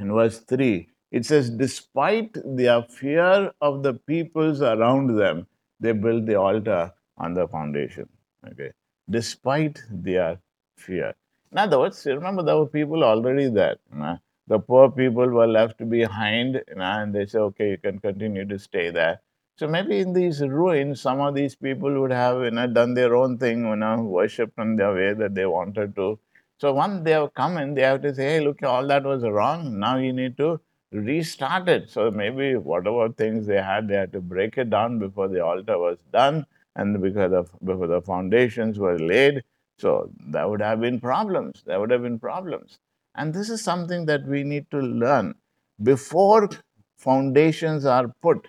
in 0.00 0.12
verse 0.12 0.38
3, 0.40 0.88
it 1.12 1.26
says, 1.26 1.50
Despite 1.50 2.36
their 2.44 2.82
fear 2.82 3.52
of 3.60 3.82
the 3.82 3.94
peoples 3.94 4.62
around 4.62 5.16
them, 5.16 5.46
they 5.78 5.92
built 5.92 6.26
the 6.26 6.36
altar 6.36 6.92
on 7.18 7.34
the 7.34 7.46
foundation. 7.46 8.08
Okay. 8.46 8.72
Despite 9.08 9.80
their 9.90 10.38
fear. 10.76 11.14
In 11.52 11.58
other 11.58 11.78
words, 11.78 12.06
remember 12.06 12.42
there 12.42 12.56
were 12.56 12.66
people 12.66 13.04
already 13.04 13.48
there. 13.48 13.76
You 13.92 13.98
know? 13.98 14.18
The 14.46 14.58
poor 14.58 14.90
people 14.90 15.28
were 15.28 15.46
left 15.46 15.88
behind, 15.88 16.62
you 16.68 16.74
know, 16.76 16.82
and 16.82 17.14
they 17.14 17.26
say, 17.26 17.38
okay, 17.38 17.70
you 17.70 17.78
can 17.78 17.98
continue 17.98 18.46
to 18.46 18.58
stay 18.58 18.90
there. 18.90 19.20
So 19.56 19.68
maybe 19.68 19.98
in 19.98 20.12
these 20.14 20.40
ruins, 20.40 21.02
some 21.02 21.20
of 21.20 21.34
these 21.34 21.54
people 21.54 22.00
would 22.00 22.12
have 22.12 22.42
you 22.42 22.50
know, 22.50 22.66
done 22.66 22.94
their 22.94 23.14
own 23.14 23.36
thing, 23.36 23.66
you 23.66 23.76
know, 23.76 24.02
worshipped 24.02 24.58
in 24.58 24.76
their 24.76 24.94
way 24.94 25.12
that 25.12 25.34
they 25.34 25.44
wanted 25.44 25.94
to. 25.96 26.18
So 26.60 26.74
once 26.74 27.02
they 27.04 27.12
have 27.12 27.32
come 27.32 27.56
in, 27.56 27.72
they 27.72 27.82
have 27.82 28.02
to 28.02 28.14
say, 28.14 28.24
hey, 28.24 28.40
look, 28.40 28.62
all 28.62 28.86
that 28.88 29.04
was 29.04 29.22
wrong. 29.22 29.78
Now 29.78 29.96
you 29.96 30.12
need 30.12 30.36
to 30.36 30.60
restart 30.92 31.68
it. 31.70 31.88
So 31.88 32.10
maybe 32.10 32.56
whatever 32.56 33.08
things 33.08 33.46
they 33.46 33.62
had, 33.62 33.88
they 33.88 33.94
had 33.94 34.12
to 34.12 34.20
break 34.20 34.58
it 34.58 34.68
down 34.68 34.98
before 34.98 35.28
the 35.28 35.42
altar 35.42 35.78
was 35.78 35.98
done 36.12 36.44
and 36.76 37.00
because 37.00 37.32
of 37.32 37.50
before 37.64 37.86
the 37.86 38.02
foundations 38.02 38.78
were 38.78 38.98
laid. 38.98 39.42
So 39.78 40.10
there 40.26 40.46
would 40.48 40.60
have 40.60 40.82
been 40.82 41.00
problems. 41.00 41.62
There 41.64 41.80
would 41.80 41.90
have 41.90 42.02
been 42.02 42.18
problems. 42.18 42.78
And 43.14 43.32
this 43.32 43.48
is 43.48 43.62
something 43.62 44.04
that 44.06 44.26
we 44.26 44.44
need 44.44 44.70
to 44.70 44.78
learn. 44.80 45.36
Before 45.82 46.50
foundations 46.98 47.86
are 47.86 48.08
put, 48.20 48.48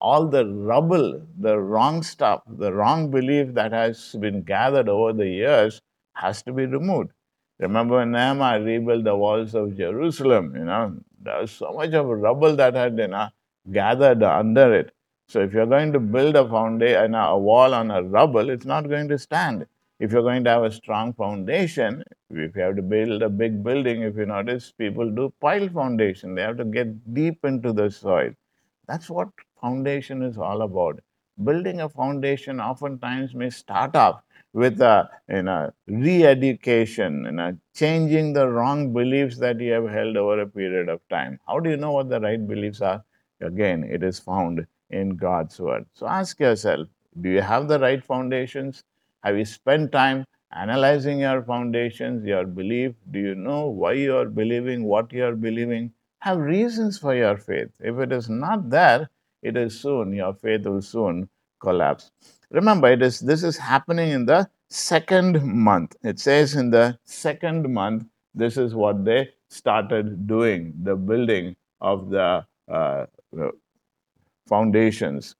all 0.00 0.26
the 0.26 0.44
rubble, 0.44 1.22
the 1.38 1.56
wrong 1.58 2.02
stuff, 2.02 2.42
the 2.48 2.72
wrong 2.72 3.12
belief 3.12 3.54
that 3.54 3.72
has 3.72 4.16
been 4.18 4.42
gathered 4.42 4.88
over 4.88 5.12
the 5.12 5.28
years 5.28 5.80
has 6.14 6.42
to 6.42 6.52
be 6.52 6.66
removed. 6.66 7.10
Remember 7.58 7.96
when 7.96 8.12
Nehemiah 8.12 8.60
rebuilt 8.60 9.04
the 9.04 9.16
walls 9.16 9.54
of 9.54 9.76
Jerusalem, 9.76 10.54
you 10.56 10.64
know, 10.64 10.96
there 11.20 11.40
was 11.40 11.52
so 11.52 11.72
much 11.72 11.92
of 11.92 12.06
rubble 12.06 12.56
that 12.56 12.74
had 12.74 12.98
you 12.98 13.08
know, 13.08 13.28
gathered 13.70 14.22
under 14.22 14.74
it. 14.74 14.92
So 15.28 15.40
if 15.40 15.52
you're 15.52 15.66
going 15.66 15.92
to 15.92 16.00
build 16.00 16.36
a 16.36 16.48
foundation, 16.48 17.14
a 17.14 17.38
wall 17.38 17.72
on 17.72 17.90
a 17.90 18.02
rubble, 18.02 18.50
it's 18.50 18.66
not 18.66 18.88
going 18.88 19.08
to 19.08 19.18
stand. 19.18 19.66
If 20.00 20.12
you're 20.12 20.22
going 20.22 20.44
to 20.44 20.50
have 20.50 20.64
a 20.64 20.72
strong 20.72 21.12
foundation, 21.14 22.02
if 22.30 22.56
you 22.56 22.62
have 22.62 22.76
to 22.76 22.82
build 22.82 23.22
a 23.22 23.28
big 23.28 23.62
building, 23.62 24.02
if 24.02 24.16
you 24.16 24.26
notice, 24.26 24.72
people 24.72 25.10
do 25.10 25.32
pile 25.40 25.68
foundation. 25.68 26.34
They 26.34 26.42
have 26.42 26.56
to 26.58 26.64
get 26.64 27.14
deep 27.14 27.44
into 27.44 27.72
the 27.72 27.90
soil. 27.90 28.32
That's 28.86 29.08
what 29.08 29.28
foundation 29.60 30.22
is 30.22 30.36
all 30.36 30.62
about. 30.62 31.00
Building 31.42 31.80
a 31.80 31.88
foundation 31.88 32.60
oftentimes 32.60 33.34
may 33.34 33.50
start 33.50 33.96
off 33.96 34.22
with 34.54 34.80
a 34.80 35.10
you 35.28 35.42
know, 35.42 35.72
re-education, 35.88 37.24
you 37.26 37.32
know, 37.32 37.58
changing 37.74 38.32
the 38.32 38.48
wrong 38.48 38.92
beliefs 38.92 39.36
that 39.38 39.60
you 39.60 39.72
have 39.72 39.88
held 39.90 40.16
over 40.16 40.40
a 40.40 40.46
period 40.46 40.88
of 40.88 41.00
time. 41.10 41.38
How 41.46 41.58
do 41.60 41.70
you 41.70 41.76
know 41.76 41.92
what 41.92 42.08
the 42.08 42.20
right 42.20 42.46
beliefs 42.46 42.80
are? 42.80 43.04
Again, 43.40 43.84
it 43.84 44.02
is 44.02 44.18
found 44.20 44.66
in 44.90 45.16
God's 45.16 45.58
word. 45.60 45.86
So 45.92 46.06
ask 46.06 46.38
yourself, 46.40 46.88
do 47.20 47.28
you 47.28 47.40
have 47.42 47.68
the 47.68 47.80
right 47.80 48.02
foundations? 48.02 48.84
Have 49.24 49.36
you 49.36 49.44
spent 49.44 49.90
time 49.92 50.24
analyzing 50.52 51.18
your 51.18 51.42
foundations, 51.42 52.24
your 52.24 52.46
belief? 52.46 52.94
Do 53.10 53.18
you 53.18 53.34
know 53.34 53.66
why 53.66 53.94
you 53.94 54.16
are 54.16 54.26
believing 54.26 54.84
what 54.84 55.12
you 55.12 55.24
are 55.24 55.34
believing? 55.34 55.92
Have 56.20 56.38
reasons 56.38 56.96
for 56.96 57.14
your 57.14 57.36
faith. 57.36 57.70
If 57.80 57.98
it 57.98 58.12
is 58.12 58.30
not 58.30 58.70
there, 58.70 59.10
it 59.42 59.56
is 59.56 59.80
soon, 59.80 60.12
your 60.12 60.34
faith 60.34 60.64
will 60.64 60.80
soon 60.80 61.28
collapse. 61.60 62.12
Remember, 62.54 62.88
it 62.88 63.02
is 63.02 63.18
this 63.18 63.42
is 63.42 63.56
happening 63.58 64.10
in 64.10 64.26
the 64.26 64.48
second 64.70 65.42
month. 65.44 65.96
It 66.04 66.20
says 66.20 66.54
in 66.54 66.70
the 66.70 66.98
second 67.04 67.72
month, 67.72 68.04
this 68.32 68.56
is 68.56 68.74
what 68.76 69.04
they 69.04 69.30
started 69.48 70.28
doing 70.28 70.72
the 70.82 70.94
building 70.94 71.56
of 71.80 72.10
the 72.10 72.46
uh, 72.68 73.06
foundations. 74.48 75.34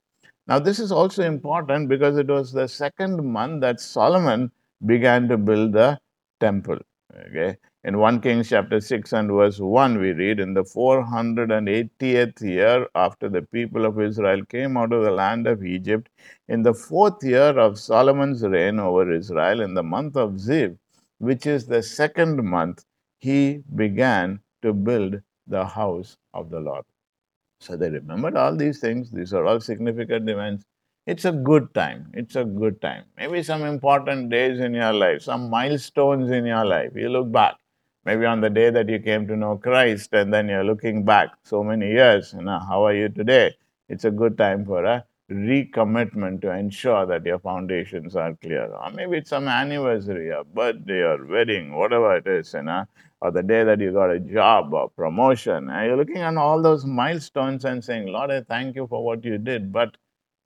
Now, 0.48 0.58
this 0.58 0.80
is 0.80 0.90
also 0.90 1.22
important 1.22 1.88
because 1.88 2.18
it 2.18 2.26
was 2.26 2.52
the 2.52 2.66
second 2.66 3.24
month 3.24 3.60
that 3.60 3.80
Solomon 3.80 4.50
began 4.84 5.28
to 5.28 5.38
build 5.38 5.72
the 5.72 6.00
temple. 6.40 6.78
Okay, 7.26 7.56
in 7.84 7.98
1 7.98 8.22
Kings 8.22 8.48
chapter 8.48 8.80
6 8.80 9.12
and 9.12 9.30
verse 9.30 9.58
1, 9.60 9.98
we 9.98 10.12
read, 10.12 10.40
In 10.40 10.54
the 10.54 10.64
480th 10.64 12.40
year 12.40 12.88
after 12.94 13.28
the 13.28 13.42
people 13.42 13.84
of 13.84 14.00
Israel 14.00 14.42
came 14.46 14.78
out 14.78 14.92
of 14.94 15.04
the 15.04 15.10
land 15.10 15.46
of 15.46 15.62
Egypt, 15.62 16.08
in 16.48 16.62
the 16.62 16.72
fourth 16.72 17.22
year 17.22 17.58
of 17.58 17.78
Solomon's 17.78 18.42
reign 18.42 18.80
over 18.80 19.12
Israel, 19.12 19.60
in 19.60 19.74
the 19.74 19.82
month 19.82 20.16
of 20.16 20.32
Ziv, 20.32 20.78
which 21.18 21.46
is 21.46 21.66
the 21.66 21.82
second 21.82 22.42
month, 22.42 22.84
he 23.20 23.62
began 23.74 24.40
to 24.62 24.72
build 24.72 25.20
the 25.46 25.66
house 25.66 26.16
of 26.32 26.48
the 26.48 26.60
Lord. 26.60 26.84
So 27.60 27.76
they 27.76 27.90
remembered 27.90 28.36
all 28.36 28.56
these 28.56 28.80
things. 28.80 29.10
These 29.10 29.34
are 29.34 29.44
all 29.44 29.60
significant 29.60 30.28
events. 30.28 30.64
It's 31.06 31.26
a 31.26 31.32
good 31.32 31.72
time. 31.74 32.10
It's 32.14 32.36
a 32.36 32.44
good 32.44 32.80
time. 32.80 33.04
Maybe 33.18 33.42
some 33.42 33.62
important 33.64 34.30
days 34.30 34.58
in 34.60 34.72
your 34.72 34.94
life, 34.94 35.22
some 35.22 35.50
milestones 35.50 36.30
in 36.30 36.46
your 36.46 36.64
life. 36.64 36.92
You 36.96 37.10
look 37.10 37.30
back. 37.30 37.56
Maybe 38.04 38.26
on 38.26 38.42
the 38.42 38.50
day 38.50 38.68
that 38.68 38.88
you 38.88 38.98
came 38.98 39.26
to 39.28 39.36
know 39.36 39.56
Christ, 39.56 40.12
and 40.12 40.32
then 40.32 40.48
you're 40.48 40.64
looking 40.64 41.04
back 41.04 41.30
so 41.42 41.64
many 41.64 41.90
years. 41.90 42.34
You 42.36 42.42
know, 42.42 42.58
how 42.58 42.84
are 42.84 42.94
you 42.94 43.08
today? 43.08 43.56
It's 43.88 44.04
a 44.04 44.10
good 44.10 44.36
time 44.36 44.66
for 44.66 44.84
a 44.84 45.04
recommitment 45.30 46.42
to 46.42 46.50
ensure 46.50 47.06
that 47.06 47.24
your 47.24 47.38
foundations 47.38 48.14
are 48.14 48.34
clear. 48.34 48.66
Or 48.66 48.90
maybe 48.90 49.18
it's 49.18 49.30
some 49.30 49.48
anniversary, 49.48 50.28
a 50.28 50.44
birthday, 50.44 51.00
or 51.00 51.24
wedding, 51.26 51.74
whatever 51.74 52.14
it 52.16 52.26
is, 52.26 52.52
you 52.52 52.62
know, 52.62 52.84
or 53.22 53.30
the 53.30 53.42
day 53.42 53.64
that 53.64 53.80
you 53.80 53.92
got 53.92 54.10
a 54.10 54.20
job 54.20 54.74
or 54.74 54.90
promotion. 54.90 55.70
And 55.70 55.86
you're 55.86 55.96
looking 55.96 56.18
at 56.18 56.36
all 56.36 56.60
those 56.60 56.84
milestones 56.84 57.64
and 57.64 57.82
saying, 57.82 58.08
Lord, 58.08 58.30
I 58.30 58.42
thank 58.42 58.76
you 58.76 58.86
for 58.86 59.02
what 59.02 59.24
you 59.24 59.38
did, 59.38 59.72
but 59.72 59.96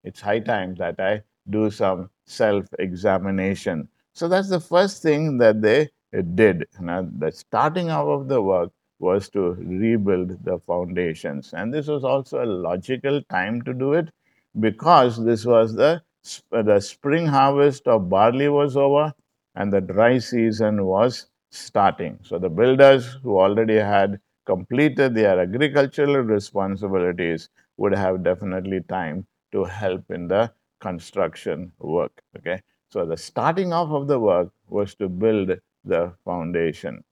it's 0.04 0.20
high 0.20 0.40
time 0.40 0.76
that 0.76 1.00
I 1.00 1.22
do 1.50 1.70
some 1.70 2.10
self 2.24 2.66
examination. 2.78 3.88
So 4.12 4.28
that's 4.28 4.48
the 4.48 4.60
first 4.60 5.02
thing 5.02 5.38
that 5.38 5.60
they 5.60 5.88
did. 6.34 6.66
You 6.78 6.86
know, 6.86 7.08
the 7.18 7.30
starting 7.32 7.88
out 7.88 8.08
of 8.08 8.28
the 8.28 8.40
work 8.42 8.72
was 8.98 9.28
to 9.30 9.52
rebuild 9.52 10.44
the 10.44 10.58
foundations. 10.58 11.52
And 11.54 11.72
this 11.72 11.86
was 11.86 12.04
also 12.04 12.42
a 12.44 12.46
logical 12.46 13.22
time 13.30 13.62
to 13.62 13.72
do 13.74 13.92
it 13.94 14.10
because 14.60 15.22
this 15.24 15.44
was 15.46 15.74
the, 15.74 16.02
the 16.50 16.80
spring 16.80 17.26
harvest 17.26 17.86
of 17.86 18.08
barley 18.08 18.48
was 18.48 18.76
over 18.76 19.12
and 19.54 19.72
the 19.72 19.80
dry 19.80 20.18
season 20.18 20.84
was 20.84 21.26
starting. 21.50 22.18
So 22.22 22.38
the 22.38 22.48
builders 22.50 23.14
who 23.22 23.38
already 23.38 23.76
had 23.76 24.20
completed 24.46 25.14
their 25.14 25.38
agricultural 25.40 26.16
responsibilities 26.18 27.48
would 27.76 27.94
have 27.94 28.22
definitely 28.24 28.80
time 28.88 29.26
to 29.52 29.64
help 29.64 30.10
in 30.10 30.28
the 30.28 30.52
construction 30.80 31.72
work. 31.78 32.22
Okay. 32.36 32.60
So 32.90 33.04
the 33.06 33.16
starting 33.16 33.72
off 33.72 33.90
of 33.90 34.06
the 34.08 34.18
work 34.18 34.50
was 34.68 34.94
to 34.96 35.08
build 35.08 35.50
the 35.84 36.12
foundation. 36.24 37.02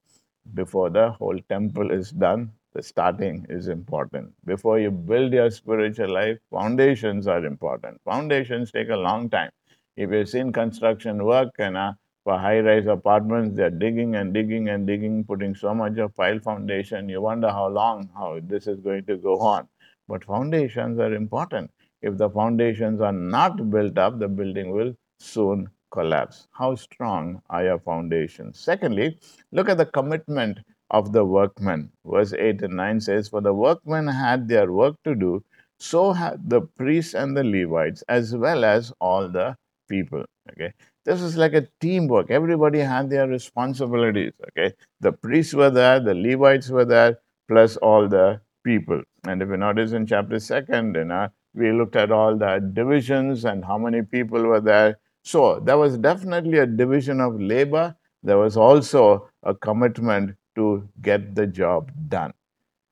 Before 0.53 0.89
the 0.89 1.11
whole 1.11 1.39
temple 1.49 1.91
is 1.91 2.11
done, 2.11 2.51
the 2.73 2.83
starting 2.83 3.45
is 3.49 3.67
important. 3.67 4.33
Before 4.45 4.79
you 4.79 4.91
build 4.91 5.33
your 5.33 5.49
spiritual 5.49 6.13
life, 6.13 6.37
foundations 6.51 7.27
are 7.27 7.45
important. 7.45 7.99
Foundations 8.05 8.71
take 8.71 8.89
a 8.89 8.95
long 8.95 9.29
time. 9.29 9.51
If 9.95 10.11
you've 10.11 10.29
seen 10.29 10.53
construction 10.53 11.23
work 11.25 11.55
and 11.59 11.75
uh, 11.75 11.93
for 12.23 12.37
high 12.37 12.59
rise 12.59 12.85
apartments, 12.87 13.55
they're 13.55 13.69
digging 13.69 14.15
and 14.15 14.33
digging 14.33 14.69
and 14.69 14.85
digging, 14.85 15.23
putting 15.23 15.55
so 15.55 15.73
much 15.73 15.97
of 15.97 16.15
pile 16.15 16.39
foundation. 16.39 17.09
You 17.09 17.21
wonder 17.21 17.49
how 17.49 17.67
long, 17.69 18.09
how 18.15 18.39
this 18.43 18.67
is 18.67 18.79
going 18.79 19.05
to 19.05 19.17
go 19.17 19.39
on. 19.39 19.67
But 20.07 20.23
foundations 20.25 20.99
are 20.99 21.13
important. 21.13 21.71
If 22.01 22.17
the 22.17 22.29
foundations 22.29 23.01
are 23.01 23.11
not 23.13 23.69
built 23.69 23.97
up, 23.97 24.19
the 24.19 24.27
building 24.27 24.71
will 24.71 24.93
soon 25.19 25.69
collapse. 25.91 26.47
How 26.51 26.75
strong 26.75 27.41
are 27.49 27.63
your 27.63 27.79
foundations? 27.79 28.59
Secondly, 28.59 29.19
look 29.51 29.69
at 29.69 29.77
the 29.77 29.85
commitment 29.85 30.59
of 30.89 31.11
the 31.13 31.25
workmen. 31.25 31.91
Verse 32.05 32.33
8 32.33 32.61
and 32.61 32.75
9 32.75 33.01
says, 33.01 33.27
For 33.29 33.41
the 33.41 33.53
workmen 33.53 34.07
had 34.07 34.47
their 34.47 34.71
work 34.71 34.95
to 35.03 35.15
do, 35.15 35.43
so 35.79 36.13
had 36.13 36.49
the 36.49 36.61
priests 36.61 37.13
and 37.13 37.35
the 37.35 37.43
Levites, 37.43 38.03
as 38.09 38.35
well 38.35 38.65
as 38.65 38.91
all 38.99 39.29
the 39.29 39.55
people. 39.89 40.23
Okay. 40.51 40.73
This 41.05 41.21
is 41.21 41.37
like 41.37 41.53
a 41.53 41.67
teamwork. 41.79 42.31
Everybody 42.31 42.79
had 42.79 43.09
their 43.09 43.27
responsibilities. 43.27 44.33
Okay. 44.49 44.73
The 44.99 45.11
priests 45.11 45.53
were 45.53 45.69
there, 45.69 45.99
the 45.99 46.15
Levites 46.15 46.69
were 46.69 46.85
there, 46.85 47.19
plus 47.47 47.77
all 47.77 48.07
the 48.07 48.41
people. 48.63 49.01
And 49.27 49.41
if 49.41 49.49
you 49.49 49.57
notice 49.57 49.91
in 49.91 50.05
chapter 50.05 50.39
second, 50.39 50.95
you 50.95 51.05
know, 51.05 51.29
we 51.53 51.71
looked 51.71 51.95
at 51.95 52.11
all 52.11 52.37
the 52.37 52.59
divisions 52.73 53.45
and 53.45 53.63
how 53.63 53.77
many 53.77 54.01
people 54.01 54.43
were 54.43 54.61
there. 54.61 54.99
So 55.27 55.59
there 55.59 55.77
was 55.77 55.97
definitely 55.97 56.57
a 56.59 56.65
division 56.65 57.19
of 57.19 57.37
labor. 57.41 57.93
There 58.23 58.37
was 58.37 58.55
also 58.55 59.29
a 59.43 59.53
commitment 59.53 60.37
to 60.55 60.87
get 61.01 61.35
the 61.35 61.45
job 61.45 61.91
done. 62.07 62.31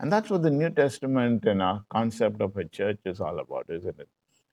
And 0.01 0.11
that's 0.11 0.29
what 0.29 0.43
the 0.43 0.49
New 0.49 0.69
Testament 0.69 1.45
and 1.45 1.61
our 1.61 1.85
concept 1.89 2.41
of 2.41 2.57
a 2.57 2.65
church 2.65 2.99
is 3.05 3.21
all 3.21 3.39
about, 3.39 3.67
isn't 3.69 3.97
it? 3.97 4.09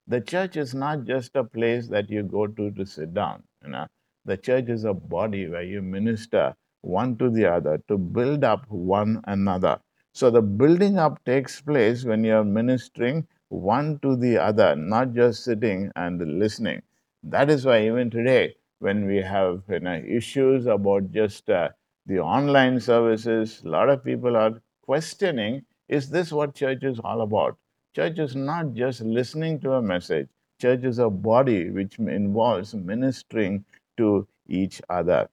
The 0.07 0.21
church 0.21 0.57
is 0.57 0.75
not 0.75 1.07
just 1.07 1.35
a 1.35 1.43
place 1.43 1.89
that 1.89 2.09
you 2.09 2.23
go 2.23 2.47
to 2.47 2.71
to 2.71 2.87
sit 2.87 3.15
down. 3.15 3.43
You 3.65 3.71
know, 3.71 3.89
the 4.25 4.37
church 4.37 4.69
is 4.69 4.85
a 4.85 4.95
body 4.95 5.49
where 5.49 5.65
you 5.65 5.83
minister 5.83 6.55
one 6.83 7.17
to 7.17 7.31
the 7.31 7.47
other 7.47 7.83
to 7.89 7.99
build 7.99 8.45
up 8.45 8.65
one 8.71 9.23
another. 9.27 9.81
So 10.13 10.31
the 10.31 10.41
building 10.41 10.99
up 10.99 11.19
takes 11.25 11.61
place 11.61 12.05
when 12.05 12.23
you're 12.23 12.45
ministering 12.45 13.27
one 13.49 13.99
to 14.03 14.15
the 14.15 14.39
other, 14.39 14.77
not 14.77 15.15
just 15.15 15.43
sitting 15.43 15.91
and 15.97 16.39
listening. 16.39 16.83
That 17.25 17.51
is 17.51 17.67
why 17.67 17.85
even 17.87 18.11
today, 18.11 18.55
when 18.79 19.07
we 19.07 19.17
have 19.17 19.65
you 19.69 19.81
know, 19.81 19.95
issues 20.07 20.67
about 20.67 21.11
just 21.11 21.51
uh, 21.51 21.71
the 22.07 22.21
online 22.21 22.79
services, 22.79 23.61
a 23.65 23.69
lot 23.69 23.89
of 23.89 24.05
people 24.05 24.37
are 24.37 24.63
questioning 24.83 25.65
is 25.89 26.09
this 26.11 26.31
what 26.33 26.55
church 26.55 26.85
is 26.85 27.01
all 27.01 27.23
about? 27.23 27.59
Church 27.95 28.19
is 28.21 28.37
not 28.37 28.73
just 28.75 29.01
listening 29.01 29.59
to 29.61 29.73
a 29.73 29.83
message, 29.83 30.29
church 30.61 30.85
is 30.85 30.99
a 31.01 31.11
body 31.11 31.71
which 31.71 31.99
involves 31.99 32.73
ministering 32.75 33.65
to 33.97 34.27
each 34.47 34.81
other. 34.89 35.29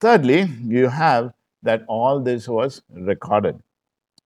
Thirdly, 0.00 0.42
you 0.62 0.88
have 0.88 1.32
that 1.62 1.84
all 1.88 2.20
this 2.20 2.48
was 2.48 2.82
recorded. 2.90 3.62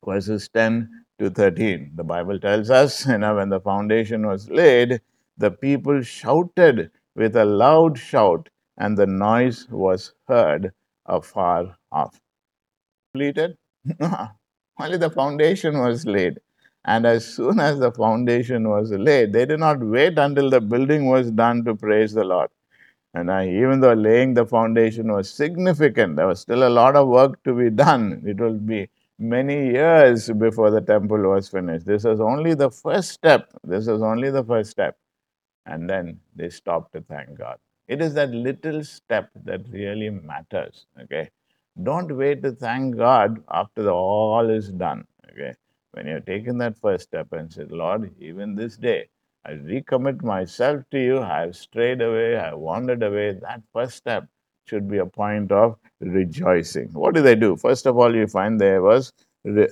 Verses 0.07 0.49
10 0.49 1.05
to 1.19 1.31
13. 1.31 1.93
The 1.97 2.05
Bible 2.05 2.39
tells 2.39 2.71
us, 2.71 3.07
you 3.09 3.19
know, 3.19 3.35
when 3.37 3.49
the 3.49 3.61
foundation 3.61 4.25
was 4.27 4.49
laid, 4.49 5.01
the 5.37 5.51
people 5.51 6.01
shouted 6.03 6.93
with 7.17 7.37
a 7.37 7.45
loud 7.45 7.99
shout, 7.99 8.49
and 8.79 8.97
the 8.99 9.07
noise 9.07 9.69
was 9.71 10.15
heard 10.29 10.73
afar 11.07 11.77
off. 11.93 12.21
Completed? 13.13 13.57
Only 14.81 14.97
the 14.99 15.11
foundation 15.11 15.79
was 15.81 16.07
laid. 16.07 16.39
And 16.85 17.07
as 17.07 17.25
soon 17.27 17.59
as 17.61 17.79
the 17.79 17.91
foundation 17.93 18.69
was 18.69 18.91
laid, 18.93 19.33
they 19.33 19.47
did 19.47 19.61
not 19.61 19.81
wait 19.81 20.19
until 20.19 20.51
the 20.51 20.61
building 20.61 21.07
was 21.07 21.31
done 21.31 21.65
to 21.65 21.75
praise 21.75 22.13
the 22.13 22.25
Lord. 22.25 22.51
And 23.15 23.31
I, 23.31 23.49
even 23.49 23.81
though 23.81 23.95
laying 23.95 24.35
the 24.35 24.47
foundation 24.47 25.13
was 25.13 25.31
significant, 25.31 26.17
there 26.17 26.27
was 26.27 26.41
still 26.41 26.67
a 26.67 26.71
lot 26.71 26.97
of 26.97 27.09
work 27.09 27.43
to 27.45 27.55
be 27.55 27.71
done. 27.71 28.23
It 28.27 28.39
will 28.41 28.59
be 28.59 28.91
many 29.19 29.73
years 29.73 30.31
before 30.31 30.71
the 30.71 30.81
temple 30.81 31.19
was 31.31 31.49
finished. 31.49 31.87
This 31.87 32.05
was 32.05 32.21
only 32.21 32.55
the 32.55 32.71
first 32.71 33.11
step. 33.13 33.51
This 33.65 33.87
was 33.87 34.03
only 34.03 34.31
the 34.31 34.45
first 34.45 34.71
step. 34.71 34.97
And 35.67 35.89
then 35.89 36.21
they 36.37 36.51
stopped 36.51 36.93
to 36.93 37.01
thank 37.03 37.39
God. 37.39 37.59
It 37.89 38.01
is 38.01 38.15
that 38.15 38.31
little 38.31 38.83
step 38.85 39.31
that 39.45 39.63
really 39.71 40.11
matters. 40.11 40.87
Okay. 41.03 41.31
Don't 41.83 42.17
wait 42.17 42.43
to 42.43 42.53
thank 42.53 42.97
God 42.97 43.43
after 43.51 43.83
the 43.83 43.93
all 43.93 44.49
is 44.49 44.71
done. 44.71 45.07
Okay. 45.31 45.55
When 45.93 46.07
you've 46.07 46.27
taken 46.27 46.59
that 46.59 46.79
first 46.79 47.05
step 47.05 47.33
and 47.33 47.53
said, 47.53 47.71
Lord, 47.71 48.13
even 48.19 48.55
this 48.55 48.77
day, 48.77 49.09
I 49.47 49.53
recommit 49.53 50.23
myself 50.23 50.83
to 50.91 50.99
you. 50.99 51.21
I 51.21 51.41
have 51.41 51.57
strayed 51.57 52.01
away, 52.01 52.37
I 52.37 52.47
have 52.47 52.59
wandered 52.59 53.03
away. 53.03 53.33
That 53.33 53.63
first 53.73 53.97
step 53.97 54.27
should 54.67 54.89
be 54.89 54.99
a 54.99 55.07
point 55.07 55.53
of 55.53 55.77
rejoicing. 56.01 56.89
What 56.93 57.15
did 57.15 57.25
they 57.25 57.35
do? 57.35 57.57
First 57.57 57.87
of 57.87 57.99
all, 57.99 58.15
you 58.15 58.27
find 58.27 58.61
there 58.61 58.83
was 58.83 59.13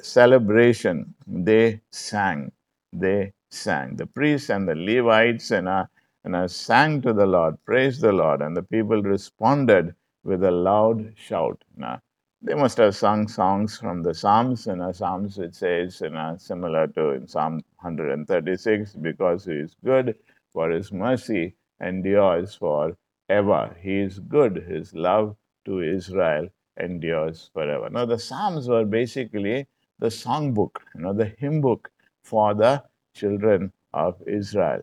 celebration. 0.03 1.15
They 1.27 1.81
sang. 1.91 2.53
They 2.93 3.33
sang. 3.53 3.97
The 3.97 4.07
priests 4.07 4.51
and 4.51 4.69
the 4.69 4.75
Levites 4.75 5.51
and, 5.51 5.69
uh, 5.69 5.87
and 6.25 6.35
uh, 6.35 6.49
sang 6.49 7.03
to 7.03 7.13
the 7.13 7.27
Lord, 7.27 7.57
praised 7.65 8.01
the 8.01 8.13
Lord, 8.13 8.43
and 8.43 8.57
the 8.57 8.63
people 8.63 9.03
responded 9.03 9.95
with 10.25 10.45
a 10.45 10.51
loud 10.51 11.13
shout. 11.17 11.63
Now, 11.77 12.01
they 12.41 12.55
must 12.55 12.79
have 12.79 12.97
sung 12.97 13.29
songs 13.29 13.79
from 13.79 14.03
the 14.03 14.15
Psalms. 14.15 14.67
In 14.67 14.81
a 14.81 14.93
Psalms, 14.93 15.39
it 15.39 15.55
says, 15.55 16.01
know, 16.01 16.37
similar 16.39 16.87
to 16.89 17.11
in 17.11 17.29
Psalm 17.29 17.63
136, 17.81 18.95
because 18.95 19.45
he 19.45 19.53
is 19.53 19.77
good, 19.85 20.17
for 20.53 20.71
his 20.71 20.93
mercy 20.93 21.55
endures 21.81 22.55
forever. 22.55 23.77
He 23.81 24.01
is 24.01 24.19
good, 24.19 24.57
his 24.69 24.95
love 24.95 25.37
to 25.67 25.81
Israel 25.81 26.49
endures 26.81 27.51
forever. 27.53 27.89
Now, 27.91 28.07
the 28.07 28.19
Psalms 28.19 28.69
were 28.69 28.85
basically 28.85 29.67
the 29.99 30.09
songbook, 30.09 30.79
you 30.95 31.03
know, 31.03 31.13
the 31.13 31.33
hymn 31.39 31.61
book 31.61 31.91
for 32.25 32.55
the 32.55 32.83
children 33.15 33.73
of 33.93 34.17
Israel. 34.27 34.83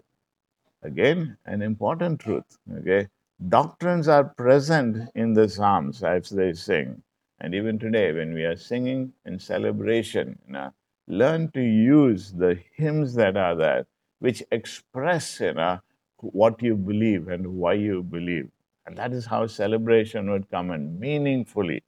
Again, 0.83 1.37
an 1.45 1.61
important 1.61 2.19
truth. 2.21 2.57
Okay, 2.79 3.07
doctrines 3.49 4.07
are 4.07 4.23
present 4.25 5.09
in 5.15 5.33
the 5.33 5.49
Psalms 5.49 6.03
as 6.03 6.29
they 6.29 6.53
sing, 6.53 7.01
and 7.39 7.55
even 7.55 7.79
today, 7.79 8.11
when 8.13 8.33
we 8.33 8.43
are 8.43 8.57
singing 8.57 9.13
in 9.25 9.39
celebration, 9.39 10.39
you 10.47 10.53
know, 10.53 10.73
learn 11.07 11.51
to 11.51 11.61
use 11.61 12.31
the 12.33 12.59
hymns 12.75 13.13
that 13.15 13.37
are 13.37 13.55
there, 13.55 13.85
which 14.19 14.43
express 14.51 15.39
you 15.39 15.53
know, 15.53 15.79
what 16.21 16.61
you 16.61 16.75
believe 16.75 17.27
and 17.29 17.47
why 17.47 17.73
you 17.73 18.03
believe. 18.03 18.49
And 18.85 18.97
that 18.97 19.13
is 19.13 19.25
how 19.25 19.47
celebration 19.47 20.29
would 20.31 20.49
come 20.49 20.71
in 20.71 20.99
meaningfully. 20.99 21.83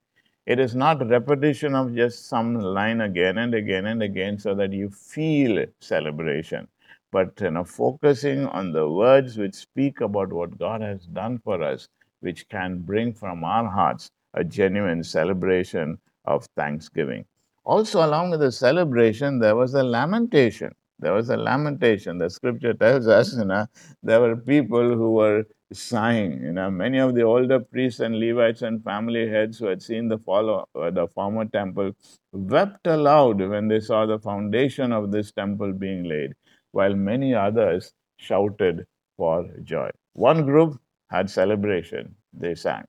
It 0.45 0.59
is 0.59 0.75
not 0.75 1.07
repetition 1.07 1.75
of 1.75 1.95
just 1.95 2.27
some 2.27 2.55
line 2.59 3.01
again 3.01 3.37
and 3.37 3.53
again 3.55 3.85
and 3.85 4.03
again 4.03 4.37
so 4.39 4.53
that 4.55 4.73
you 4.73 4.89
feel 4.89 5.65
celebration, 5.79 6.67
but 7.11 7.39
you 7.41 7.51
know, 7.51 7.63
focusing 7.63 8.45
on 8.47 8.71
the 8.71 8.89
words 8.89 9.37
which 9.37 9.55
speak 9.55 10.01
about 10.01 10.33
what 10.33 10.57
God 10.57 10.81
has 10.81 11.05
done 11.05 11.39
for 11.39 11.61
us, 11.63 11.87
which 12.21 12.47
can 12.49 12.79
bring 12.79 13.13
from 13.13 13.43
our 13.43 13.69
hearts 13.69 14.09
a 14.33 14.43
genuine 14.43 15.03
celebration 15.03 15.99
of 16.25 16.45
thanksgiving. 16.55 17.25
Also, 17.63 18.03
along 18.05 18.31
with 18.31 18.39
the 18.39 18.51
celebration, 18.51 19.39
there 19.39 19.55
was 19.55 19.73
a 19.75 19.83
lamentation. 19.83 20.73
There 20.99 21.13
was 21.13 21.29
a 21.29 21.37
lamentation. 21.37 22.17
The 22.17 22.29
scripture 22.29 22.73
tells 22.73 23.07
us, 23.07 23.35
you 23.35 23.45
know, 23.45 23.67
there 24.03 24.19
were 24.19 24.35
people 24.35 24.95
who 24.95 25.13
were 25.13 25.45
sighing. 25.73 26.41
You 26.43 26.53
know, 26.53 26.69
many 26.71 26.99
of 26.99 27.15
the 27.15 27.23
older 27.23 27.59
priests 27.59 27.99
and 27.99 28.19
Levites 28.19 28.61
and 28.61 28.83
family 28.83 29.27
heads 29.29 29.59
who 29.59 29.67
had 29.67 29.81
seen 29.81 30.07
the 30.07 30.17
follow, 30.19 30.67
uh, 30.75 30.91
the 30.91 31.07
former 31.07 31.45
temple 31.45 31.91
wept 32.31 32.87
aloud 32.87 33.39
when 33.39 33.67
they 33.67 33.79
saw 33.79 34.05
the 34.05 34.19
foundation 34.19 34.91
of 34.91 35.11
this 35.11 35.31
temple 35.31 35.73
being 35.73 36.03
laid, 36.03 36.33
while 36.71 36.95
many 36.95 37.33
others 37.33 37.93
shouted 38.17 38.85
for 39.17 39.47
joy. 39.63 39.89
One 40.13 40.45
group 40.45 40.79
had 41.09 41.29
celebration; 41.29 42.15
they 42.33 42.55
sang, 42.55 42.85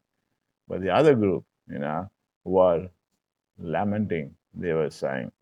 but 0.68 0.82
the 0.82 0.90
other 0.90 1.14
group, 1.14 1.44
you 1.68 1.78
know, 1.78 2.08
were 2.44 2.88
lamenting. 3.58 4.34
They 4.54 4.72
were 4.72 4.90
sighing 4.90 5.32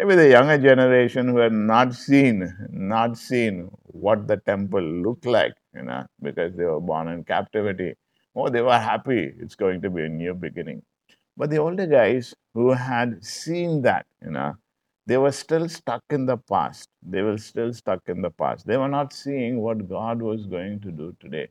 maybe 0.00 0.14
the 0.14 0.28
younger 0.30 0.56
generation 0.56 1.28
who 1.28 1.38
had 1.38 1.52
not 1.52 1.94
seen, 1.94 2.56
not 2.70 3.18
seen 3.18 3.68
what 3.84 4.26
the 4.26 4.38
temple 4.38 4.80
looked 4.80 5.26
like, 5.26 5.52
you 5.74 5.82
know, 5.82 6.06
because 6.22 6.56
they 6.56 6.64
were 6.64 6.80
born 6.80 7.08
in 7.08 7.22
captivity. 7.22 7.92
Oh, 8.34 8.48
they 8.48 8.62
were 8.62 8.78
happy. 8.78 9.30
It's 9.38 9.54
going 9.54 9.82
to 9.82 9.90
be 9.90 10.04
a 10.04 10.08
new 10.08 10.32
beginning. 10.32 10.80
But 11.36 11.50
the 11.50 11.58
older 11.58 11.86
guys 11.86 12.34
who 12.54 12.72
had 12.72 13.22
seen 13.22 13.82
that, 13.82 14.06
you 14.24 14.30
know, 14.30 14.54
they 15.06 15.18
were 15.18 15.32
still 15.32 15.68
stuck 15.68 16.02
in 16.08 16.24
the 16.24 16.38
past. 16.38 16.88
They 17.02 17.20
were 17.20 17.36
still 17.36 17.74
stuck 17.74 18.00
in 18.08 18.22
the 18.22 18.30
past. 18.30 18.66
They 18.66 18.78
were 18.78 18.88
not 18.88 19.12
seeing 19.12 19.60
what 19.60 19.86
God 19.86 20.22
was 20.22 20.46
going 20.46 20.80
to 20.80 20.90
do 20.90 21.14
today. 21.20 21.48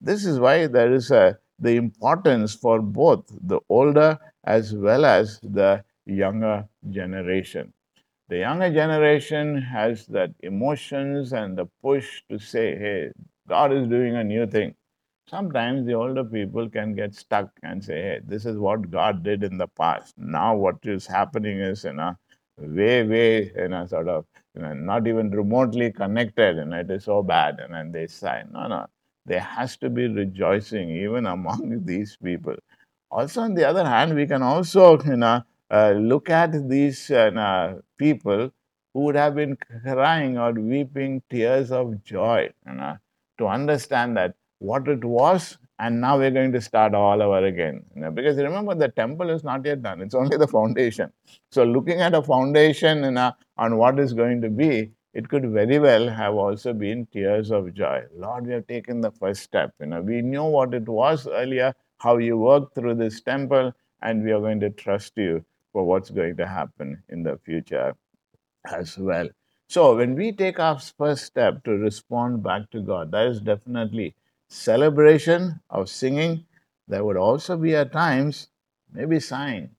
This 0.00 0.24
is 0.24 0.38
why 0.38 0.68
there 0.68 0.92
is 0.92 1.10
a, 1.10 1.36
the 1.58 1.74
importance 1.74 2.54
for 2.54 2.80
both 2.80 3.24
the 3.42 3.58
older 3.68 4.18
as 4.44 4.72
well 4.72 5.04
as 5.04 5.40
the 5.42 5.82
younger 6.06 6.68
generation. 6.90 7.72
The 8.28 8.38
younger 8.38 8.70
generation 8.70 9.56
has 9.62 10.06
that 10.08 10.30
emotions 10.40 11.32
and 11.32 11.56
the 11.56 11.66
push 11.82 12.22
to 12.30 12.38
say, 12.38 12.76
hey, 12.76 13.10
God 13.48 13.72
is 13.72 13.88
doing 13.88 14.16
a 14.16 14.24
new 14.24 14.46
thing. 14.46 14.74
Sometimes 15.28 15.86
the 15.86 15.94
older 15.94 16.24
people 16.24 16.68
can 16.68 16.94
get 16.94 17.14
stuck 17.14 17.50
and 17.62 17.82
say, 17.82 17.94
hey, 18.02 18.20
this 18.26 18.44
is 18.44 18.58
what 18.58 18.90
God 18.90 19.22
did 19.22 19.44
in 19.44 19.56
the 19.56 19.68
past. 19.68 20.14
Now 20.18 20.54
what 20.56 20.76
is 20.84 21.06
happening 21.06 21.58
is, 21.60 21.86
in 21.86 21.98
a 21.98 22.18
way, 22.58 23.02
way, 23.06 23.50
in 23.56 23.72
a 23.72 23.88
sort 23.88 24.08
of, 24.08 24.26
you 24.54 24.62
know, 24.62 24.74
not 24.74 25.06
even 25.06 25.30
remotely 25.30 25.90
connected, 25.90 26.58
and 26.58 26.74
it 26.74 26.90
is 26.90 27.04
so 27.04 27.22
bad. 27.22 27.60
And 27.60 27.72
then 27.72 27.92
they 27.92 28.06
say, 28.08 28.42
no, 28.52 28.68
no, 28.68 28.86
there 29.24 29.40
has 29.40 29.78
to 29.78 29.88
be 29.88 30.06
rejoicing 30.06 30.90
even 30.90 31.26
among 31.26 31.82
these 31.86 32.16
people. 32.22 32.56
Also, 33.10 33.40
on 33.40 33.54
the 33.54 33.66
other 33.66 33.86
hand, 33.86 34.14
we 34.14 34.26
can 34.26 34.42
also, 34.42 35.00
you 35.02 35.16
know, 35.16 35.42
look 35.70 36.30
at 36.30 36.68
these 36.68 37.10
uh, 37.10 37.74
people 37.98 38.50
who 38.94 39.00
would 39.00 39.16
have 39.16 39.34
been 39.34 39.56
crying 39.84 40.38
or 40.38 40.52
weeping 40.52 41.22
tears 41.30 41.70
of 41.70 42.02
joy 42.04 42.48
you 42.66 42.74
know, 42.74 42.96
to 43.38 43.46
understand 43.46 44.16
that 44.16 44.34
what 44.58 44.88
it 44.88 45.04
was 45.04 45.58
and 45.78 46.00
now 46.00 46.18
we're 46.18 46.30
going 46.30 46.50
to 46.52 46.60
start 46.60 46.94
all 46.94 47.22
over 47.22 47.46
again 47.46 47.82
you 47.94 48.02
know, 48.02 48.10
because 48.10 48.36
remember 48.38 48.74
the 48.74 48.88
temple 48.88 49.30
is 49.30 49.44
not 49.44 49.64
yet 49.64 49.82
done 49.82 50.00
it's 50.00 50.14
only 50.14 50.36
the 50.36 50.46
foundation. 50.48 51.12
So 51.52 51.64
looking 51.64 52.00
at 52.00 52.14
a 52.14 52.22
foundation 52.22 53.04
you 53.04 53.10
know, 53.12 53.32
on 53.56 53.76
what 53.76 53.98
is 53.98 54.12
going 54.12 54.40
to 54.42 54.50
be 54.50 54.90
it 55.14 55.28
could 55.28 55.50
very 55.50 55.78
well 55.78 56.08
have 56.08 56.34
also 56.34 56.72
been 56.72 57.06
tears 57.06 57.50
of 57.50 57.72
joy. 57.74 58.02
Lord 58.16 58.46
we 58.46 58.52
have 58.54 58.66
taken 58.66 59.00
the 59.00 59.10
first 59.12 59.42
step 59.42 59.74
you 59.80 59.86
know 59.86 60.00
we 60.00 60.22
knew 60.22 60.44
what 60.44 60.74
it 60.74 60.88
was 60.88 61.26
earlier 61.28 61.74
how 61.98 62.16
you 62.16 62.38
worked 62.38 62.74
through 62.74 62.94
this 62.94 63.20
temple 63.20 63.72
and 64.02 64.24
we 64.24 64.32
are 64.32 64.40
going 64.40 64.60
to 64.60 64.70
trust 64.70 65.12
you 65.16 65.44
for 65.72 65.84
what's 65.84 66.10
going 66.10 66.36
to 66.36 66.46
happen 66.46 67.02
in 67.08 67.22
the 67.22 67.38
future 67.44 67.94
as 68.64 68.98
well. 68.98 69.28
So, 69.68 69.96
when 69.96 70.14
we 70.14 70.32
take 70.32 70.58
our 70.58 70.78
first 70.78 71.24
step 71.26 71.62
to 71.64 71.72
respond 71.72 72.42
back 72.42 72.70
to 72.70 72.80
God, 72.80 73.12
that 73.12 73.26
is 73.26 73.40
definitely 73.40 74.14
celebration 74.48 75.60
of 75.68 75.88
singing. 75.88 76.46
There 76.86 77.04
would 77.04 77.18
also 77.18 77.56
be 77.56 77.76
at 77.76 77.92
times 77.92 78.48
maybe 78.92 79.20
sighing 79.20 79.70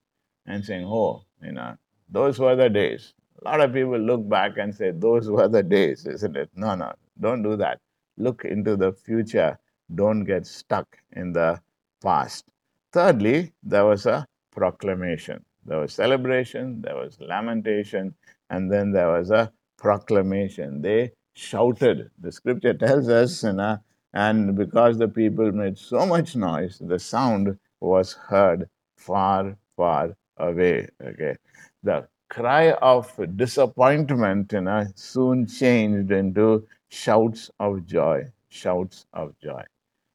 and 0.45 0.63
saying, 0.63 0.85
Oh, 0.85 1.23
you 1.41 1.53
know, 1.53 1.75
those 2.07 2.37
were 2.39 2.55
the 2.55 2.69
days. 2.69 3.13
A 3.41 3.45
lot 3.45 3.61
of 3.61 3.73
people 3.73 3.97
look 3.97 4.27
back 4.29 4.57
and 4.57 4.75
say, 4.75 4.91
Those 4.91 5.29
were 5.29 5.47
the 5.47 5.63
days, 5.63 6.05
isn't 6.05 6.37
it? 6.37 6.49
No, 6.55 6.75
no, 6.75 6.93
don't 7.19 7.41
do 7.41 7.55
that. 7.57 7.79
Look 8.17 8.45
into 8.45 8.75
the 8.75 8.93
future. 8.93 9.57
Don't 9.95 10.23
get 10.23 10.45
stuck 10.45 10.99
in 11.13 11.33
the 11.33 11.59
past. 12.01 12.45
Thirdly, 12.91 13.53
there 13.63 13.85
was 13.85 14.05
a 14.05 14.27
proclamation. 14.51 15.43
There 15.69 15.81
was 15.81 15.93
celebration, 15.93 16.81
there 16.81 16.95
was 16.95 17.19
lamentation, 17.21 18.15
and 18.49 18.71
then 18.71 18.91
there 18.91 19.11
was 19.11 19.29
a 19.29 19.53
proclamation. 19.77 20.81
They 20.81 21.11
shouted. 21.35 22.09
The 22.19 22.31
scripture 22.31 22.73
tells 22.73 23.07
us, 23.07 23.43
you 23.43 23.53
know, 23.53 23.77
and 24.11 24.55
because 24.55 24.97
the 24.97 25.07
people 25.07 25.51
made 25.51 25.77
so 25.77 26.07
much 26.07 26.35
noise, 26.35 26.81
the 26.81 26.97
sound 26.97 27.55
was 27.81 28.13
heard 28.13 28.67
far, 28.97 29.55
far 29.77 30.15
away. 30.37 30.87
Okay. 31.03 31.35
The 31.83 32.07
cry 32.31 32.71
of 32.71 33.15
disappointment, 33.35 34.51
you 34.51 34.61
know, 34.61 34.87
soon 34.95 35.45
changed 35.45 36.11
into 36.11 36.67
shouts 36.89 37.51
of 37.59 37.85
joy. 37.85 38.23
Shouts 38.49 39.05
of 39.13 39.35
joy. 39.39 39.63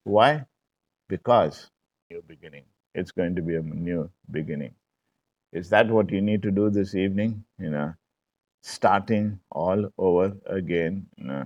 Why? 0.03 0.43
Because 1.07 1.71
new 2.11 2.21
beginning. 2.27 2.65
It's 2.93 3.11
going 3.11 3.35
to 3.37 3.41
be 3.41 3.55
a 3.55 3.61
new 3.61 4.09
beginning. 4.29 4.75
Is 5.53 5.69
that 5.69 5.89
what 5.89 6.11
you 6.11 6.21
need 6.21 6.41
to 6.43 6.51
do 6.51 6.69
this 6.69 6.95
evening? 6.95 7.43
You 7.59 7.69
know, 7.71 7.93
starting 8.61 9.39
all 9.51 9.89
over 9.97 10.35
again. 10.47 11.07
You 11.17 11.25
know, 11.25 11.45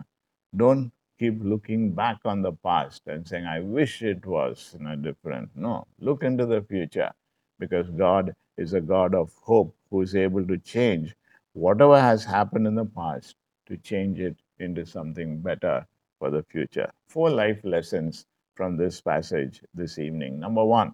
don't 0.56 0.92
keep 1.20 1.36
looking 1.44 1.94
back 1.94 2.18
on 2.26 2.42
the 2.42 2.54
past 2.54 3.02
and 3.08 3.28
saying, 3.28 3.46
I 3.46 3.60
wish 3.60 4.02
it 4.02 4.26
was 4.26 4.76
you 4.78 4.86
know, 4.86 4.96
different. 4.96 5.50
No, 5.56 5.86
look 6.00 6.24
into 6.24 6.46
the 6.46 6.62
future 6.62 7.12
because 7.60 7.90
God 7.92 8.34
is 8.58 8.74
a 8.74 8.82
God 8.82 9.16
of 9.16 9.32
hope 9.44 9.76
who 9.92 10.02
is 10.02 10.16
able 10.16 10.46
to 10.48 10.58
change 10.58 11.16
whatever 11.54 12.00
has 12.00 12.24
happened 12.24 12.68
in 12.68 12.76
the 12.76 12.86
past 12.86 13.36
to 13.68 13.78
change 13.78 14.20
it 14.20 14.38
into 14.60 14.86
something 14.86 15.42
better 15.42 15.86
for 16.20 16.30
the 16.32 16.44
future. 16.44 16.90
Four 17.10 17.30
life 17.30 17.60
lessons 17.64 18.26
from 18.56 18.78
this 18.78 19.02
passage 19.02 19.62
this 19.74 20.00
evening. 20.00 20.40
Number 20.40 20.64
one, 20.66 20.94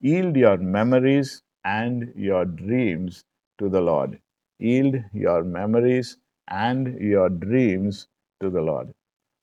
yield 0.00 0.36
your 0.36 0.58
memories 0.58 1.42
and 1.64 2.12
your 2.16 2.44
dreams 2.44 3.24
to 3.58 3.68
the 3.68 3.80
Lord. 3.80 4.18
Yield 4.58 4.96
your 5.12 5.44
memories 5.44 6.16
and 6.48 7.00
your 7.00 7.28
dreams 7.28 8.08
to 8.40 8.50
the 8.50 8.60
Lord. 8.60 8.92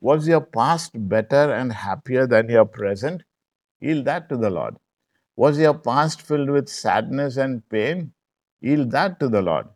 Was 0.02 0.28
your 0.28 0.42
past 0.42 0.92
better 1.10 1.54
and 1.54 1.74
happier 1.74 2.28
than 2.28 2.50
your 2.50 2.66
present? 2.66 3.24
Yield 3.82 4.06
that 4.06 4.30
to 4.30 4.38
the 4.38 4.50
Lord. 4.50 4.78
Was 5.36 5.60
your 5.60 5.74
past 5.74 6.22
filled 6.22 6.50
with 6.50 6.70
sadness 6.70 7.38
and 7.38 7.68
pain? 7.70 8.14
Yield 8.62 8.92
that 8.92 9.20
to 9.20 9.30
the 9.30 9.42
Lord. 9.42 9.68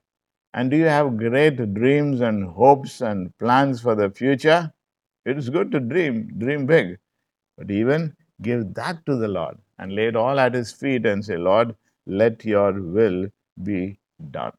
And 0.54 0.72
do 0.72 0.78
you 0.78 0.86
have 0.86 1.18
great 1.18 1.74
dreams 1.74 2.22
and 2.22 2.46
hopes 2.46 3.02
and 3.02 3.38
plans 3.40 3.82
for 3.82 3.96
the 3.96 4.10
future? 4.12 4.72
It 5.26 5.38
is 5.38 5.50
good 5.50 5.72
to 5.72 5.80
dream, 5.80 6.34
dream 6.38 6.66
big, 6.66 7.00
but 7.58 7.72
even 7.72 8.16
give 8.42 8.74
that 8.76 9.06
to 9.06 9.16
the 9.16 9.28
Lord 9.28 9.58
and 9.80 9.96
lay 9.96 10.08
it 10.08 10.16
all 10.16 10.40
at 10.40 10.54
His 10.54 10.72
feet 10.72 11.06
and 11.06 11.24
say, 11.24 11.38
Lord, 11.38 11.76
let 12.06 12.44
your 12.46 12.74
will 12.74 13.28
be 13.62 14.00
done. 14.32 14.54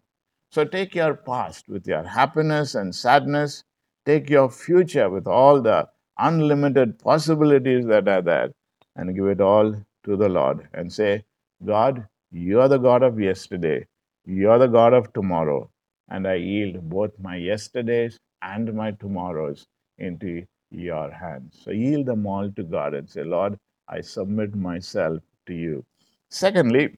So 0.50 0.64
take 0.64 0.94
your 0.94 1.14
past 1.14 1.68
with 1.68 1.86
your 1.86 2.04
happiness 2.04 2.74
and 2.74 2.94
sadness, 2.94 3.64
take 4.06 4.30
your 4.30 4.50
future 4.50 5.10
with 5.10 5.26
all 5.26 5.60
the 5.60 5.88
unlimited 6.18 6.98
possibilities 6.98 7.86
that 7.86 8.06
are 8.08 8.22
there, 8.22 8.50
and 8.96 9.14
give 9.14 9.26
it 9.26 9.40
all 9.40 9.74
to 10.04 10.16
the 10.16 10.28
Lord 10.28 10.68
and 10.72 10.92
say, 10.92 11.24
God, 11.64 12.06
you 12.30 12.60
are 12.60 12.68
the 12.68 12.78
God 12.78 13.02
of 13.02 13.20
yesterday, 13.20 13.86
you 14.24 14.50
are 14.50 14.58
the 14.58 14.68
God 14.68 14.92
of 14.92 15.12
tomorrow, 15.12 15.70
and 16.08 16.26
I 16.26 16.34
yield 16.34 16.88
both 16.88 17.12
my 17.18 17.36
yesterdays 17.36 18.18
and 18.42 18.72
my 18.74 18.92
tomorrows 18.92 19.66
into 19.98 20.44
your 20.70 21.10
hands. 21.10 21.60
So 21.64 21.70
yield 21.70 22.06
them 22.06 22.26
all 22.26 22.50
to 22.50 22.62
God 22.62 22.94
and 22.94 23.08
say, 23.08 23.24
Lord, 23.24 23.58
I 23.88 24.00
submit 24.00 24.54
myself 24.54 25.20
to 25.46 25.54
you. 25.54 25.84
Secondly, 26.30 26.96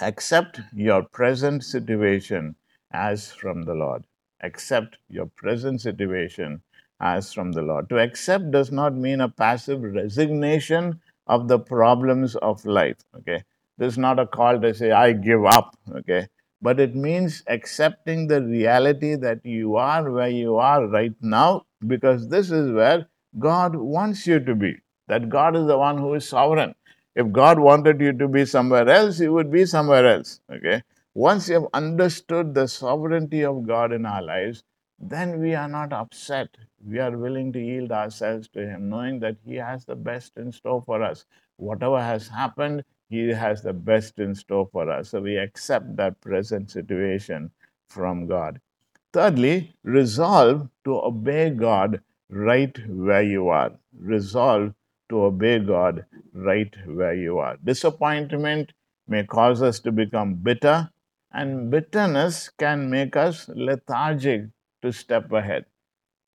accept 0.00 0.60
your 0.74 1.02
present 1.02 1.64
situation 1.64 2.54
as 2.92 3.30
from 3.30 3.62
the 3.62 3.74
Lord. 3.74 4.04
Accept 4.42 4.98
your 5.08 5.26
present 5.26 5.80
situation 5.80 6.62
as 7.00 7.32
from 7.32 7.52
the 7.52 7.62
Lord. 7.62 7.88
To 7.90 7.98
accept 7.98 8.50
does 8.50 8.70
not 8.70 8.94
mean 8.94 9.20
a 9.20 9.28
passive 9.28 9.82
resignation 9.82 11.00
of 11.26 11.48
the 11.48 11.58
problems 11.58 12.36
of 12.36 12.64
life. 12.64 12.96
Okay. 13.16 13.42
This 13.78 13.92
is 13.92 13.98
not 13.98 14.18
a 14.18 14.26
call 14.26 14.60
to 14.60 14.74
say, 14.74 14.90
I 14.90 15.12
give 15.12 15.44
up, 15.44 15.76
okay? 15.94 16.26
But 16.60 16.80
it 16.80 16.96
means 16.96 17.44
accepting 17.46 18.26
the 18.26 18.42
reality 18.42 19.14
that 19.14 19.44
you 19.44 19.76
are 19.76 20.10
where 20.10 20.28
you 20.28 20.56
are 20.56 20.86
right 20.86 21.14
now 21.20 21.66
because 21.86 22.28
this 22.28 22.50
is 22.50 22.72
where 22.72 23.06
God 23.38 23.76
wants 23.76 24.26
you 24.26 24.40
to 24.40 24.54
be. 24.56 24.74
That 25.06 25.28
God 25.28 25.56
is 25.56 25.66
the 25.66 25.78
one 25.78 25.98
who 25.98 26.14
is 26.14 26.28
sovereign. 26.28 26.74
If 27.18 27.32
God 27.32 27.58
wanted 27.58 28.00
you 28.00 28.12
to 28.12 28.28
be 28.28 28.44
somewhere 28.44 28.88
else, 28.88 29.18
you 29.18 29.32
would 29.32 29.50
be 29.50 29.66
somewhere 29.66 30.06
else, 30.06 30.40
okay? 30.52 30.84
Once 31.14 31.48
you 31.48 31.54
have 31.54 31.66
understood 31.74 32.54
the 32.54 32.68
sovereignty 32.68 33.44
of 33.44 33.66
God 33.66 33.92
in 33.92 34.06
our 34.06 34.22
lives, 34.22 34.62
then 35.00 35.40
we 35.40 35.56
are 35.56 35.66
not 35.66 35.92
upset. 35.92 36.46
We 36.80 37.00
are 37.00 37.18
willing 37.18 37.52
to 37.54 37.58
yield 37.58 37.90
ourselves 37.90 38.46
to 38.50 38.64
Him, 38.64 38.88
knowing 38.88 39.18
that 39.18 39.36
He 39.44 39.56
has 39.56 39.84
the 39.84 39.96
best 39.96 40.36
in 40.36 40.52
store 40.52 40.80
for 40.86 41.02
us. 41.02 41.24
Whatever 41.56 42.00
has 42.00 42.28
happened, 42.28 42.84
He 43.08 43.30
has 43.30 43.62
the 43.62 43.72
best 43.72 44.20
in 44.20 44.36
store 44.36 44.68
for 44.70 44.88
us. 44.88 45.08
So 45.08 45.20
we 45.20 45.38
accept 45.38 45.96
that 45.96 46.20
present 46.20 46.70
situation 46.70 47.50
from 47.88 48.28
God. 48.28 48.60
Thirdly, 49.12 49.74
resolve 49.82 50.68
to 50.84 51.00
obey 51.00 51.50
God 51.50 52.00
right 52.30 52.78
where 52.88 53.24
you 53.24 53.48
are. 53.48 53.72
Resolve 53.98 54.72
to 55.08 55.24
obey 55.24 55.58
God 55.58 56.04
right 56.32 56.74
where 56.86 57.14
you 57.14 57.38
are. 57.38 57.56
Disappointment 57.64 58.72
may 59.06 59.24
cause 59.24 59.62
us 59.62 59.80
to 59.80 59.92
become 59.92 60.34
bitter, 60.34 60.90
and 61.32 61.70
bitterness 61.70 62.50
can 62.50 62.90
make 62.90 63.16
us 63.16 63.48
lethargic 63.48 64.46
to 64.82 64.92
step 64.92 65.32
ahead. 65.32 65.64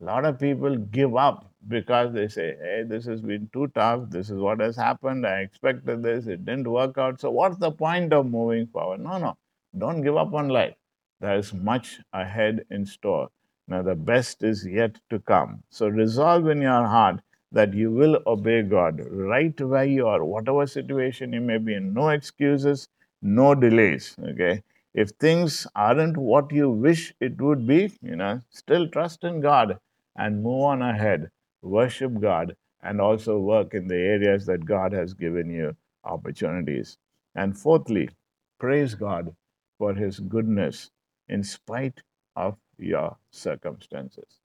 A 0.01 0.05
lot 0.05 0.25
of 0.25 0.39
people 0.39 0.77
give 0.77 1.17
up 1.17 1.51
because 1.69 2.13
they 2.13 2.29
say, 2.29 2.57
hey, 2.61 2.83
this 2.87 3.05
has 3.07 3.21
been 3.21 3.49
too 3.53 3.69
tough. 3.69 4.11
This 4.11 4.31
is 4.31 4.39
what 4.39 4.61
has 4.61 4.77
happened. 4.77 5.27
I 5.27 5.41
expected 5.41 6.03
this. 6.03 6.27
It 6.27 6.45
didn't 6.45 6.69
work 6.71 6.99
out. 6.99 7.21
So, 7.21 7.31
what's 7.31 7.57
the 7.59 7.71
point 7.71 8.13
of 8.13 8.27
moving 8.27 8.67
forward? 8.67 9.01
No, 9.01 9.19
no. 9.19 9.37
Don't 9.79 10.03
give 10.03 10.17
up 10.17 10.35
on 10.35 10.49
life. 10.49 10.75
There 11.21 11.37
is 11.39 11.55
much 11.55 12.01
ahead 12.13 12.65
in 12.71 12.85
store. 12.85 13.29
Now, 13.69 13.83
the 13.83 13.95
best 13.95 14.43
is 14.43 14.67
yet 14.67 14.99
to 15.11 15.21
come. 15.21 15.63
So, 15.71 15.89
resolve 15.89 16.49
in 16.49 16.61
your 16.61 16.87
heart 16.87 17.21
that 17.53 17.75
you 17.75 17.93
will 17.93 18.19
obey 18.27 18.63
God 18.63 19.01
right 19.11 19.59
where 19.61 19.85
you 19.85 20.07
are, 20.09 20.25
whatever 20.25 20.67
situation 20.67 21.33
you 21.33 21.41
may 21.41 21.59
be 21.59 21.75
in. 21.75 21.95
No 21.95 22.09
excuses, 22.09 22.89
no 23.23 23.55
delays. 23.55 24.17
Okay 24.23 24.63
if 24.95 25.11
things 25.11 25.67
aren't 25.75 26.17
what 26.17 26.53
you 26.53 26.69
wish 26.71 27.15
it 27.21 27.41
would 27.41 27.67
be, 27.67 27.91
you 28.03 28.17
know, 28.17 28.43
still 28.51 28.89
trust 28.89 29.25
in 29.25 29.41
God 29.41 29.79
and 30.17 30.43
move 30.43 30.63
on 30.63 30.83
ahead. 30.83 31.31
Worship 31.63 32.21
God 32.21 32.57
and 32.83 33.01
also 33.01 33.39
work 33.39 33.75
in 33.75 33.89
the 33.89 33.97
areas 33.97 34.45
that 34.47 34.67
God 34.67 34.93
has 34.93 35.15
given 35.15 35.49
you 35.51 35.77
opportunities. 36.05 36.99
And 37.35 37.57
fourthly, 37.57 38.11
praise 38.59 38.95
God 38.95 39.35
for 39.79 39.95
His 39.95 40.21
goodness 40.21 40.91
in 41.29 41.43
spite 41.43 42.03
of 42.37 42.57
your 42.79 43.17
circumstances. 43.31 44.42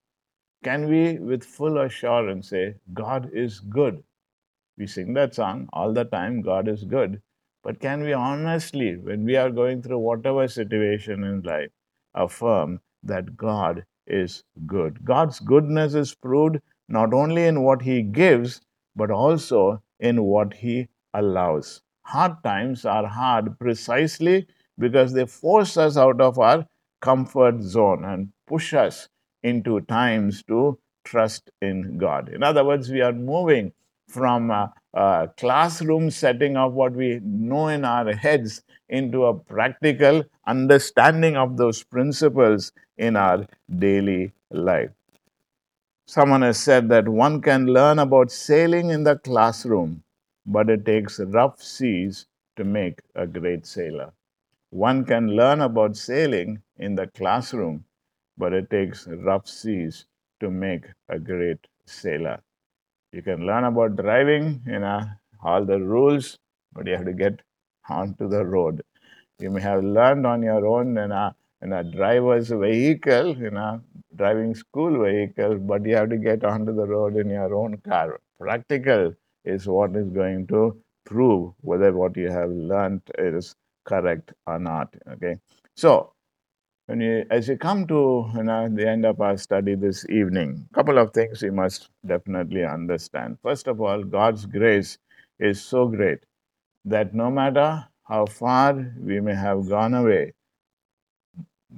Can 0.63 0.89
we, 0.89 1.19
with 1.19 1.43
full 1.43 1.77
assurance, 1.77 2.49
say, 2.49 2.75
God 2.93 3.29
is 3.31 3.59
good? 3.59 4.03
We 4.77 4.87
sing 4.87 5.13
that 5.13 5.35
song 5.35 5.69
all 5.71 5.93
the 5.93 6.05
time 6.05 6.41
God 6.41 6.67
is 6.67 6.83
good. 6.83 7.21
But 7.63 7.79
can 7.79 8.01
we 8.01 8.13
honestly, 8.13 8.95
when 8.97 9.23
we 9.23 9.35
are 9.35 9.49
going 9.49 9.81
through 9.81 9.99
whatever 9.99 10.47
situation 10.47 11.23
in 11.23 11.41
life, 11.41 11.69
affirm 12.15 12.81
that 13.03 13.37
God 13.37 13.85
is 14.07 14.43
good? 14.65 15.03
God's 15.03 15.39
goodness 15.39 15.93
is 15.93 16.15
proved 16.15 16.59
not 16.89 17.13
only 17.13 17.45
in 17.45 17.61
what 17.63 17.81
He 17.81 18.01
gives, 18.01 18.61
but 18.95 19.11
also 19.11 19.83
in 19.99 20.23
what 20.23 20.53
He 20.53 20.87
allows. 21.13 21.81
Hard 22.03 22.43
times 22.43 22.85
are 22.85 23.05
hard 23.05 23.59
precisely 23.59 24.47
because 24.77 25.13
they 25.13 25.25
force 25.25 25.77
us 25.77 25.97
out 25.97 26.21
of 26.21 26.39
our 26.39 26.65
comfort 27.01 27.61
zone 27.61 28.05
and 28.05 28.29
push 28.47 28.73
us 28.73 29.09
into 29.47 29.81
times 29.81 30.43
to 30.43 30.77
trust 31.03 31.51
in 31.61 31.97
God. 31.97 32.29
In 32.29 32.43
other 32.43 32.63
words, 32.63 32.89
we 32.91 33.01
are 33.01 33.13
moving 33.13 33.71
from 34.07 34.51
a, 34.51 34.73
a, 34.93 35.29
classroom 35.37 36.09
setting 36.09 36.57
of 36.57 36.73
what 36.73 36.93
we 36.93 37.19
know 37.23 37.67
in 37.67 37.85
our 37.85 38.13
heads 38.13 38.61
into 38.89 39.25
a 39.25 39.33
practical 39.33 40.23
understanding 40.45 41.35
of 41.35 41.57
those 41.57 41.83
principles 41.83 42.71
in 42.97 43.15
our 43.15 43.45
daily 43.77 44.31
life. 44.51 44.91
Someone 46.05 46.41
has 46.41 46.57
said 46.57 46.87
that 46.89 47.07
one 47.07 47.41
can 47.41 47.67
learn 47.67 47.99
about 47.99 48.31
sailing 48.31 48.89
in 48.89 49.03
the 49.03 49.17
classroom, 49.17 50.03
but 50.45 50.69
it 50.69 50.85
takes 50.85 51.19
rough 51.19 51.61
seas 51.61 52.25
to 52.55 52.63
make 52.63 53.01
a 53.15 53.27
great 53.27 53.65
sailor. 53.65 54.13
One 54.69 55.03
can 55.03 55.27
learn 55.35 55.61
about 55.61 55.97
sailing 55.97 56.61
in 56.77 56.95
the 56.95 57.07
classroom, 57.07 57.83
but 58.38 58.53
it 58.53 58.69
takes 58.69 59.07
rough 59.07 59.47
seas 59.47 60.05
to 60.39 60.49
make 60.49 60.85
a 61.09 61.19
great 61.19 61.59
sailor. 61.85 62.41
You 63.11 63.21
can 63.21 63.45
learn 63.45 63.65
about 63.65 63.95
driving, 63.97 64.61
you 64.65 64.79
know, 64.79 65.01
all 65.43 65.65
the 65.65 65.79
rules, 65.79 66.38
but 66.73 66.88
you 66.88 66.95
have 66.95 67.05
to 67.05 67.13
get 67.13 67.41
onto 67.89 68.29
the 68.29 68.45
road. 68.45 68.81
You 69.39 69.51
may 69.51 69.61
have 69.61 69.83
learned 69.83 70.25
on 70.27 70.43
your 70.43 70.65
own 70.67 70.97
in 70.97 71.11
a, 71.11 71.35
in 71.61 71.73
a 71.73 71.83
driver's 71.83 72.49
vehicle, 72.49 73.38
you 73.38 73.51
know, 73.51 73.81
driving 74.15 74.55
school 74.55 75.03
vehicle, 75.03 75.57
but 75.59 75.85
you 75.85 75.95
have 75.95 76.09
to 76.09 76.17
get 76.17 76.43
onto 76.43 76.73
the 76.75 76.85
road 76.88 77.15
in 77.17 77.29
your 77.29 77.53
own 77.55 77.77
car. 77.77 78.19
Practical 78.39 79.13
is 79.45 79.67
what 79.67 79.95
is 79.95 80.09
going 80.09 80.47
to 80.47 80.81
prove 81.05 81.53
whether 81.61 81.93
what 81.93 82.15
you 82.17 82.29
have 82.29 82.49
learned 82.51 83.01
is 83.17 83.55
correct 83.85 84.33
or 84.45 84.59
not. 84.59 84.93
Okay. 85.13 85.38
So 85.75 86.13
when 86.88 87.01
you, 87.01 87.25
as 87.31 87.49
you 87.49 87.57
come 87.57 87.88
to 87.88 88.31
you 88.35 88.43
know, 88.43 88.69
the 88.69 88.88
end 88.88 89.05
of 89.05 89.21
our 89.21 89.38
study 89.38 89.75
this 89.75 90.05
evening, 90.09 90.67
a 90.71 90.75
couple 90.75 90.97
of 90.99 91.13
things 91.13 91.41
you 91.41 91.51
must 91.51 91.89
definitely 92.05 92.65
understand. 92.65 93.38
First 93.43 93.67
of 93.67 93.81
all, 93.81 94.03
God's 94.03 94.45
grace 94.45 94.97
is 95.39 95.61
so 95.63 95.88
great 95.89 96.19
that 96.85 97.13
no 97.13 97.31
matter 97.31 97.85
how 98.05 98.25
far 98.25 98.93
we 98.99 99.19
may 99.21 99.35
have 99.35 99.69
gone 99.69 99.95
away, 99.95 100.33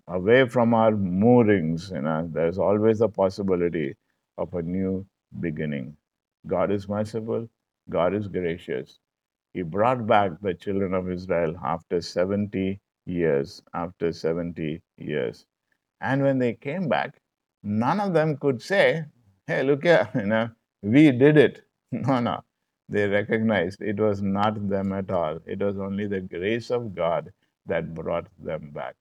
away 0.07 0.47
from 0.47 0.75
our 0.75 0.91
moorings, 0.91 1.91
you 1.93 2.01
know, 2.03 2.29
there's 2.31 2.59
always 2.59 3.01
a 3.01 3.09
possibility 3.09 3.95
of 4.37 4.53
a 4.53 4.61
new 4.61 5.05
beginning. 5.39 5.97
God 6.47 6.71
is 6.71 6.89
merciful, 6.89 7.49
God 7.89 8.13
is 8.13 8.27
gracious. 8.27 8.99
He 9.53 9.63
brought 9.63 10.07
back 10.07 10.33
the 10.41 10.53
children 10.53 10.93
of 10.93 11.11
Israel 11.11 11.55
after 11.63 12.01
70 12.01 12.79
years, 13.09 13.61
after 13.73 14.13
70 14.13 14.81
years. 14.97 15.45
And 16.01 16.23
when 16.23 16.39
they 16.39 16.53
came 16.53 16.87
back, 16.89 17.21
none 17.63 17.99
of 17.99 18.13
them 18.13 18.37
could 18.37 18.61
say, 18.61 19.05
hey, 19.47 19.63
look 19.63 19.83
here, 19.83 20.09
you 20.15 20.27
know, 20.27 20.49
we 20.81 21.11
did 21.11 21.37
it. 21.37 21.63
No, 21.91 22.19
no. 22.19 22.43
They 22.89 23.07
recognized 23.07 23.81
it 23.81 23.99
was 23.99 24.21
not 24.21 24.69
them 24.69 24.93
at 24.93 25.11
all. 25.11 25.39
It 25.47 25.59
was 25.59 25.79
only 25.79 26.07
the 26.07 26.21
grace 26.21 26.71
of 26.71 26.95
God 26.95 27.31
that 27.65 27.95
brought 27.95 28.27
them 28.39 28.71
back. 28.71 28.95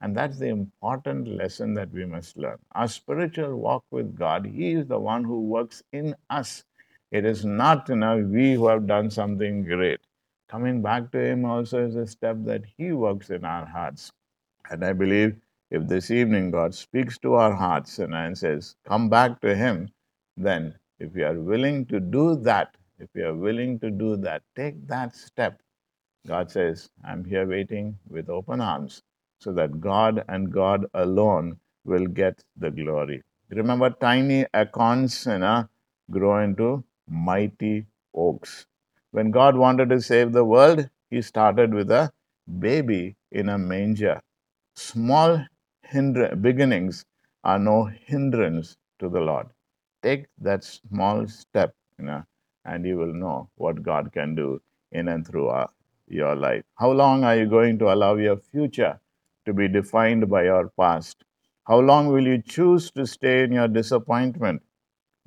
And 0.00 0.16
that's 0.16 0.38
the 0.38 0.48
important 0.48 1.28
lesson 1.28 1.74
that 1.74 1.90
we 1.92 2.04
must 2.06 2.36
learn. 2.36 2.58
Our 2.72 2.88
spiritual 2.88 3.56
walk 3.56 3.84
with 3.90 4.16
God, 4.16 4.46
He 4.46 4.72
is 4.72 4.86
the 4.86 4.98
one 4.98 5.24
who 5.24 5.40
works 5.42 5.82
in 5.92 6.14
us. 6.30 6.64
It 7.10 7.24
is 7.24 7.44
not 7.44 7.88
you 7.88 7.96
know, 7.96 8.18
we 8.18 8.54
who 8.54 8.68
have 8.68 8.86
done 8.86 9.10
something 9.10 9.64
great. 9.64 10.00
Coming 10.48 10.82
back 10.82 11.10
to 11.12 11.18
Him 11.18 11.44
also 11.44 11.86
is 11.86 11.96
a 11.96 12.06
step 12.06 12.36
that 12.44 12.64
He 12.76 12.92
works 12.92 13.30
in 13.30 13.44
our 13.44 13.66
hearts. 13.66 14.12
And 14.70 14.84
I 14.84 14.92
believe 14.92 15.36
if 15.70 15.86
this 15.88 16.10
evening 16.10 16.50
God 16.50 16.74
speaks 16.74 17.18
to 17.18 17.34
our 17.34 17.52
hearts 17.52 17.98
and, 17.98 18.36
says, 18.36 18.76
Come 18.84 19.08
back 19.08 19.40
to 19.40 19.56
Him, 19.56 19.88
then 20.36 20.78
if 20.98 21.12
we 21.12 21.22
are 21.22 21.40
willing 21.40 21.86
to 21.86 22.00
do 22.00 22.36
that, 22.36 22.76
if 22.98 23.08
we 23.14 23.22
are 23.22 23.34
willing 23.34 23.78
to 23.80 23.90
do 23.90 24.16
that, 24.18 24.42
take 24.54 24.86
that 24.86 25.16
step. 25.16 25.60
God 26.26 26.50
says, 26.50 26.90
I'm 27.04 27.24
here 27.24 27.46
waiting 27.46 27.98
with 28.08 28.28
open 28.28 28.60
arms 28.60 29.02
so 29.38 29.52
that 29.52 29.80
God 29.80 30.24
and 30.28 30.52
God 30.52 30.86
alone 30.94 31.58
will 31.84 32.06
get 32.06 32.44
the 32.56 32.70
glory. 32.70 33.22
Remember, 33.50 33.90
tiny 33.90 34.46
acorns 34.54 35.26
you 35.26 35.38
know, 35.38 35.68
grow 36.10 36.38
into 36.42 36.84
mighty 37.08 37.86
oaks. 38.14 38.66
When 39.14 39.30
God 39.30 39.56
wanted 39.56 39.90
to 39.90 40.00
save 40.00 40.32
the 40.32 40.44
world, 40.44 40.90
He 41.08 41.22
started 41.22 41.72
with 41.72 41.88
a 41.92 42.10
baby 42.58 43.14
in 43.30 43.48
a 43.48 43.56
manger. 43.56 44.20
Small 44.74 45.46
hinder- 45.84 46.34
beginnings 46.34 47.04
are 47.44 47.60
no 47.60 47.84
hindrance 47.84 48.76
to 48.98 49.08
the 49.08 49.20
Lord. 49.20 49.46
Take 50.02 50.26
that 50.38 50.64
small 50.64 51.28
step, 51.28 51.76
you 51.96 52.06
know, 52.06 52.24
and 52.64 52.84
you 52.84 52.96
will 52.96 53.14
know 53.14 53.50
what 53.54 53.84
God 53.84 54.10
can 54.12 54.34
do 54.34 54.60
in 54.90 55.06
and 55.06 55.24
through 55.24 55.46
our, 55.46 55.70
your 56.08 56.34
life. 56.34 56.64
How 56.74 56.90
long 56.90 57.22
are 57.22 57.36
you 57.36 57.46
going 57.46 57.78
to 57.78 57.92
allow 57.94 58.16
your 58.16 58.38
future 58.38 58.98
to 59.46 59.54
be 59.54 59.68
defined 59.68 60.28
by 60.28 60.42
your 60.46 60.70
past? 60.76 61.22
How 61.68 61.78
long 61.78 62.08
will 62.08 62.26
you 62.26 62.42
choose 62.42 62.90
to 62.92 63.06
stay 63.06 63.44
in 63.44 63.52
your 63.52 63.68
disappointment? 63.68 64.62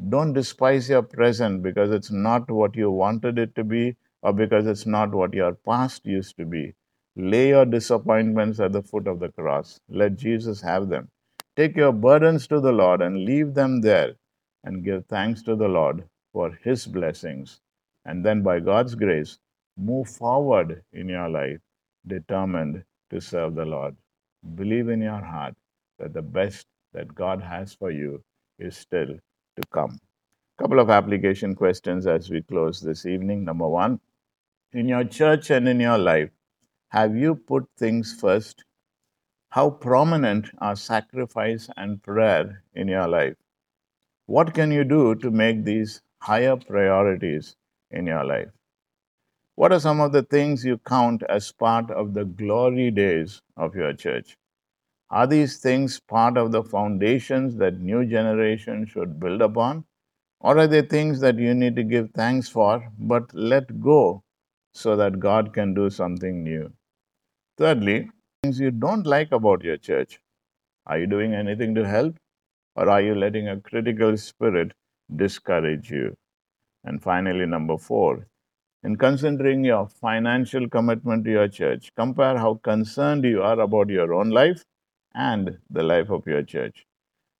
Don't 0.09 0.33
despise 0.33 0.89
your 0.89 1.01
present 1.01 1.63
because 1.63 1.91
it's 1.91 2.11
not 2.11 2.49
what 2.51 2.75
you 2.75 2.91
wanted 2.91 3.39
it 3.39 3.55
to 3.55 3.63
be 3.63 3.95
or 4.21 4.31
because 4.31 4.67
it's 4.67 4.85
not 4.85 5.11
what 5.13 5.33
your 5.33 5.53
past 5.53 6.05
used 6.05 6.37
to 6.37 6.45
be. 6.45 6.75
Lay 7.15 7.49
your 7.49 7.65
disappointments 7.65 8.59
at 8.59 8.73
the 8.73 8.83
foot 8.83 9.07
of 9.07 9.19
the 9.19 9.29
cross. 9.29 9.79
Let 9.89 10.15
Jesus 10.15 10.61
have 10.61 10.89
them. 10.89 11.09
Take 11.55 11.75
your 11.75 11.91
burdens 11.91 12.47
to 12.47 12.59
the 12.59 12.71
Lord 12.71 13.01
and 13.01 13.25
leave 13.25 13.55
them 13.55 13.81
there 13.81 14.13
and 14.63 14.83
give 14.83 15.05
thanks 15.07 15.41
to 15.43 15.55
the 15.55 15.67
Lord 15.67 16.07
for 16.31 16.51
His 16.63 16.85
blessings. 16.85 17.59
And 18.05 18.23
then, 18.23 18.43
by 18.43 18.59
God's 18.59 18.93
grace, 18.93 19.39
move 19.77 20.07
forward 20.09 20.83
in 20.93 21.09
your 21.09 21.27
life, 21.29 21.59
determined 22.05 22.83
to 23.09 23.19
serve 23.19 23.55
the 23.55 23.65
Lord. 23.65 23.95
Believe 24.55 24.89
in 24.89 25.01
your 25.01 25.21
heart 25.21 25.55
that 25.97 26.13
the 26.13 26.21
best 26.21 26.67
that 26.93 27.15
God 27.15 27.41
has 27.41 27.73
for 27.73 27.89
you 27.89 28.23
is 28.59 28.77
still 28.77 29.17
to 29.57 29.67
come. 29.73 29.99
Couple 30.59 30.79
of 30.79 30.89
application 30.89 31.55
questions 31.55 32.07
as 32.07 32.29
we 32.29 32.41
close 32.41 32.79
this 32.79 33.05
evening. 33.05 33.43
Number 33.43 33.67
one, 33.67 33.99
in 34.73 34.87
your 34.87 35.03
church 35.03 35.49
and 35.51 35.67
in 35.67 35.79
your 35.79 35.97
life, 35.97 36.29
have 36.89 37.15
you 37.15 37.35
put 37.35 37.67
things 37.77 38.15
first? 38.19 38.63
How 39.49 39.69
prominent 39.69 40.49
are 40.59 40.75
sacrifice 40.75 41.69
and 41.75 42.01
prayer 42.01 42.63
in 42.73 42.87
your 42.87 43.07
life? 43.07 43.35
What 44.25 44.53
can 44.53 44.71
you 44.71 44.83
do 44.83 45.15
to 45.15 45.31
make 45.31 45.63
these 45.63 46.01
higher 46.21 46.55
priorities 46.55 47.55
in 47.91 48.07
your 48.07 48.23
life? 48.25 48.49
What 49.55 49.71
are 49.71 49.79
some 49.79 50.01
of 50.01 50.11
the 50.11 50.23
things 50.23 50.65
you 50.65 50.77
count 50.79 51.23
as 51.29 51.51
part 51.51 51.89
of 51.91 52.13
the 52.13 52.25
glory 52.25 52.91
days 52.91 53.41
of 53.55 53.75
your 53.75 53.93
church? 53.93 54.37
Are 55.09 55.25
these 55.25 55.57
things 55.57 56.01
part 56.01 56.37
of 56.37 56.51
the 56.51 56.63
foundations 56.63 57.55
that 57.57 57.79
new 57.79 58.05
generation 58.05 58.85
should 58.85 59.19
build 59.19 59.41
upon? 59.41 59.85
Or 60.41 60.57
are 60.57 60.67
they 60.67 60.81
things 60.81 61.21
that 61.21 61.37
you 61.37 61.53
need 61.53 61.75
to 61.77 61.83
give 61.83 62.11
thanks 62.11 62.49
for 62.49 62.91
but 62.99 63.33
let 63.33 63.79
go 63.79 64.23
so 64.73 64.95
that 64.97 65.19
God 65.19 65.53
can 65.53 65.73
do 65.73 65.89
something 65.89 66.43
new? 66.43 66.73
Thirdly, 67.57 68.09
things 68.43 68.59
you 68.59 68.71
don't 68.71 69.07
like 69.07 69.31
about 69.31 69.63
your 69.63 69.77
church. 69.77 70.19
Are 70.85 70.99
you 70.99 71.07
doing 71.07 71.33
anything 71.33 71.73
to 71.75 71.87
help? 71.87 72.17
Or 72.75 72.89
are 72.89 73.01
you 73.01 73.15
letting 73.15 73.47
a 73.47 73.61
critical 73.61 74.17
spirit 74.17 74.73
discourage 75.15 75.89
you? 75.89 76.17
And 76.83 77.01
finally, 77.01 77.45
number 77.45 77.77
four, 77.77 78.27
in 78.83 78.97
considering 78.97 79.63
your 79.63 79.87
financial 79.87 80.69
commitment 80.69 81.25
to 81.25 81.31
your 81.31 81.47
church, 81.47 81.91
compare 81.95 82.37
how 82.37 82.55
concerned 82.55 83.23
you 83.25 83.41
are 83.41 83.59
about 83.59 83.89
your 83.89 84.13
own 84.13 84.29
life 84.29 84.63
and 85.17 85.57
the 85.69 85.83
life 85.83 86.09
of 86.11 86.25
your 86.27 86.43
church. 86.43 86.85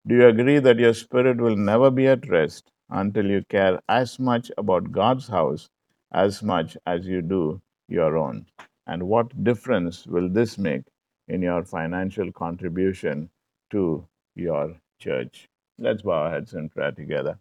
Do 0.08 0.16
you 0.16 0.28
agree 0.28 0.60
that 0.60 0.80
your 0.80 0.94
spirit 0.94 1.40
will 1.40 1.56
never 1.56 1.92
be 1.92 2.08
at 2.08 2.28
rest 2.28 2.72
until 2.90 3.26
you 3.26 3.44
care 3.50 3.80
as 3.88 4.20
much 4.20 4.52
about 4.58 4.92
God's 4.92 5.28
house 5.28 5.70
as 6.12 6.44
much 6.44 6.78
as 6.88 7.06
you 7.06 7.22
do 7.22 7.62
your 7.88 8.18
own? 8.18 8.48
And 8.88 9.04
what 9.04 9.44
difference 9.44 10.08
will 10.08 10.30
this 10.30 10.58
make 10.58 10.84
in 11.28 11.42
your 11.42 11.64
financial 11.64 12.32
contribution 12.32 13.30
to 13.72 14.08
your 14.36 14.76
church? 15.00 15.48
Let's 15.78 16.02
bow 16.02 16.24
our 16.24 16.32
heads 16.32 16.54
in 16.54 16.70
prayer 16.70 16.92
together. 16.92 17.38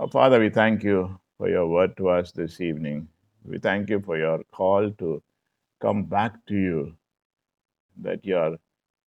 Oh, 0.00 0.08
Father, 0.08 0.40
we 0.40 0.50
thank 0.50 0.84
you 0.84 1.18
for 1.38 1.48
your 1.48 1.66
word 1.68 1.96
to 1.98 2.08
us 2.08 2.32
this 2.32 2.60
evening. 2.60 3.08
We 3.44 3.58
thank 3.58 3.90
you 3.90 4.00
for 4.00 4.16
your 4.16 4.42
call 4.52 4.90
to 4.92 5.22
come 5.82 6.04
back 6.04 6.34
to 6.46 6.54
you, 6.54 6.96
that 8.00 8.24
your 8.24 8.58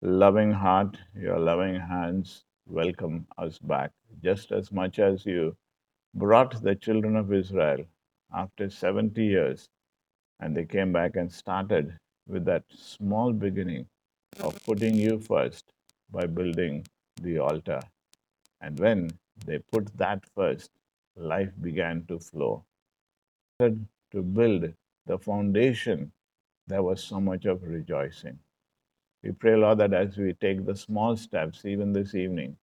loving 0.02 0.52
heart, 0.52 0.96
your 1.14 1.38
loving 1.38 1.80
hands 1.80 2.44
welcome 2.66 3.26
us 3.38 3.58
back, 3.58 3.92
just 4.22 4.52
as 4.52 4.72
much 4.72 4.98
as 4.98 5.26
you 5.26 5.56
brought 6.14 6.62
the 6.62 6.74
children 6.74 7.16
of 7.16 7.32
Israel 7.32 7.84
after 8.34 8.70
70 8.70 9.22
years 9.24 9.68
and 10.40 10.56
they 10.56 10.64
came 10.64 10.92
back 10.92 11.16
and 11.16 11.32
started 11.32 11.96
with 12.28 12.44
that 12.44 12.64
small 12.74 13.32
beginning 13.32 13.86
of 14.40 14.58
putting 14.64 14.94
you 14.94 15.18
first 15.18 15.72
by 16.10 16.26
building 16.26 16.86
the 17.22 17.38
altar. 17.38 17.80
And 18.60 18.78
when 18.78 19.10
they 19.46 19.58
put 19.72 19.96
that 19.98 20.24
first, 20.34 20.70
life 21.16 21.52
began 21.60 22.04
to 22.08 22.18
flow. 22.18 22.64
To 23.60 24.22
build 24.22 24.72
the 25.06 25.18
foundation, 25.18 26.12
there 26.66 26.82
was 26.82 27.02
so 27.02 27.20
much 27.20 27.46
of 27.46 27.62
rejoicing. 27.62 28.38
We 29.26 29.32
pray, 29.32 29.56
Lord, 29.56 29.78
that 29.78 29.92
as 29.92 30.16
we 30.16 30.34
take 30.34 30.64
the 30.64 30.76
small 30.76 31.16
steps, 31.16 31.64
even 31.64 31.92
this 31.92 32.14
evening, 32.14 32.56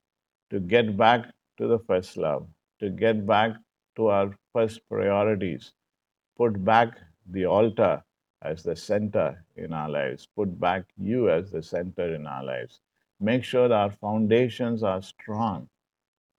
to 0.50 0.62
get 0.62 0.96
back 0.96 1.26
to 1.58 1.68
the 1.68 1.80
first 1.80 2.16
love, 2.16 2.48
to 2.80 2.90
get 2.90 3.28
back 3.28 3.58
to 3.98 4.08
our 4.08 4.34
first 4.54 4.80
priorities, 4.88 5.74
put 6.38 6.64
back 6.64 6.98
the 7.30 7.46
altar 7.48 8.02
as 8.44 8.64
the 8.64 8.78
center 8.78 9.44
in 9.58 9.74
our 9.74 9.90
lives, 9.90 10.30
put 10.38 10.58
back 10.58 10.86
you 10.98 11.30
as 11.30 11.52
the 11.52 11.62
center 11.62 12.16
in 12.16 12.26
our 12.26 12.46
lives. 12.46 12.80
Make 13.20 13.44
sure 13.44 13.74
our 13.74 13.92
foundations 13.92 14.84
are 14.84 15.02
strong. 15.02 15.68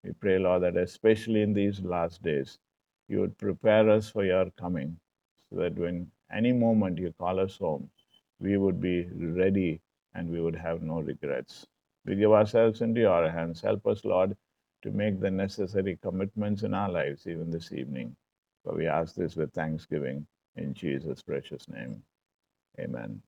We 0.05 0.13
pray, 0.13 0.39
Lord, 0.39 0.63
that 0.63 0.79
especially 0.79 1.43
in 1.43 1.53
these 1.53 1.83
last 1.83 2.23
days, 2.23 2.59
you 3.09 3.21
would 3.21 3.37
prepare 3.37 3.91
us 3.91 4.09
for 4.09 4.25
your 4.25 4.51
coming 4.53 4.97
so 5.51 5.57
that 5.57 5.75
when 5.75 6.11
any 6.33 6.53
moment 6.55 6.97
you 6.97 7.13
call 7.19 7.41
us 7.41 7.59
home, 7.59 7.91
we 8.41 8.57
would 8.57 8.81
be 8.81 9.07
ready 9.13 9.83
and 10.15 10.31
we 10.31 10.41
would 10.41 10.57
have 10.57 10.83
no 10.83 11.01
regrets. 11.01 11.67
We 12.07 12.17
give 12.17 12.33
ourselves 12.33 12.81
into 12.83 13.01
your 13.01 13.31
hands. 13.31 13.61
Help 13.61 13.87
us, 13.87 14.05
Lord, 14.05 14.37
to 14.83 14.91
make 14.91 15.21
the 15.21 15.31
necessary 15.31 15.99
commitments 16.03 16.63
in 16.63 16.75
our 16.75 16.91
lives 16.91 17.27
even 17.27 17.51
this 17.51 17.73
evening. 17.73 18.17
For 18.65 18.75
we 18.75 18.87
ask 18.87 19.15
this 19.15 19.37
with 19.37 19.53
thanksgiving 19.53 20.27
in 20.57 20.75
Jesus' 20.75 21.23
precious 21.23 21.69
name. 21.69 22.03
Amen. 22.79 23.23